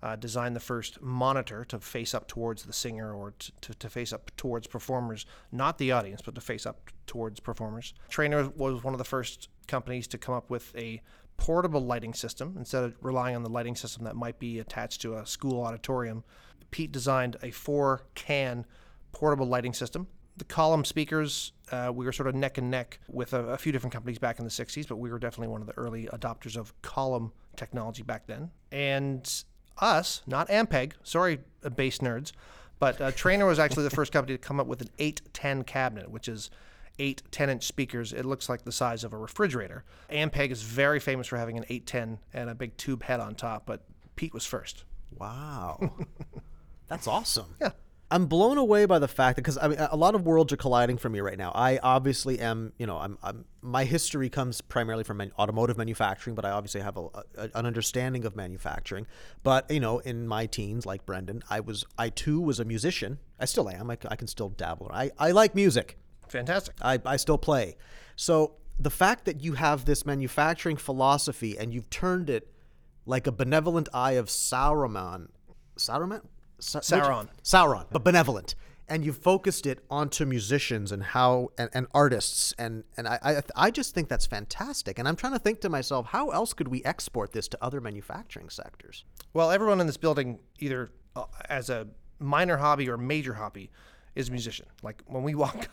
uh, 0.04 0.16
designed 0.16 0.54
the 0.54 0.60
first 0.60 1.00
monitor 1.00 1.64
to 1.64 1.80
face 1.80 2.14
up 2.14 2.28
towards 2.28 2.64
the 2.64 2.74
singer 2.74 3.14
or 3.14 3.32
to, 3.38 3.52
to, 3.62 3.74
to 3.74 3.88
face 3.88 4.12
up 4.12 4.30
towards 4.36 4.66
performers, 4.66 5.24
not 5.50 5.78
the 5.78 5.90
audience, 5.90 6.20
but 6.22 6.34
to 6.34 6.42
face 6.42 6.66
up 6.66 6.90
towards 7.06 7.40
performers. 7.40 7.94
Traynor 8.10 8.50
was 8.50 8.84
one 8.84 8.92
of 8.92 8.98
the 8.98 9.04
first 9.04 9.48
companies 9.66 10.06
to 10.08 10.18
come 10.18 10.34
up 10.34 10.50
with 10.50 10.76
a 10.76 11.00
portable 11.38 11.80
lighting 11.80 12.12
system 12.12 12.54
instead 12.58 12.84
of 12.84 12.94
relying 13.00 13.34
on 13.34 13.42
the 13.42 13.48
lighting 13.48 13.74
system 13.74 14.04
that 14.04 14.14
might 14.14 14.38
be 14.38 14.58
attached 14.58 15.00
to 15.00 15.16
a 15.16 15.24
school 15.24 15.62
auditorium. 15.62 16.22
Pete 16.70 16.92
designed 16.92 17.38
a 17.42 17.50
four 17.50 18.04
can 18.14 18.66
portable 19.12 19.46
lighting 19.46 19.72
system. 19.72 20.06
The 20.36 20.44
column 20.44 20.84
speakers, 20.84 21.52
uh, 21.72 21.90
we 21.94 22.04
were 22.04 22.12
sort 22.12 22.26
of 22.26 22.34
neck 22.34 22.58
and 22.58 22.70
neck 22.70 22.98
with 23.08 23.32
a, 23.32 23.46
a 23.46 23.56
few 23.56 23.72
different 23.72 23.94
companies 23.94 24.18
back 24.18 24.38
in 24.38 24.44
the 24.44 24.50
60s, 24.50 24.86
but 24.86 24.96
we 24.96 25.10
were 25.10 25.18
definitely 25.18 25.48
one 25.48 25.62
of 25.62 25.66
the 25.66 25.78
early 25.78 26.10
adopters 26.12 26.58
of 26.58 26.74
column 26.82 27.32
technology 27.56 28.02
back 28.02 28.26
then. 28.26 28.50
And 28.70 29.44
us, 29.78 30.22
not 30.26 30.48
Ampeg, 30.48 30.92
sorry, 31.02 31.40
uh, 31.64 31.70
bass 31.70 31.98
nerds, 31.98 32.32
but 32.78 33.00
uh, 33.00 33.10
Traynor 33.12 33.46
was 33.46 33.58
actually 33.58 33.84
the 33.84 33.90
first 33.90 34.12
company 34.12 34.36
to 34.36 34.42
come 34.42 34.60
up 34.60 34.66
with 34.66 34.80
an 34.80 34.90
810 34.98 35.64
cabinet, 35.64 36.10
which 36.10 36.28
is 36.28 36.50
eight 36.98 37.22
10 37.30 37.50
inch 37.50 37.64
speakers. 37.64 38.12
It 38.12 38.24
looks 38.24 38.48
like 38.48 38.62
the 38.62 38.72
size 38.72 39.04
of 39.04 39.12
a 39.12 39.16
refrigerator. 39.16 39.84
Ampeg 40.10 40.50
is 40.50 40.62
very 40.62 41.00
famous 41.00 41.26
for 41.26 41.36
having 41.36 41.56
an 41.56 41.64
810 41.68 42.18
and 42.32 42.50
a 42.50 42.54
big 42.54 42.76
tube 42.76 43.02
head 43.02 43.20
on 43.20 43.34
top, 43.34 43.66
but 43.66 43.82
Pete 44.16 44.34
was 44.34 44.46
first. 44.46 44.84
Wow. 45.16 45.92
That's 46.88 47.06
awesome. 47.06 47.56
Yeah. 47.60 47.70
I'm 48.14 48.26
blown 48.26 48.58
away 48.58 48.86
by 48.86 49.00
the 49.00 49.08
fact 49.08 49.34
that 49.34 49.42
because 49.42 49.58
I 49.58 49.66
mean 49.66 49.78
a 49.80 49.96
lot 49.96 50.14
of 50.14 50.24
worlds 50.24 50.52
are 50.52 50.56
colliding 50.56 50.98
for 50.98 51.08
me 51.08 51.18
right 51.18 51.36
now. 51.36 51.50
I 51.52 51.78
obviously 51.78 52.38
am, 52.38 52.72
you 52.78 52.86
know, 52.86 52.96
I'm, 52.96 53.18
I'm 53.24 53.44
my 53.60 53.82
history 53.82 54.30
comes 54.30 54.60
primarily 54.60 55.02
from 55.02 55.16
man, 55.16 55.32
automotive 55.36 55.76
manufacturing, 55.76 56.36
but 56.36 56.44
I 56.44 56.50
obviously 56.50 56.80
have 56.80 56.96
a, 56.96 57.08
a, 57.36 57.50
an 57.54 57.66
understanding 57.66 58.24
of 58.24 58.36
manufacturing. 58.36 59.08
But 59.42 59.68
you 59.68 59.80
know, 59.80 59.98
in 59.98 60.28
my 60.28 60.46
teens, 60.46 60.86
like 60.86 61.04
Brendan, 61.04 61.42
I 61.50 61.58
was 61.58 61.84
I 61.98 62.08
too 62.08 62.40
was 62.40 62.60
a 62.60 62.64
musician. 62.64 63.18
I 63.40 63.46
still 63.46 63.68
am. 63.68 63.90
I 63.90 63.96
can 63.96 64.28
still 64.28 64.50
dabble. 64.50 64.92
I 64.94 65.10
I 65.18 65.32
like 65.32 65.56
music. 65.56 65.98
Fantastic. 66.28 66.76
I, 66.80 67.00
I 67.04 67.16
still 67.16 67.38
play. 67.38 67.76
So 68.14 68.54
the 68.78 68.90
fact 68.90 69.24
that 69.24 69.40
you 69.40 69.54
have 69.54 69.86
this 69.86 70.06
manufacturing 70.06 70.76
philosophy 70.76 71.58
and 71.58 71.74
you've 71.74 71.90
turned 71.90 72.30
it 72.30 72.48
like 73.06 73.26
a 73.26 73.32
benevolent 73.32 73.88
eye 73.92 74.12
of 74.12 74.26
Sauron, 74.26 75.30
Sauron, 75.76 76.22
Sa- 76.64 76.78
which- 76.78 76.86
Sauron. 76.88 77.28
Sauron, 77.42 77.86
but 77.90 78.02
benevolent, 78.04 78.54
and 78.88 79.04
you've 79.04 79.18
focused 79.18 79.66
it 79.66 79.84
onto 79.90 80.24
musicians 80.24 80.92
and 80.92 81.02
how 81.02 81.50
and, 81.58 81.70
and 81.72 81.86
artists 81.94 82.54
and 82.58 82.84
and 82.96 83.06
I, 83.08 83.18
I 83.22 83.42
I 83.66 83.70
just 83.70 83.94
think 83.94 84.08
that's 84.08 84.26
fantastic. 84.26 84.98
And 84.98 85.06
I'm 85.08 85.16
trying 85.16 85.32
to 85.34 85.38
think 85.38 85.60
to 85.62 85.68
myself, 85.68 86.06
how 86.06 86.30
else 86.30 86.52
could 86.52 86.68
we 86.68 86.82
export 86.84 87.32
this 87.32 87.48
to 87.48 87.58
other 87.62 87.80
manufacturing 87.80 88.50
sectors? 88.50 89.04
Well, 89.32 89.50
everyone 89.50 89.80
in 89.80 89.86
this 89.86 89.96
building, 89.96 90.40
either 90.58 90.90
uh, 91.16 91.24
as 91.48 91.70
a 91.70 91.86
minor 92.18 92.56
hobby 92.56 92.88
or 92.88 92.96
major 92.96 93.34
hobby, 93.34 93.70
is 94.14 94.28
a 94.28 94.32
musician. 94.32 94.66
Like 94.82 95.02
when 95.06 95.22
we 95.22 95.34
walk 95.44 95.68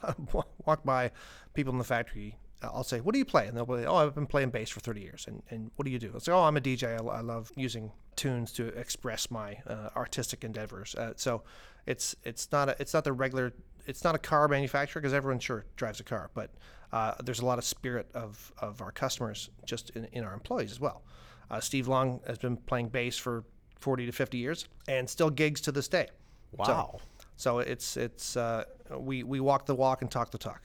walk 0.66 0.84
by 0.84 1.12
people 1.54 1.72
in 1.74 1.78
the 1.80 1.84
factory, 1.86 2.38
I'll 2.62 2.84
say, 2.84 3.00
"What 3.00 3.14
do 3.14 3.20
you 3.20 3.26
play?" 3.26 3.48
And 3.48 3.56
they'll 3.56 3.66
be, 3.66 3.86
"Oh, 3.86 3.96
I've 3.96 4.16
been 4.16 4.28
playing 4.28 4.50
bass 4.50 4.70
for 4.70 4.80
30 4.80 5.02
years." 5.02 5.26
And 5.28 5.44
and 5.50 5.72
what 5.76 5.86
do 5.86 5.92
you 5.92 6.00
do? 6.00 6.12
I'll 6.14 6.20
say, 6.20 6.32
"Oh, 6.32 6.44
I'm 6.44 6.58
a 6.58 6.62
DJ. 6.62 7.00
I, 7.00 7.04
I 7.04 7.22
love 7.22 7.52
using 7.56 7.92
tunes 8.16 8.52
to 8.54 8.68
express 8.68 9.32
my 9.32 9.58
uh, 9.68 9.90
artistic 9.96 10.44
endeavors." 10.44 10.96
Uh, 10.96 11.14
so 11.16 11.44
it's 11.86 12.16
it's 12.24 12.52
not 12.52 12.70
a, 12.70 12.76
it's 12.80 12.94
not 12.94 13.04
the 13.04 13.14
regular 13.14 13.54
it's 13.88 14.04
not 14.04 14.16
a 14.16 14.20
car 14.20 14.48
manufacturer 14.48 15.02
because 15.02 15.14
everyone 15.14 15.40
sure 15.40 15.66
drives 15.76 16.00
a 16.00 16.04
car, 16.04 16.30
but 16.34 16.52
uh, 16.92 17.14
there's 17.24 17.40
a 17.40 17.46
lot 17.46 17.58
of 17.58 17.64
spirit 17.64 18.08
of, 18.14 18.52
of 18.60 18.82
our 18.82 18.92
customers 18.92 19.50
just 19.66 19.92
in, 19.92 20.06
in 20.12 20.24
our 20.24 20.34
employees 20.34 20.72
as 20.72 20.80
well. 20.80 21.04
Uh, 21.50 21.60
Steve 21.60 21.88
Long 21.88 22.20
has 22.28 22.38
been 22.38 22.58
playing 22.58 22.90
bass 22.90 23.18
for 23.18 23.44
40 23.80 24.06
to 24.06 24.12
50 24.12 24.38
years 24.38 24.68
and 24.88 25.10
still 25.10 25.30
gigs 25.30 25.62
to 25.62 25.72
this 25.72 25.88
day. 25.88 26.08
Wow. 26.56 26.66
So, 26.66 27.02
so 27.38 27.60
it's 27.60 27.98
it's 27.98 28.38
uh, 28.38 28.66
we 28.98 29.24
we 29.24 29.40
walk 29.40 29.66
the 29.66 29.76
walk 29.76 30.02
and 30.02 30.12
talk 30.12 30.32
the 30.32 30.38
talk. 30.38 30.62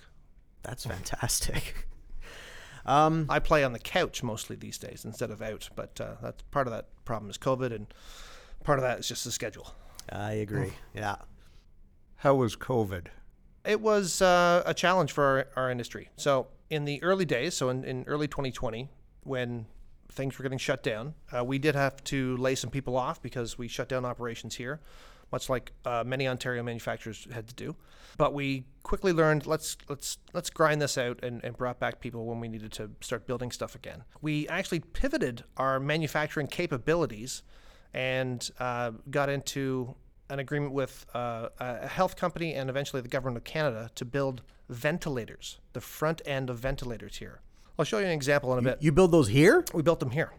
That's 0.67 0.85
fantastic. 0.85 1.87
um, 2.87 3.27
I 3.29 3.39
play 3.39 3.63
on 3.63 3.73
the 3.73 3.79
couch 3.79 4.23
mostly 4.23 4.57
these 4.57 4.79
days 4.79 5.05
instead 5.05 5.31
of 5.31 5.41
out, 5.41 5.71
but 5.77 6.01
uh, 6.01 6.15
that's 6.21 6.43
part 6.51 6.67
of 6.67 6.73
that 6.73 6.87
problem 7.05 7.31
is 7.31 7.39
COVID, 7.39 7.73
and 7.73 7.87
part 8.65 8.81
of 8.81 8.83
that 8.83 8.99
is 8.99 9.07
just 9.07 9.25
the 9.25 9.31
schedule. 9.31 9.73
I 10.11 10.33
agree. 10.33 10.73
Yeah. 10.93 11.17
How 12.17 12.35
was 12.35 12.57
COVID? 12.57 13.07
It 13.65 13.81
was 13.81 14.21
uh, 14.21 14.65
a 14.67 14.75
challenge 14.75 15.13
for 15.13 15.25
our, 15.25 15.65
our 15.65 15.71
industry. 15.71 16.11
So 16.17 16.49
in 16.69 16.85
the 16.85 17.01
early 17.03 17.25
days, 17.25 17.55
so 17.55 17.69
in, 17.69 17.85
in 17.85 18.05
early 18.09 18.27
2020, 18.27 18.89
when 19.23 19.67
things 20.11 20.37
were 20.37 20.43
getting 20.43 20.59
shut 20.59 20.83
down, 20.83 21.15
uh, 21.37 21.45
we 21.45 21.59
did 21.59 21.77
have 21.77 22.03
to 22.05 22.37
lay 22.39 22.57
some 22.57 22.71
people 22.71 22.97
off 22.97 23.23
because 23.23 23.57
we 23.57 23.69
shut 23.69 23.89
down 23.89 24.05
operations 24.05 24.57
here, 24.57 24.81
much 25.33 25.49
like 25.49 25.73
uh, 25.85 26.05
many 26.07 26.29
Ontario 26.29 26.63
manufacturers 26.63 27.27
had 27.33 27.49
to 27.49 27.55
do. 27.55 27.77
But 28.17 28.33
we 28.33 28.65
quickly 28.83 29.13
learned 29.13 29.47
let's 29.47 29.77
let's 29.89 30.19
let's 30.33 30.49
grind 30.49 30.81
this 30.81 30.97
out 30.97 31.23
and, 31.23 31.45
and 31.45 31.57
brought 31.57 31.79
back 31.79 32.01
people 32.01 32.25
when 32.25 32.41
we 32.41 32.49
needed 32.49 32.73
to 32.73 32.91
start 33.01 33.27
building 33.27 33.51
stuff 33.51 33.75
again. 33.75 34.05
We 34.23 34.49
actually 34.49 34.81
pivoted 34.81 35.45
our 35.57 35.79
manufacturing 35.81 36.47
capabilities 36.47 37.43
and 37.93 38.49
uh, 38.59 38.93
got 39.11 39.29
into 39.29 39.95
an 40.29 40.39
agreement 40.39 40.73
with 40.73 41.07
uh, 41.15 41.49
a 41.61 41.87
health 41.87 42.17
company 42.17 42.55
and 42.55 42.69
eventually 42.69 43.03
the 43.03 43.09
government 43.09 43.37
of 43.37 43.45
Canada 43.45 43.91
to 43.95 44.05
build 44.05 44.43
ventilators, 44.69 45.59
the 45.73 45.81
front 45.81 46.21
end 46.27 46.51
of 46.51 46.59
ventilators 46.59 47.19
here. 47.19 47.41
I'll 47.79 47.85
show 47.85 47.99
you 47.99 48.07
an 48.07 48.13
example 48.13 48.53
in 48.53 48.59
a 48.59 48.63
bit. 48.63 48.79
You 48.81 48.93
build 48.93 49.13
those 49.13 49.29
here? 49.29 49.65
We 49.75 49.83
built 49.83 50.01
them 50.01 50.11
here, 50.11 50.33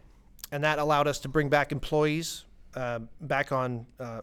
and 0.50 0.64
that 0.64 0.78
allowed 0.78 1.06
us 1.06 1.20
to 1.20 1.28
bring 1.28 1.48
back 1.48 1.70
employees 1.72 2.44
uh, 2.74 3.00
back 3.20 3.52
on 3.52 3.86
uh, 4.00 4.22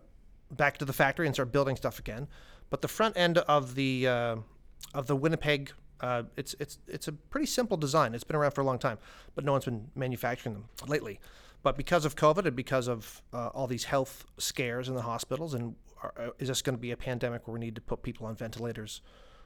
back 0.52 0.78
to 0.78 0.86
the 0.86 0.94
factory 0.94 1.26
and 1.26 1.36
start 1.36 1.52
building 1.52 1.76
stuff 1.76 2.00
again. 2.00 2.28
But 2.70 2.82
the 2.82 2.88
front 2.88 3.18
end 3.18 3.38
of 3.40 3.76
the 3.76 4.08
uh, 4.08 4.36
of 4.94 5.08
the 5.08 5.16
Winnipeg, 5.16 5.72
uh, 6.02 6.24
it's 6.36 6.56
it's 6.60 6.80
it's 6.88 7.08
a 7.08 7.12
pretty 7.12 7.46
simple 7.46 7.78
design. 7.78 8.14
It's 8.14 8.24
been 8.24 8.36
around 8.36 8.52
for 8.52 8.62
a 8.62 8.66
long 8.66 8.80
time, 8.80 8.98
but 9.36 9.46
no 9.46 9.52
one's 9.52 9.66
been 9.66 9.90
manufacturing 9.96 10.56
them 10.56 10.66
lately. 10.88 11.20
But 11.64 11.78
because 11.78 12.06
of 12.06 12.16
COVID 12.16 12.46
and 12.46 12.56
because 12.56 12.88
of 12.88 13.22
uh, 13.34 13.48
all 13.48 13.66
these 13.66 13.86
health 13.86 14.26
scares 14.38 14.88
in 14.88 14.96
the 14.96 15.02
hospitals, 15.02 15.54
and 15.54 15.76
are, 16.04 16.14
uh, 16.18 16.30
is 16.38 16.48
this 16.48 16.62
going 16.62 16.76
to 16.76 16.82
be 16.82 16.92
a 16.92 16.98
pandemic 16.98 17.48
where 17.48 17.54
we 17.54 17.60
need 17.60 17.76
to 17.76 17.82
put 17.82 18.04
people 18.04 18.28
on 18.28 18.36
ventilators 18.36 19.02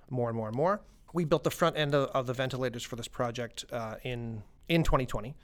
more 0.09 0.27
and 0.29 0.35
more 0.35 0.47
and 0.47 0.55
more? 0.55 0.81
We 1.13 1.23
built 1.25 1.43
the 1.43 1.51
front 1.51 1.77
end 1.77 1.95
of, 1.95 2.09
of 2.09 2.27
the 2.27 2.33
ventilators 2.33 2.83
for 2.83 2.95
this 2.95 3.07
project 3.07 3.65
uh, 3.71 3.95
in 4.03 4.43
in 4.67 4.83
2020, 4.83 5.35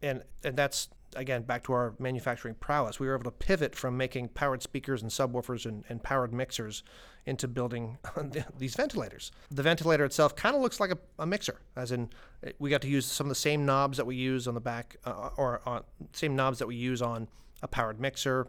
and 0.00 0.22
and 0.44 0.56
that's 0.56 0.88
again 1.16 1.42
back 1.42 1.64
to 1.64 1.72
our 1.72 1.94
manufacturing 1.98 2.54
prowess. 2.54 2.98
We 2.98 3.06
were 3.06 3.14
able 3.14 3.24
to 3.24 3.30
pivot 3.30 3.74
from 3.74 3.96
making 3.96 4.28
powered 4.28 4.62
speakers 4.62 5.02
and 5.02 5.10
subwoofers 5.10 5.66
and, 5.66 5.84
and 5.88 6.02
powered 6.02 6.32
mixers 6.32 6.82
into 7.26 7.46
building 7.46 7.98
these 8.58 8.74
ventilators. 8.74 9.30
The 9.50 9.62
ventilator 9.62 10.04
itself 10.04 10.34
kind 10.34 10.56
of 10.56 10.62
looks 10.62 10.80
like 10.80 10.90
a, 10.90 10.98
a, 11.18 11.26
mixer, 11.26 11.60
as 11.76 11.92
in 11.92 12.10
we 12.58 12.70
got 12.70 12.82
to 12.82 12.88
use 12.88 13.06
some 13.06 13.26
of 13.26 13.28
the 13.28 13.34
same 13.34 13.64
knobs 13.64 13.96
that 13.96 14.06
we 14.06 14.16
use 14.16 14.48
on 14.48 14.54
the 14.54 14.60
back, 14.60 14.96
uh, 15.04 15.30
or 15.36 15.62
on, 15.66 15.84
same 16.12 16.34
knobs 16.34 16.58
that 16.58 16.66
we 16.66 16.74
use 16.74 17.00
on 17.00 17.28
a 17.62 17.68
powered 17.68 18.00
mixer, 18.00 18.48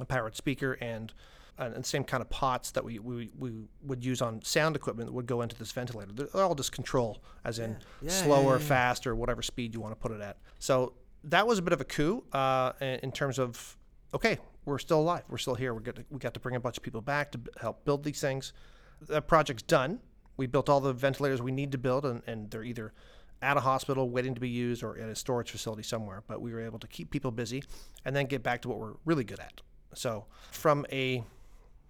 a 0.00 0.04
powered 0.04 0.36
speaker, 0.36 0.76
and 0.80 1.12
and 1.58 1.84
same 1.84 2.02
kind 2.02 2.22
of 2.22 2.30
pots 2.30 2.70
that 2.72 2.84
we, 2.84 2.98
we, 2.98 3.30
we 3.38 3.52
would 3.82 4.04
use 4.04 4.22
on 4.22 4.42
sound 4.42 4.74
equipment 4.74 5.06
that 5.06 5.12
would 5.12 5.26
go 5.26 5.42
into 5.42 5.54
this 5.56 5.70
ventilator. 5.70 6.10
They're 6.12 6.42
all 6.42 6.54
just 6.54 6.72
control, 6.72 7.22
as 7.44 7.58
in 7.58 7.72
yeah. 7.72 7.76
Yeah, 8.02 8.10
slower, 8.10 8.58
yeah, 8.58 8.64
fast, 8.64 9.06
or 9.06 9.14
whatever 9.14 9.42
speed 9.42 9.74
you 9.74 9.80
want 9.80 9.92
to 9.92 9.96
put 9.96 10.12
it 10.12 10.20
at. 10.20 10.38
So 10.58 10.94
that 11.24 11.46
was 11.46 11.58
a 11.58 11.62
bit 11.62 11.72
of 11.72 11.80
a 11.80 11.84
coup 11.84 12.24
uh, 12.32 12.72
in 12.80 13.12
terms 13.12 13.38
of 13.38 13.76
okay, 14.14 14.38
we're 14.64 14.78
still 14.78 15.00
alive, 15.00 15.24
we're 15.28 15.38
still 15.38 15.54
here. 15.54 15.74
We 15.74 15.82
got 15.82 15.96
to, 15.96 16.04
we 16.10 16.18
got 16.18 16.34
to 16.34 16.40
bring 16.40 16.56
a 16.56 16.60
bunch 16.60 16.76
of 16.76 16.82
people 16.82 17.00
back 17.00 17.32
to 17.32 17.40
help 17.60 17.84
build 17.84 18.04
these 18.04 18.20
things. 18.20 18.52
The 19.00 19.22
project's 19.22 19.62
done. 19.62 20.00
We 20.36 20.46
built 20.46 20.68
all 20.68 20.80
the 20.80 20.92
ventilators 20.92 21.42
we 21.42 21.52
need 21.52 21.72
to 21.72 21.78
build, 21.78 22.04
and, 22.04 22.22
and 22.26 22.50
they're 22.50 22.62
either 22.62 22.92
at 23.40 23.56
a 23.56 23.60
hospital 23.60 24.08
waiting 24.08 24.34
to 24.34 24.40
be 24.40 24.48
used 24.48 24.82
or 24.82 24.96
at 24.96 25.08
a 25.08 25.16
storage 25.16 25.50
facility 25.50 25.82
somewhere. 25.82 26.22
But 26.26 26.40
we 26.40 26.52
were 26.52 26.60
able 26.60 26.78
to 26.78 26.86
keep 26.86 27.10
people 27.10 27.30
busy 27.30 27.64
and 28.04 28.14
then 28.14 28.26
get 28.26 28.42
back 28.42 28.62
to 28.62 28.68
what 28.68 28.78
we're 28.78 28.94
really 29.04 29.24
good 29.24 29.40
at. 29.40 29.60
So, 29.94 30.26
from 30.52 30.86
a 30.90 31.24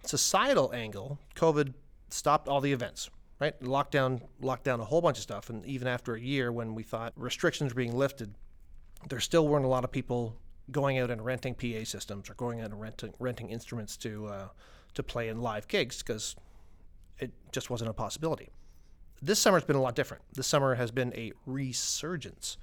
societal 0.03 0.73
angle, 0.73 1.19
COVID 1.35 1.73
stopped 2.09 2.47
all 2.47 2.59
the 2.59 2.73
events, 2.73 3.09
right? 3.39 3.59
Lockdown 3.61 4.21
locked 4.41 4.65
down 4.65 4.79
a 4.79 4.85
whole 4.85 5.01
bunch 5.01 5.17
of 5.17 5.23
stuff. 5.23 5.49
And 5.49 5.65
even 5.65 5.87
after 5.87 6.15
a 6.15 6.19
year 6.19 6.51
when 6.51 6.75
we 6.75 6.83
thought 6.83 7.13
restrictions 7.15 7.73
were 7.73 7.77
being 7.77 7.95
lifted, 7.95 8.33
there 9.09 9.19
still 9.19 9.47
weren't 9.47 9.65
a 9.65 9.69
lot 9.69 9.83
of 9.83 9.91
people 9.91 10.37
going 10.71 10.97
out 10.97 11.11
and 11.11 11.23
renting 11.23 11.55
PA 11.55 11.83
systems 11.83 12.29
or 12.29 12.33
going 12.35 12.61
out 12.61 12.71
and 12.71 12.79
renting 12.79 13.13
renting 13.19 13.49
instruments 13.49 13.97
to 13.97 14.27
uh, 14.27 14.47
to 14.93 15.03
play 15.03 15.29
in 15.29 15.41
live 15.41 15.67
gigs 15.67 16.01
because 16.01 16.35
it 17.19 17.31
just 17.51 17.69
wasn't 17.69 17.89
a 17.89 17.93
possibility. 17.93 18.49
This 19.21 19.39
summer's 19.39 19.63
been 19.63 19.75
a 19.75 19.81
lot 19.81 19.95
different. 19.95 20.23
This 20.33 20.47
summer 20.47 20.75
has 20.75 20.91
been 20.91 21.13
a 21.15 21.31
resurgence 21.45 22.57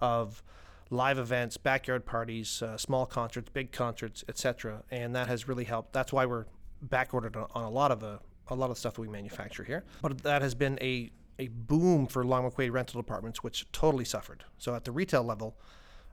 of 0.00 0.42
live 0.90 1.18
events, 1.18 1.56
backyard 1.56 2.04
parties, 2.04 2.60
uh, 2.60 2.76
small 2.76 3.06
concerts, 3.06 3.48
big 3.50 3.72
concerts, 3.72 4.22
etc. 4.28 4.82
And 4.90 5.14
that 5.16 5.28
has 5.28 5.48
really 5.48 5.64
helped. 5.64 5.92
That's 5.92 6.12
why 6.12 6.26
we're 6.26 6.44
back 6.82 7.14
ordered 7.14 7.36
on 7.36 7.64
a 7.64 7.70
lot 7.70 7.90
of 7.90 8.00
the 8.00 8.20
a 8.48 8.54
lot 8.54 8.70
of 8.70 8.76
stuff 8.76 8.94
that 8.94 9.00
we 9.00 9.08
manufacture 9.08 9.64
here. 9.64 9.84
But 10.02 10.22
that 10.22 10.42
has 10.42 10.54
been 10.54 10.78
a 10.80 11.10
a 11.38 11.48
boom 11.48 12.06
for 12.06 12.24
Long 12.24 12.48
McQuade 12.48 12.72
rental 12.72 13.00
departments, 13.00 13.42
which 13.42 13.70
totally 13.72 14.04
suffered. 14.04 14.44
So 14.58 14.74
at 14.74 14.84
the 14.84 14.92
retail 14.92 15.24
level, 15.24 15.56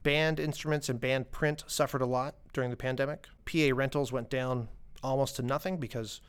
Band 0.04 0.40
instruments 0.40 0.90
and 0.90 1.00
band 1.00 1.32
print 1.32 1.64
suffered 1.68 2.02
a 2.02 2.06
lot 2.06 2.36
during 2.54 2.70
the 2.70 2.78
pandemic. 2.78 3.28
PA 3.46 3.70
rentals 3.74 4.12
went 4.12 4.30
down 4.30 4.70
almost 5.04 5.36
to 5.38 5.42
nothing 5.42 5.78
because 5.78 6.22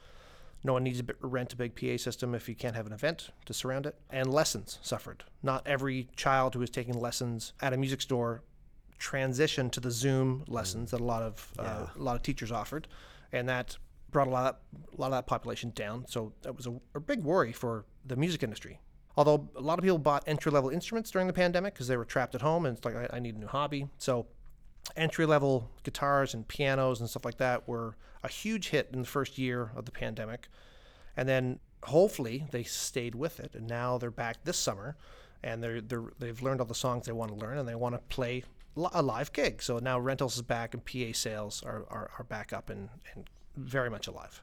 no 0.63 0.75
one 0.75 0.85
needs 0.85 1.01
to 1.01 1.15
rent 1.21 1.53
a 1.53 1.57
big 1.57 1.75
PA 1.75 1.97
system 1.97 2.35
if 2.35 2.49
you 2.49 2.55
can't 2.55 2.77
have 2.77 2.87
an 2.87 2.93
event 2.93 3.31
to 3.47 3.55
surround 3.55 3.87
it. 3.87 3.97
And 4.11 4.33
lessons 4.33 4.79
suffered. 4.83 5.25
Not 5.43 5.67
every 5.67 6.09
child 6.17 6.55
who 6.55 6.61
was 6.61 6.71
taking 6.71 6.99
lessons 6.99 7.53
at 7.61 7.73
a 7.73 7.77
music 7.77 8.01
store 8.01 8.43
transitioned 8.99 9.73
to 9.73 9.81
the 9.81 9.91
Zoom 9.91 10.45
lessons 10.47 10.91
that 10.91 11.01
a 11.01 11.05
lot 11.05 11.23
of 11.23 11.53
uh, 11.59 11.87
a 11.97 12.03
lot 12.03 12.17
of 12.17 12.23
teachers 12.23 12.53
offered, 12.53 12.87
and 13.33 13.49
that 13.49 13.79
brought 14.11 14.27
a 14.27 14.31
lot 14.31 14.47
of, 14.47 14.95
a 14.97 15.01
lot 15.01 15.07
of 15.07 15.13
that 15.13 15.27
population 15.27 15.73
down. 15.75 16.05
So 16.07 16.33
that 16.43 16.55
was 16.55 16.67
a, 16.67 16.75
a 16.95 17.01
big 17.01 17.23
worry 17.23 17.53
for 17.53 17.87
the 18.05 18.17
music 18.17 18.43
industry 18.43 18.81
Although 19.17 19.49
a 19.57 19.61
lot 19.61 19.79
of 19.79 19.83
people 19.83 19.99
bought 19.99 20.25
entry 20.27 20.53
level 20.53 20.71
instruments 20.71 21.11
during 21.11 21.27
the 21.27 21.33
pandemic 21.33 21.75
because 21.75 21.89
they 21.89 21.97
were 21.97 22.05
trapped 22.05 22.35
at 22.35 22.43
home 22.43 22.67
and 22.67 22.77
it's 22.77 22.85
like, 22.85 22.97
I, 22.97 23.17
I 23.17 23.19
need 23.19 23.37
a 23.37 23.39
new 23.39 23.47
hobby. 23.47 23.89
So 23.99 24.27
entry 24.97 25.27
level 25.27 25.71
guitars 25.83 26.35
and 26.35 26.47
pianos 26.47 27.01
and 27.01 27.09
stuff 27.09 27.25
like 27.25 27.39
that 27.39 27.67
were 27.69 27.97
a 28.23 28.29
huge 28.29 28.69
hit 28.69 28.89
in 28.93 29.01
the 29.01 29.07
first 29.07 29.39
year 29.39 29.73
of 29.75 29.85
the 29.85 29.93
pandemic. 29.93 30.49
And 31.17 31.29
then 31.29 31.59
hopefully 31.83 32.47
they 32.51 32.63
stayed 32.63 33.15
with 33.15 33.41
it. 33.41 33.55
And 33.55 33.67
now 33.67 33.99
they're 33.99 34.11
back 34.11 34.45
this 34.45 34.59
summer 34.59 34.97
and 35.43 35.63
they're, 35.63 35.81
they're, 35.81 36.13
they've 36.19 36.43
learned 36.43 36.61
all 36.61 36.67
the 36.67 36.75
songs 36.75 37.07
they 37.07 37.13
want 37.13 37.31
to 37.33 37.37
learn 37.37 37.59
and 37.59 37.69
they 37.69 37.75
want 37.75 37.95
to 37.95 38.01
play 38.15 38.45
a 38.93 39.03
live 39.03 39.33
gig. 39.33 39.63
So 39.63 39.79
now 39.79 39.99
rentals 39.99 40.37
is 40.37 40.43
back 40.43 40.75
and 40.75 40.85
PA 40.85 41.13
sales 41.13 41.63
are, 41.65 41.85
are, 41.91 42.11
are 42.19 42.25
back 42.25 42.53
up 42.53 42.71
and, 42.71 42.89
and 43.15 43.29
very 43.57 43.91
much 43.91 44.07
alive. 44.07 44.43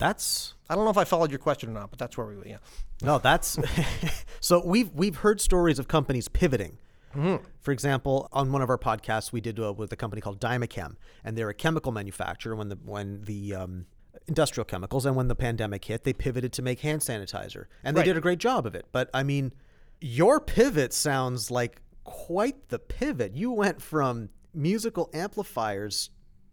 That's 0.00 0.54
I 0.68 0.74
don't 0.74 0.84
know 0.84 0.90
if 0.90 0.96
I 0.96 1.04
followed 1.04 1.30
your 1.30 1.38
question 1.38 1.68
or 1.68 1.72
not, 1.72 1.90
but 1.90 1.98
that's 1.98 2.16
where 2.16 2.26
we 2.26 2.50
yeah. 2.50 2.56
No, 3.02 3.18
that's 3.18 3.58
so 4.40 4.62
we've 4.64 4.90
we've 4.92 5.16
heard 5.16 5.40
stories 5.40 5.78
of 5.78 5.86
companies 5.86 6.26
pivoting. 6.26 6.78
Mm-hmm. 7.14 7.44
For 7.60 7.72
example, 7.72 8.28
on 8.32 8.50
one 8.50 8.62
of 8.62 8.70
our 8.70 8.78
podcasts, 8.78 9.32
we 9.32 9.40
did 9.40 9.60
uh, 9.60 9.72
with 9.72 9.92
a 9.92 9.96
company 9.96 10.22
called 10.22 10.40
Dymachem, 10.40 10.96
and 11.24 11.36
they're 11.36 11.48
a 11.48 11.54
chemical 11.54 11.92
manufacturer. 11.92 12.56
When 12.56 12.70
the 12.70 12.78
when 12.84 13.22
the 13.24 13.54
um, 13.54 13.86
industrial 14.26 14.64
chemicals, 14.64 15.04
and 15.04 15.16
when 15.16 15.28
the 15.28 15.34
pandemic 15.34 15.84
hit, 15.84 16.04
they 16.04 16.12
pivoted 16.12 16.52
to 16.54 16.62
make 16.62 16.80
hand 16.80 17.02
sanitizer, 17.02 17.66
and 17.84 17.96
they 17.96 18.00
right. 18.00 18.06
did 18.06 18.16
a 18.16 18.20
great 18.20 18.38
job 18.38 18.64
of 18.66 18.74
it. 18.74 18.86
But 18.92 19.10
I 19.12 19.22
mean, 19.22 19.52
your 20.00 20.40
pivot 20.40 20.94
sounds 20.94 21.50
like 21.50 21.82
quite 22.04 22.68
the 22.68 22.78
pivot. 22.78 23.34
You 23.34 23.50
went 23.50 23.82
from 23.82 24.30
musical 24.54 25.10
amplifiers 25.12 26.10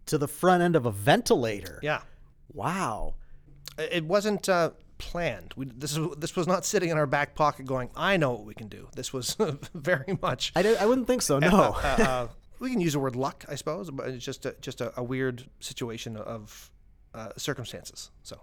to 0.07 0.17
the 0.17 0.27
front 0.27 0.63
end 0.63 0.75
of 0.75 0.85
a 0.85 0.91
ventilator. 0.91 1.79
Yeah. 1.81 2.01
Wow. 2.51 3.15
It 3.77 4.05
wasn't 4.05 4.49
uh, 4.49 4.71
planned. 4.97 5.53
We, 5.55 5.65
this 5.65 5.95
is 5.95 6.07
this 6.17 6.35
was 6.35 6.47
not 6.47 6.65
sitting 6.65 6.89
in 6.89 6.97
our 6.97 7.05
back 7.05 7.35
pocket 7.35 7.65
going, 7.65 7.89
"I 7.95 8.17
know 8.17 8.31
what 8.31 8.45
we 8.45 8.53
can 8.53 8.67
do." 8.67 8.89
This 8.95 9.13
was 9.13 9.35
very 9.73 10.17
much. 10.21 10.51
I, 10.55 10.61
did, 10.61 10.77
I 10.77 10.85
wouldn't 10.85 11.07
think 11.07 11.21
so. 11.21 11.39
No. 11.47 11.47
Uh, 11.47 11.81
uh, 11.83 12.03
uh, 12.03 12.27
we 12.59 12.71
can 12.71 12.81
use 12.81 12.93
the 12.93 12.99
word 12.99 13.15
luck, 13.15 13.45
I 13.47 13.55
suppose, 13.55 13.91
but 13.91 14.09
it's 14.09 14.25
just 14.25 14.45
a, 14.45 14.55
just 14.61 14.81
a, 14.81 14.91
a 14.99 15.03
weird 15.03 15.47
situation 15.59 16.17
of 16.17 16.71
uh, 17.13 17.29
circumstances. 17.37 18.11
So. 18.23 18.41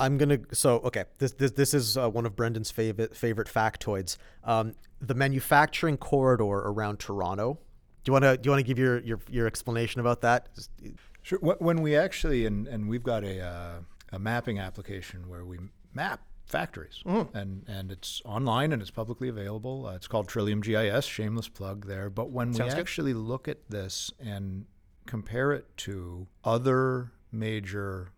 I'm 0.00 0.16
gonna. 0.16 0.38
So 0.52 0.76
okay, 0.78 1.04
this 1.18 1.32
this 1.32 1.50
this 1.50 1.74
is 1.74 1.96
uh, 1.96 2.08
one 2.08 2.24
of 2.24 2.36
Brendan's 2.36 2.70
favorite 2.70 3.16
favorite 3.16 3.48
factoids. 3.48 4.16
Um, 4.44 4.76
the 5.00 5.14
manufacturing 5.14 5.96
corridor 5.96 6.44
around 6.44 7.00
Toronto. 7.00 7.58
Do 8.04 8.10
you 8.10 8.12
want 8.12 8.24
to 8.24 8.36
do 8.36 8.46
you 8.46 8.50
want 8.52 8.60
to 8.60 8.66
give 8.66 8.78
your, 8.78 9.00
your 9.00 9.18
your 9.28 9.46
explanation 9.48 10.00
about 10.00 10.20
that? 10.20 10.50
Sure. 11.22 11.38
When 11.40 11.82
we 11.82 11.96
actually, 11.96 12.46
and, 12.46 12.66
and 12.68 12.88
we've 12.88 13.02
got 13.02 13.22
a, 13.22 13.40
uh, 13.40 13.78
a 14.12 14.18
mapping 14.18 14.58
application 14.58 15.28
where 15.28 15.44
we 15.44 15.58
map 15.94 16.20
factories, 16.46 17.02
and, 17.34 17.64
and 17.68 17.92
it's 17.92 18.22
online 18.24 18.72
and 18.72 18.80
it's 18.80 18.90
publicly 18.90 19.28
available. 19.28 19.86
Uh, 19.86 19.94
it's 19.94 20.08
called 20.08 20.28
Trillium 20.28 20.60
GIS, 20.62 21.04
shameless 21.04 21.48
plug 21.48 21.86
there. 21.86 22.08
But 22.08 22.30
when 22.30 22.54
Sounds 22.54 22.70
we 22.70 22.74
good. 22.74 22.80
actually 22.80 23.14
look 23.14 23.48
at 23.48 23.68
this 23.68 24.10
and 24.18 24.64
compare 25.06 25.52
it 25.52 25.66
to 25.78 26.26
other 26.44 27.12
major 27.30 28.12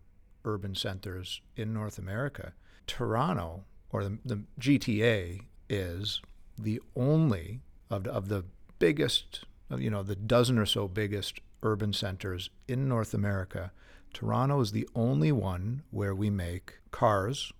urban 0.45 0.75
centers 0.75 1.41
in 1.55 1.73
North 1.73 1.97
America, 1.97 2.53
Toronto 2.87 3.65
or 3.91 4.03
the, 4.03 4.17
the 4.23 4.43
GTA 4.59 5.41
is 5.69 6.21
the 6.57 6.81
only 6.95 7.61
of 7.89 8.03
the, 8.05 8.11
of 8.11 8.29
the 8.29 8.45
biggest, 8.79 9.45
you 9.77 9.89
know, 9.89 10.03
the 10.03 10.15
dozen 10.15 10.57
or 10.57 10.65
so 10.65 10.87
biggest 10.87 11.39
urban 11.63 11.93
centers 11.93 12.49
in 12.67 12.87
North 12.87 13.13
America. 13.13 13.71
Toronto 14.13 14.59
is 14.61 14.71
the 14.71 14.87
only 14.95 15.31
one 15.31 15.83
where 15.91 16.15
we 16.15 16.29
make 16.29 16.79
cars 16.91 17.51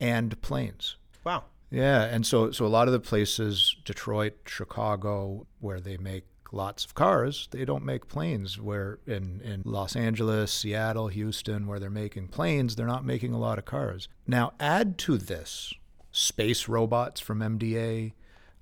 and 0.00 0.40
planes. 0.42 0.96
Wow. 1.24 1.44
Yeah, 1.70 2.04
and 2.04 2.26
so 2.26 2.50
so 2.52 2.66
a 2.66 2.68
lot 2.68 2.86
of 2.88 2.92
the 2.92 3.00
places, 3.00 3.76
Detroit, 3.84 4.34
Chicago, 4.46 5.46
where 5.60 5.80
they 5.80 5.96
make 5.96 6.24
lots 6.52 6.84
of 6.84 6.94
cars, 6.94 7.48
they 7.50 7.64
don't 7.64 7.84
make 7.84 8.06
planes. 8.06 8.60
Where 8.60 9.00
in 9.06 9.40
in 9.40 9.62
Los 9.64 9.96
Angeles, 9.96 10.52
Seattle, 10.52 11.08
Houston, 11.08 11.66
where 11.66 11.80
they're 11.80 11.90
making 11.90 12.28
planes, 12.28 12.76
they're 12.76 12.86
not 12.86 13.04
making 13.04 13.32
a 13.32 13.38
lot 13.38 13.58
of 13.58 13.64
cars. 13.64 14.08
Now 14.26 14.52
add 14.60 14.98
to 14.98 15.18
this 15.18 15.72
space 16.12 16.68
robots 16.68 17.20
from 17.20 17.40
MDA, 17.40 18.12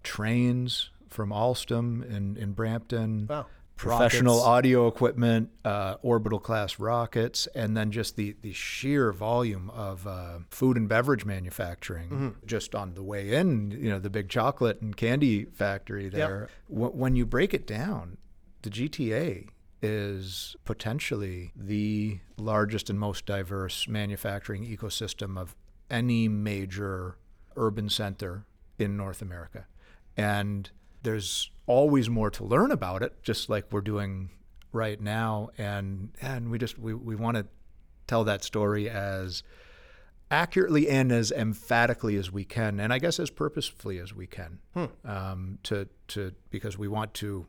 trains 0.03 0.91
from 1.09 1.31
Alstom 1.31 2.03
in 2.09 2.37
in 2.39 2.53
Brampton 2.53 3.27
Wow. 3.29 3.47
Professional 3.83 4.35
Rockets. 4.37 4.47
audio 4.49 4.87
equipment, 4.87 5.51
uh, 5.65 5.97
orbital 6.03 6.39
class 6.39 6.79
rockets, 6.79 7.47
and 7.55 7.77
then 7.77 7.91
just 7.91 8.17
the, 8.17 8.37
the 8.43 8.53
sheer 8.53 9.13
volume 9.13 9.71
of 9.71 10.07
uh, 10.07 10.39
food 10.51 10.77
and 10.77 10.89
beverage 10.89 11.25
manufacturing 11.25 12.37
just 12.47 12.75
on 12.75 12.95
the 12.95 13.03
way 13.03 13.33
in, 13.35 13.71
you 13.73 13.91
know, 13.91 13.99
the 13.99 14.11
big 14.11 14.29
chocolate 14.29 14.81
and 14.81 14.97
candy 14.97 15.45
factory 15.47 16.09
there. 16.09 16.49
Wh- 16.69 16.95
When 16.95 17.17
you 17.17 17.27
break 17.27 17.53
it 17.55 17.67
down, 17.67 18.17
the 18.63 18.71
GTA 18.71 19.49
is 19.83 20.55
potentially 20.65 21.53
the 21.57 22.21
largest 22.37 22.89
and 22.89 22.99
most 23.01 23.27
diverse 23.27 23.89
manufacturing 23.89 24.65
ecosystem 24.65 25.37
of 25.37 25.57
any 25.91 26.29
major 26.29 27.17
urban 27.57 27.89
center 27.89 28.45
in 28.79 28.97
North 28.97 29.21
America. 29.21 29.67
And 30.17 30.71
there's 31.03 31.51
always 31.67 32.09
more 32.09 32.31
to 32.31 32.45
learn 32.45 32.71
about 32.71 33.03
it, 33.03 33.23
just 33.23 33.49
like 33.49 33.67
we're 33.71 33.81
doing 33.81 34.31
right 34.73 35.01
now. 35.01 35.51
And 35.59 36.11
and 36.21 36.51
we 36.51 36.59
just 36.59 36.79
we, 36.79 36.95
we 36.95 37.15
want 37.15 37.37
to 37.37 37.47
tell 38.07 38.25
that 38.25 38.45
story 38.45 38.89
as 38.89 39.43
accurately 40.31 40.89
and 40.89 41.13
as 41.13 41.31
emphatically 41.31 42.17
as 42.17 42.33
we 42.33 42.45
can, 42.45 42.81
and 42.81 42.93
I 42.93 42.99
guess 42.99 43.21
as 43.21 43.31
purposefully 43.31 43.99
as 43.99 44.15
we 44.15 44.27
can, 44.27 44.59
um, 45.05 45.59
to 45.65 45.89
to 46.09 46.33
because 46.51 46.79
we 46.79 46.89
want 46.89 47.15
to 47.15 47.47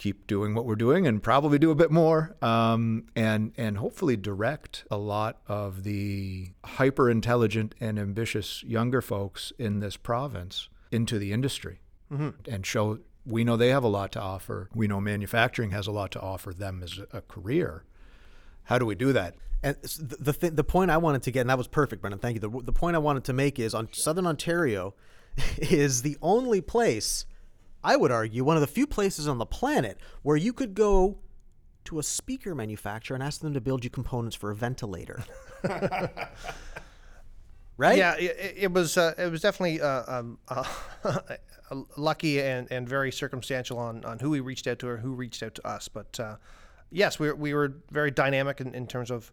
keep 0.00 0.26
doing 0.26 0.54
what 0.54 0.64
we're 0.64 0.76
doing 0.76 1.06
and 1.06 1.22
probably 1.22 1.58
do 1.58 1.70
a 1.70 1.74
bit 1.74 1.90
more 1.90 2.34
um, 2.40 3.04
and 3.14 3.52
and 3.58 3.76
hopefully 3.76 4.16
direct 4.16 4.84
a 4.90 4.96
lot 4.96 5.38
of 5.46 5.82
the 5.82 6.48
hyper 6.64 7.10
intelligent 7.10 7.74
and 7.80 7.98
ambitious 7.98 8.62
younger 8.64 9.02
folks 9.02 9.52
in 9.58 9.80
this 9.80 9.98
province 9.98 10.70
into 10.90 11.18
the 11.18 11.32
industry 11.32 11.79
and 12.10 12.66
show 12.66 12.98
we 13.24 13.44
know 13.44 13.56
they 13.56 13.68
have 13.68 13.84
a 13.84 13.88
lot 13.88 14.10
to 14.12 14.20
offer 14.20 14.68
we 14.74 14.88
know 14.88 15.00
manufacturing 15.00 15.70
has 15.70 15.86
a 15.86 15.92
lot 15.92 16.10
to 16.10 16.20
offer 16.20 16.52
them 16.52 16.82
as 16.82 16.98
a, 17.12 17.20
career 17.22 17.84
how 18.64 18.78
do 18.78 18.86
we 18.86 18.94
do 18.94 19.12
that 19.12 19.34
And 19.62 19.76
the 19.82 20.16
the, 20.20 20.32
th- 20.32 20.52
the 20.54 20.64
point 20.64 20.90
I 20.90 20.96
wanted 20.96 21.22
to 21.24 21.30
get, 21.30 21.42
and 21.42 21.50
that 21.50 21.58
was 21.58 21.68
perfect, 21.68 22.00
Brendan. 22.00 22.18
Thank 22.18 22.34
you. 22.36 22.40
The, 22.40 22.62
the 22.64 22.72
point 22.72 22.96
I 22.96 22.98
wanted 22.98 23.24
to 23.24 23.32
make 23.34 23.58
is 23.58 23.74
on 23.74 23.88
Southern 23.92 24.26
Ontario 24.26 24.94
is 25.58 26.00
the 26.02 26.16
only 26.22 26.60
place, 26.62 27.26
I 27.84 27.96
would 27.96 28.10
argue, 28.10 28.42
one 28.42 28.56
of 28.56 28.62
the 28.62 28.66
few 28.66 28.86
places 28.86 29.28
on 29.28 29.38
the 29.38 29.46
planet 29.46 29.98
where 30.22 30.36
you 30.36 30.52
could 30.54 30.74
go 30.74 31.18
to 31.84 31.98
a 31.98 32.02
speaker 32.02 32.54
manufacturer 32.54 33.14
and 33.14 33.22
ask 33.22 33.40
them 33.40 33.52
to 33.54 33.60
build 33.60 33.84
you 33.84 33.90
components 33.90 34.34
for 34.36 34.50
a 34.50 34.54
ventilator. 34.56 35.24
right? 37.76 37.98
Yeah, 37.98 38.14
it, 38.16 38.54
it 38.56 38.72
was 38.72 38.96
uh, 38.96 39.14
it 39.18 39.30
was 39.30 39.40
definitely 39.42 39.80
uh, 39.80 40.04
um, 40.08 40.38
uh, 40.48 40.64
lucky 41.96 42.40
and, 42.40 42.70
and 42.70 42.88
very 42.88 43.12
circumstantial 43.12 43.78
on, 43.78 44.04
on 44.04 44.18
who 44.18 44.30
we 44.30 44.40
reached 44.40 44.66
out 44.66 44.78
to 44.80 44.88
or 44.88 44.96
who 44.96 45.12
reached 45.12 45.42
out 45.42 45.54
to 45.54 45.66
us. 45.66 45.88
But 45.88 46.18
uh, 46.18 46.36
yes, 46.90 47.18
we 47.18 47.28
were, 47.28 47.34
we 47.34 47.54
were 47.54 47.74
very 47.90 48.10
dynamic 48.10 48.60
in, 48.60 48.74
in 48.74 48.86
terms 48.86 49.10
of 49.10 49.32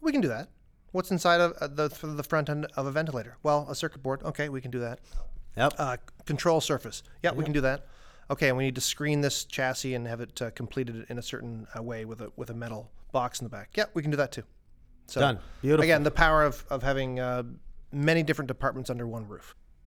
we 0.00 0.12
can 0.12 0.20
do 0.20 0.28
that. 0.28 0.48
What's 0.92 1.10
inside 1.10 1.40
of 1.40 1.52
uh, 1.60 1.66
the 1.66 1.88
the 2.02 2.22
front 2.22 2.48
end 2.48 2.66
of 2.76 2.86
a 2.86 2.92
ventilator? 2.92 3.36
Well, 3.42 3.66
a 3.68 3.74
circuit 3.74 4.02
board. 4.02 4.22
Okay, 4.22 4.48
we 4.48 4.60
can 4.60 4.70
do 4.70 4.78
that. 4.78 5.00
Yep. 5.56 5.74
Uh, 5.76 5.96
control 6.24 6.60
surface. 6.60 7.02
Yeah, 7.22 7.32
we 7.32 7.42
can 7.42 7.52
do 7.52 7.60
that. 7.62 7.86
Okay, 8.30 8.48
and 8.48 8.56
we 8.56 8.64
need 8.64 8.74
to 8.76 8.80
screen 8.80 9.20
this 9.20 9.44
chassis 9.44 9.94
and 9.94 10.06
have 10.06 10.20
it 10.20 10.40
uh, 10.40 10.50
completed 10.50 11.04
in 11.08 11.18
a 11.18 11.22
certain 11.22 11.66
uh, 11.76 11.82
way 11.82 12.04
with 12.04 12.20
a 12.20 12.30
with 12.36 12.50
a 12.50 12.54
metal 12.54 12.90
box 13.12 13.40
in 13.40 13.44
the 13.44 13.50
back. 13.50 13.70
Yeah, 13.74 13.84
we 13.94 14.02
can 14.02 14.10
do 14.10 14.16
that 14.16 14.32
too. 14.32 14.44
So 15.06 15.20
Done. 15.20 15.38
Beautiful. 15.62 15.84
Again, 15.84 16.02
the 16.02 16.10
power 16.10 16.44
of, 16.44 16.64
of 16.70 16.82
having 16.82 17.20
uh, 17.20 17.42
many 17.92 18.22
different 18.22 18.48
departments 18.48 18.88
under 18.88 19.06
one 19.06 19.28
roof. 19.28 19.54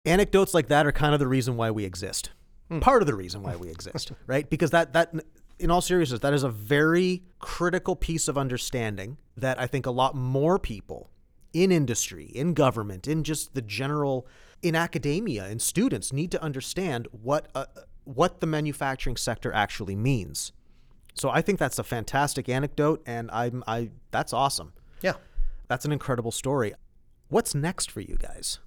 Anecdotes 0.07 0.55
like 0.55 0.69
that 0.69 0.87
are 0.87 0.93
kind 0.93 1.13
of 1.13 1.21
the 1.21 1.29
reason 1.29 1.57
why 1.57 1.71
we 1.71 1.85
exist. 1.85 2.31
Part 2.81 3.03
of 3.03 3.07
the 3.07 3.15
reason 3.15 3.43
why 3.43 3.57
we 3.57 3.69
exist, 3.69 4.13
right? 4.27 4.49
Because 4.49 4.71
that 4.71 4.93
that 4.93 5.15
in 5.59 5.71
all 5.71 5.81
seriousness, 5.81 6.21
that 6.21 6.35
is 6.35 6.43
a 6.43 6.49
very 6.49 7.23
critical 7.39 7.97
piece 7.97 8.29
of 8.29 8.37
understanding 8.37 9.19
that 9.37 9.61
I 9.61 9.67
think 9.67 9.87
a 9.87 9.91
lot 9.91 10.15
more 10.15 10.59
people 10.59 11.11
in 11.53 11.73
industry, 11.73 12.25
in 12.25 12.55
government, 12.55 13.07
in 13.07 13.25
just 13.25 13.55
the 13.55 13.63
general 13.63 14.27
in 14.63 14.75
academia 14.75 15.45
and 15.45 15.61
students 15.61 16.13
need 16.13 16.31
to 16.33 16.43
understand 16.43 17.09
what 17.11 17.49
uh, 17.55 17.67
what 18.05 18.41
the 18.41 18.47
manufacturing 18.47 19.17
sector 19.17 19.53
actually 19.53 19.97
means. 19.97 20.53
So 21.15 21.31
I 21.31 21.41
think 21.41 21.59
that's 21.59 21.79
a 21.79 21.85
fantastic 21.85 22.49
anecdote 22.49 23.03
and 23.07 23.31
I'm 23.31 23.63
I 23.67 23.91
that's 24.11 24.33
awesome. 24.33 24.73
Yeah. 25.03 25.15
That's 25.69 25.85
an 25.85 25.93
incredible 25.93 26.31
story. 26.31 26.75
What's 27.29 27.55
next 27.55 27.91
for 27.91 28.01
you 28.01 28.17
guys? 28.19 28.61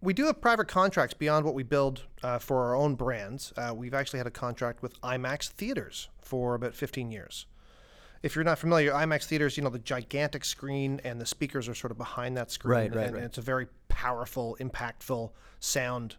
We 0.00 0.14
do 0.14 0.26
have 0.26 0.40
private 0.40 0.68
contracts 0.68 1.14
beyond 1.14 1.44
what 1.44 1.54
we 1.54 1.64
build 1.64 2.04
uh, 2.22 2.38
for 2.38 2.64
our 2.64 2.76
own 2.76 2.94
brands. 2.94 3.52
Uh, 3.56 3.74
we've 3.74 3.94
actually 3.94 4.18
had 4.18 4.28
a 4.28 4.32
contract 4.32 4.80
with 4.80 5.00
IMAX 5.00 5.48
Theaters 5.48 6.08
for 6.20 6.54
about 6.54 6.74
15 6.74 7.10
years. 7.10 7.46
If 8.22 8.34
you're 8.34 8.44
not 8.44 8.58
familiar, 8.58 8.92
IMAX 8.92 9.24
Theaters, 9.24 9.56
you 9.56 9.62
know, 9.62 9.70
the 9.70 9.78
gigantic 9.78 10.44
screen 10.44 11.00
and 11.04 11.20
the 11.20 11.26
speakers 11.26 11.68
are 11.68 11.74
sort 11.74 11.90
of 11.90 11.98
behind 11.98 12.36
that 12.36 12.50
screen. 12.50 12.72
Right, 12.72 12.94
right, 12.94 13.06
and, 13.06 13.14
right. 13.14 13.22
and 13.22 13.28
it's 13.28 13.38
a 13.38 13.42
very 13.42 13.66
powerful, 13.88 14.56
impactful 14.60 15.30
sound 15.60 16.16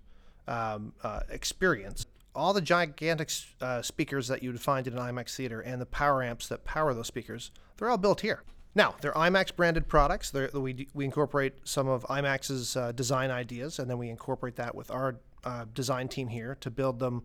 um, 0.48 0.94
uh, 1.04 1.22
experience. 1.30 2.06
All 2.36 2.54
the 2.54 2.62
gigantic 2.62 3.32
uh, 3.62 3.82
speakers 3.82 4.28
that 4.28 4.44
you 4.44 4.52
would 4.52 4.62
find 4.62 4.88
in 4.88 4.98
an 4.98 5.00
IMAX 5.00 5.36
theater 5.36 5.62
and 5.62 5.82
the 5.82 5.86
power 5.86 6.22
amps 6.22 6.48
that 6.50 6.64
power 6.66 6.94
those 6.94 7.08
speakers, 7.08 7.52
they're 7.78 7.90
all 7.90 7.98
built 7.98 8.22
here. 8.22 8.44
Now, 8.76 8.96
they're 9.02 9.14
IMAX 9.14 9.56
branded 9.56 9.88
products. 9.88 10.30
They're, 10.30 10.50
we, 10.54 10.88
we 10.94 11.06
incorporate 11.06 11.56
some 11.64 11.88
of 11.88 12.04
IMAX's 12.04 12.76
uh, 12.76 12.92
design 12.92 13.32
ideas, 13.32 13.80
and 13.80 13.90
then 13.90 13.98
we 13.98 14.10
incorporate 14.10 14.56
that 14.58 14.76
with 14.76 14.92
our 14.92 15.16
uh, 15.44 15.66
design 15.74 16.08
team 16.08 16.28
here 16.28 16.56
to 16.62 16.70
build 16.70 17.00
them 17.00 17.24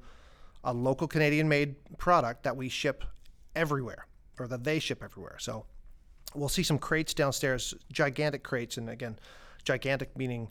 a 0.63 0.73
local 0.73 1.07
Canadian 1.07 1.49
made 1.49 1.77
product 1.99 2.45
that 2.45 2.57
we 2.57 2.69
ship 2.69 3.05
everywhere, 3.55 4.07
or 4.39 4.49
that 4.49 4.65
they 4.65 4.79
ship 4.79 5.03
everywhere. 5.03 5.37
So 5.39 5.67
we'll 6.35 6.49
see 6.49 6.63
some 6.63 6.79
crates 6.79 7.13
downstairs, 7.13 7.75
gigantic 7.93 8.43
crates, 8.43 8.79
and 8.79 8.89
again, 8.89 9.19
gigantic 9.65 10.17
meaning 10.17 10.49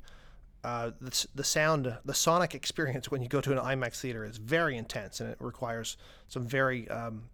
uh, 0.64 0.92
the, 1.02 1.28
the 1.36 1.44
sound, 1.44 1.98
the 2.06 2.14
sonic 2.14 2.56
experience 2.56 3.12
when 3.12 3.22
you 3.22 3.28
go 3.28 3.42
to 3.42 3.52
an 3.52 3.58
IMAX 3.58 4.00
theater 4.00 4.24
is 4.24 4.38
very 4.38 4.78
intense, 4.78 5.20
and 5.20 5.30
it 5.30 5.38
requires 5.40 5.98
some 6.28 6.46
very 6.48 6.88
um, 6.90 7.30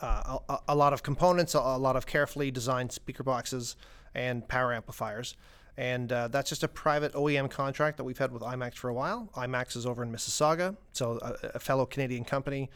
uh, 0.00 0.38
a, 0.48 0.58
a 0.68 0.74
lot 0.74 0.92
of 0.92 1.02
components, 1.02 1.54
a, 1.54 1.58
a 1.58 1.78
lot 1.78 1.96
of 1.96 2.06
carefully 2.06 2.50
designed 2.50 2.92
speaker 2.92 3.22
boxes 3.22 3.76
and 4.14 4.46
power 4.48 4.72
amplifiers. 4.72 5.36
And 5.76 6.10
uh, 6.10 6.26
that's 6.28 6.48
just 6.48 6.64
a 6.64 6.68
private 6.68 7.12
OEM 7.12 7.50
contract 7.50 7.98
that 7.98 8.04
we've 8.04 8.18
had 8.18 8.32
with 8.32 8.42
IMAX 8.42 8.74
for 8.74 8.88
a 8.88 8.94
while. 8.94 9.30
IMAX 9.36 9.76
is 9.76 9.86
over 9.86 10.02
in 10.02 10.10
Mississauga, 10.10 10.76
so 10.92 11.18
a, 11.22 11.50
a 11.54 11.58
fellow 11.60 11.86
Canadian 11.86 12.24
company 12.24 12.68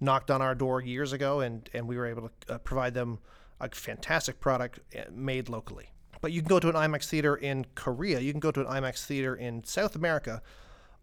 knocked 0.00 0.30
on 0.30 0.40
our 0.40 0.54
door 0.54 0.80
years 0.80 1.12
ago, 1.12 1.40
and, 1.40 1.68
and 1.74 1.88
we 1.88 1.96
were 1.96 2.06
able 2.06 2.30
to 2.46 2.54
uh, 2.54 2.58
provide 2.58 2.94
them 2.94 3.18
a 3.60 3.68
fantastic 3.70 4.38
product 4.38 4.78
uh, 4.96 5.02
made 5.10 5.48
locally. 5.48 5.90
But 6.20 6.30
you 6.32 6.40
can 6.40 6.48
go 6.48 6.60
to 6.60 6.68
an 6.68 6.74
IMAX 6.74 7.08
theater 7.08 7.34
in 7.34 7.66
Korea, 7.74 8.20
you 8.20 8.32
can 8.32 8.40
go 8.40 8.52
to 8.52 8.60
an 8.60 8.66
IMAX 8.66 9.04
theater 9.04 9.34
in 9.34 9.64
South 9.64 9.96
America. 9.96 10.40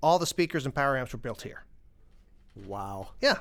All 0.02 0.20
the 0.20 0.26
speakers 0.26 0.66
and 0.66 0.74
power 0.74 0.98
amps 0.98 1.14
were 1.14 1.20
built 1.20 1.42
here. 1.42 1.66
Wow. 2.68 3.10
Yeah. 3.22 3.40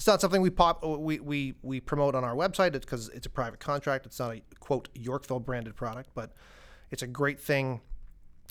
It's 0.00 0.06
not 0.06 0.22
something 0.22 0.40
we 0.40 0.48
pop 0.48 0.82
we 0.82 1.20
we, 1.20 1.52
we 1.60 1.78
promote 1.78 2.14
on 2.14 2.24
our 2.24 2.34
website 2.34 2.72
because 2.72 3.10
it's 3.10 3.26
a 3.26 3.30
private 3.30 3.60
contract. 3.60 4.06
It's 4.06 4.18
not 4.18 4.34
a 4.34 4.40
quote 4.58 4.88
Yorkville 4.94 5.40
branded 5.40 5.76
product, 5.76 6.08
but 6.14 6.32
it's 6.90 7.02
a 7.02 7.06
great 7.06 7.38
thing. 7.38 7.82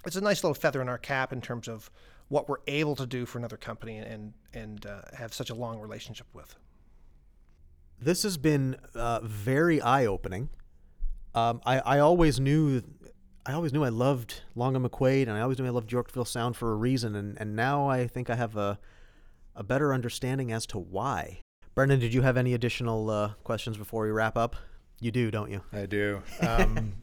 It's 0.06 0.16
a 0.16 0.22
nice 0.22 0.44
little 0.44 0.54
feather 0.54 0.80
in 0.80 0.88
our 0.88 1.00
cap 1.00 1.34
in 1.34 1.42
terms 1.42 1.68
of 1.68 1.90
what 2.28 2.48
we're 2.48 2.60
able 2.68 2.96
to 2.98 3.08
do 3.08 3.26
for 3.26 3.40
another 3.40 3.58
company 3.58 3.98
and 3.98 4.34
and 4.54 4.86
uh, 4.86 5.02
have 5.18 5.34
such 5.34 5.50
a 5.50 5.56
long 5.56 5.80
relationship 5.80 6.28
with. 6.34 6.56
This 8.00 8.22
has 8.22 8.38
been 8.38 8.76
uh, 8.94 9.22
very 9.24 9.82
eye 9.82 10.06
opening. 10.06 10.50
Um, 11.34 11.62
I, 11.66 11.80
I 11.80 11.98
always 11.98 12.40
knew 12.40 12.84
I 13.48 13.54
always 13.54 13.74
knew 13.74 13.84
I 13.84 13.90
loved 13.90 14.42
Longa 14.54 14.88
McQuade, 14.88 15.24
and 15.24 15.32
I 15.32 15.42
always 15.42 15.58
knew 15.58 15.66
I 15.66 15.72
loved 15.72 15.92
Yorkville 15.92 16.26
Sound 16.26 16.56
for 16.56 16.72
a 16.72 16.76
reason, 16.76 17.16
and, 17.16 17.42
and 17.42 17.56
now 17.56 17.88
I 17.88 18.06
think 18.06 18.30
I 18.30 18.36
have 18.36 18.56
a 18.56 18.78
a 19.60 19.64
better 19.64 19.94
understanding 19.94 20.52
as 20.52 20.66
to 20.66 20.80
why. 20.80 21.42
Brendan, 21.76 22.00
did 22.00 22.14
you 22.14 22.22
have 22.22 22.38
any 22.38 22.54
additional 22.54 23.10
uh, 23.10 23.34
questions 23.44 23.78
before 23.78 24.04
we 24.04 24.10
wrap 24.10 24.38
up? 24.38 24.56
You 25.02 25.12
do, 25.12 25.30
don't 25.30 25.52
you? 25.52 25.62
I 25.72 25.86
do. 25.86 26.22
Um, 26.48 26.94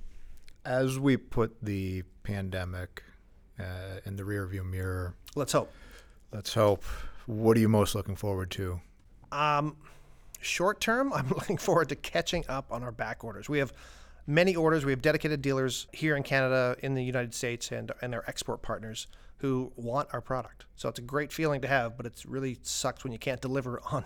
as 0.65 0.99
we 0.99 1.17
put 1.17 1.55
the 1.63 2.03
pandemic 2.25 3.05
uh, 3.61 4.01
in 4.05 4.17
the 4.17 4.25
rearview 4.25 4.69
mirror, 4.69 5.15
Let's 5.37 5.53
hope. 5.53 5.71
let's 6.33 6.53
hope. 6.53 6.83
What 7.27 7.57
are 7.57 7.61
you 7.61 7.69
most 7.69 7.95
looking 7.95 8.17
forward 8.17 8.51
to? 8.53 8.81
Um, 9.31 9.77
short 10.41 10.81
term, 10.81 11.13
I'm 11.15 11.29
looking 11.29 11.57
forward 11.59 11.91
to 11.91 11.95
catching 11.97 12.45
up 12.49 12.73
on 12.73 12.83
our 12.83 12.91
back 12.91 13.23
orders. 13.23 13.49
We 13.49 13.59
have 13.59 13.73
many 14.27 14.57
orders. 14.57 14.85
We 14.85 14.93
have 14.93 15.03
dedicated 15.03 15.41
dealers 15.43 15.87
here 15.93 16.17
in 16.17 16.23
Canada, 16.25 16.77
in 16.83 16.95
the 16.95 17.05
United 17.05 17.35
States, 17.35 17.71
and 17.71 17.93
and 18.03 18.15
our 18.15 18.25
export 18.27 18.63
partners 18.63 19.07
who 19.39 19.72
want 19.76 20.09
our 20.12 20.20
product. 20.20 20.64
So 20.76 20.89
it's 20.89 20.99
a 20.99 21.03
great 21.03 21.32
feeling 21.32 21.61
to 21.61 21.68
have, 21.68 21.97
but 21.97 22.07
it 22.07 22.24
really 22.26 22.59
sucks 22.62 23.05
when 23.05 23.12
you 23.12 23.18
can't 23.18 23.41
deliver 23.41 23.80
on, 23.93 24.05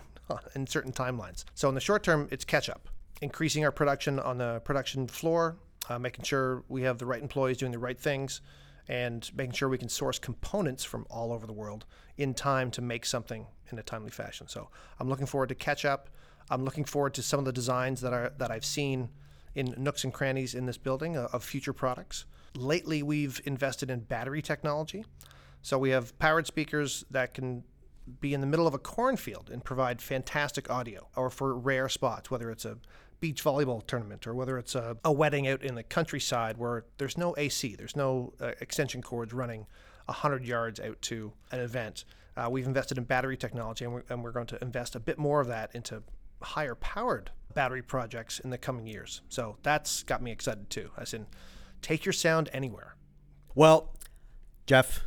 in 0.55 0.67
certain 0.67 0.91
timelines. 0.91 1.45
So 1.55 1.69
in 1.69 1.75
the 1.75 1.81
short 1.81 2.03
term, 2.03 2.27
it's 2.31 2.45
catch 2.45 2.69
up, 2.69 2.89
increasing 3.21 3.63
our 3.65 3.71
production 3.71 4.19
on 4.19 4.37
the 4.37 4.61
production 4.63 5.07
floor, 5.07 5.57
uh, 5.89 5.99
making 5.99 6.25
sure 6.25 6.63
we 6.69 6.83
have 6.83 6.97
the 6.97 7.05
right 7.05 7.21
employees 7.21 7.57
doing 7.57 7.71
the 7.71 7.79
right 7.79 7.99
things, 7.99 8.41
and 8.87 9.29
making 9.35 9.53
sure 9.53 9.69
we 9.69 9.77
can 9.77 9.89
source 9.89 10.19
components 10.19 10.83
from 10.83 11.05
all 11.09 11.31
over 11.31 11.45
the 11.45 11.53
world 11.53 11.85
in 12.17 12.33
time 12.33 12.71
to 12.71 12.81
make 12.81 13.05
something 13.05 13.45
in 13.71 13.79
a 13.79 13.83
timely 13.83 14.11
fashion. 14.11 14.47
So 14.47 14.69
I'm 14.99 15.09
looking 15.09 15.25
forward 15.25 15.49
to 15.49 15.55
catch 15.55 15.85
up. 15.85 16.09
I'm 16.49 16.65
looking 16.65 16.83
forward 16.83 17.13
to 17.15 17.23
some 17.23 17.39
of 17.39 17.45
the 17.45 17.53
designs 17.53 18.01
that 18.01 18.13
are 18.13 18.33
that 18.37 18.51
I've 18.51 18.65
seen 18.65 19.09
in 19.55 19.73
nooks 19.77 20.03
and 20.03 20.13
crannies 20.13 20.53
in 20.55 20.65
this 20.65 20.77
building 20.77 21.17
uh, 21.17 21.27
of 21.33 21.43
future 21.43 21.73
products. 21.73 22.25
Lately, 22.55 23.01
we've 23.03 23.41
invested 23.45 23.89
in 23.89 24.01
battery 24.01 24.41
technology. 24.41 25.05
So 25.61 25.77
we 25.77 25.91
have 25.91 26.17
powered 26.19 26.47
speakers 26.47 27.05
that 27.11 27.33
can 27.33 27.63
be 28.19 28.33
in 28.33 28.41
the 28.41 28.47
middle 28.47 28.67
of 28.67 28.73
a 28.73 28.79
cornfield 28.79 29.49
and 29.51 29.63
provide 29.63 30.01
fantastic 30.01 30.69
audio, 30.69 31.07
or 31.15 31.29
for 31.29 31.55
rare 31.55 31.87
spots, 31.87 32.31
whether 32.31 32.49
it's 32.49 32.65
a 32.65 32.77
beach 33.19 33.43
volleyball 33.43 33.85
tournament 33.85 34.25
or 34.25 34.33
whether 34.33 34.57
it's 34.57 34.73
a, 34.75 34.97
a 35.05 35.11
wedding 35.11 35.47
out 35.47 35.63
in 35.63 35.75
the 35.75 35.83
countryside 35.83 36.57
where 36.57 36.85
there's 36.97 37.17
no 37.17 37.35
AC, 37.37 37.75
there's 37.75 37.95
no 37.95 38.33
uh, 38.41 38.51
extension 38.59 39.01
cords 39.01 39.31
running 39.31 39.67
100 40.05 40.43
yards 40.43 40.79
out 40.79 40.99
to 41.03 41.31
an 41.51 41.59
event. 41.59 42.03
Uh, 42.35 42.49
we've 42.49 42.65
invested 42.65 42.97
in 42.97 43.03
battery 43.03 43.37
technology 43.37 43.85
and 43.85 43.93
we're, 43.93 44.03
and 44.09 44.23
we're 44.23 44.31
going 44.31 44.47
to 44.47 44.61
invest 44.61 44.95
a 44.95 44.99
bit 44.99 45.19
more 45.19 45.39
of 45.39 45.47
that 45.47 45.69
into 45.75 46.01
higher 46.41 46.75
powered 46.75 47.29
battery 47.53 47.83
projects 47.83 48.39
in 48.39 48.49
the 48.49 48.57
coming 48.57 48.87
years. 48.87 49.21
So 49.29 49.57
that's 49.61 50.01
got 50.03 50.23
me 50.23 50.31
excited 50.31 50.69
too, 50.69 50.89
as 50.97 51.13
in 51.13 51.27
take 51.81 52.05
your 52.05 52.13
sound 52.13 52.49
anywhere. 52.53 52.95
Well, 53.55 53.95
Jeff, 54.65 55.01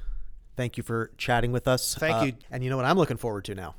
thank 0.57 0.77
you 0.77 0.83
for 0.83 1.11
chatting 1.17 1.53
with 1.53 1.67
us. 1.69 1.95
Thank 1.95 2.17
Uh, 2.17 2.25
you. 2.27 2.33
And 2.51 2.63
you 2.65 2.71
know 2.71 2.77
what 2.77 2.85
I'm 2.87 2.97
looking 2.99 3.17
forward 3.17 3.45
to 3.47 3.55
now? 3.55 3.75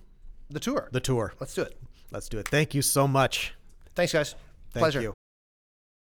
The 0.50 0.60
tour. 0.60 0.90
The 0.92 1.00
tour. 1.00 1.34
Let's 1.40 1.54
do 1.54 1.62
it. 1.64 1.80
Let's 2.12 2.30
do 2.30 2.38
it. 2.40 2.48
Thank 2.48 2.74
you 2.74 2.82
so 2.82 3.08
much. 3.08 3.54
Thanks, 3.96 4.14
guys. 4.14 4.36
Thank 4.72 4.82
Pleasure. 4.82 5.02
you. 5.02 5.14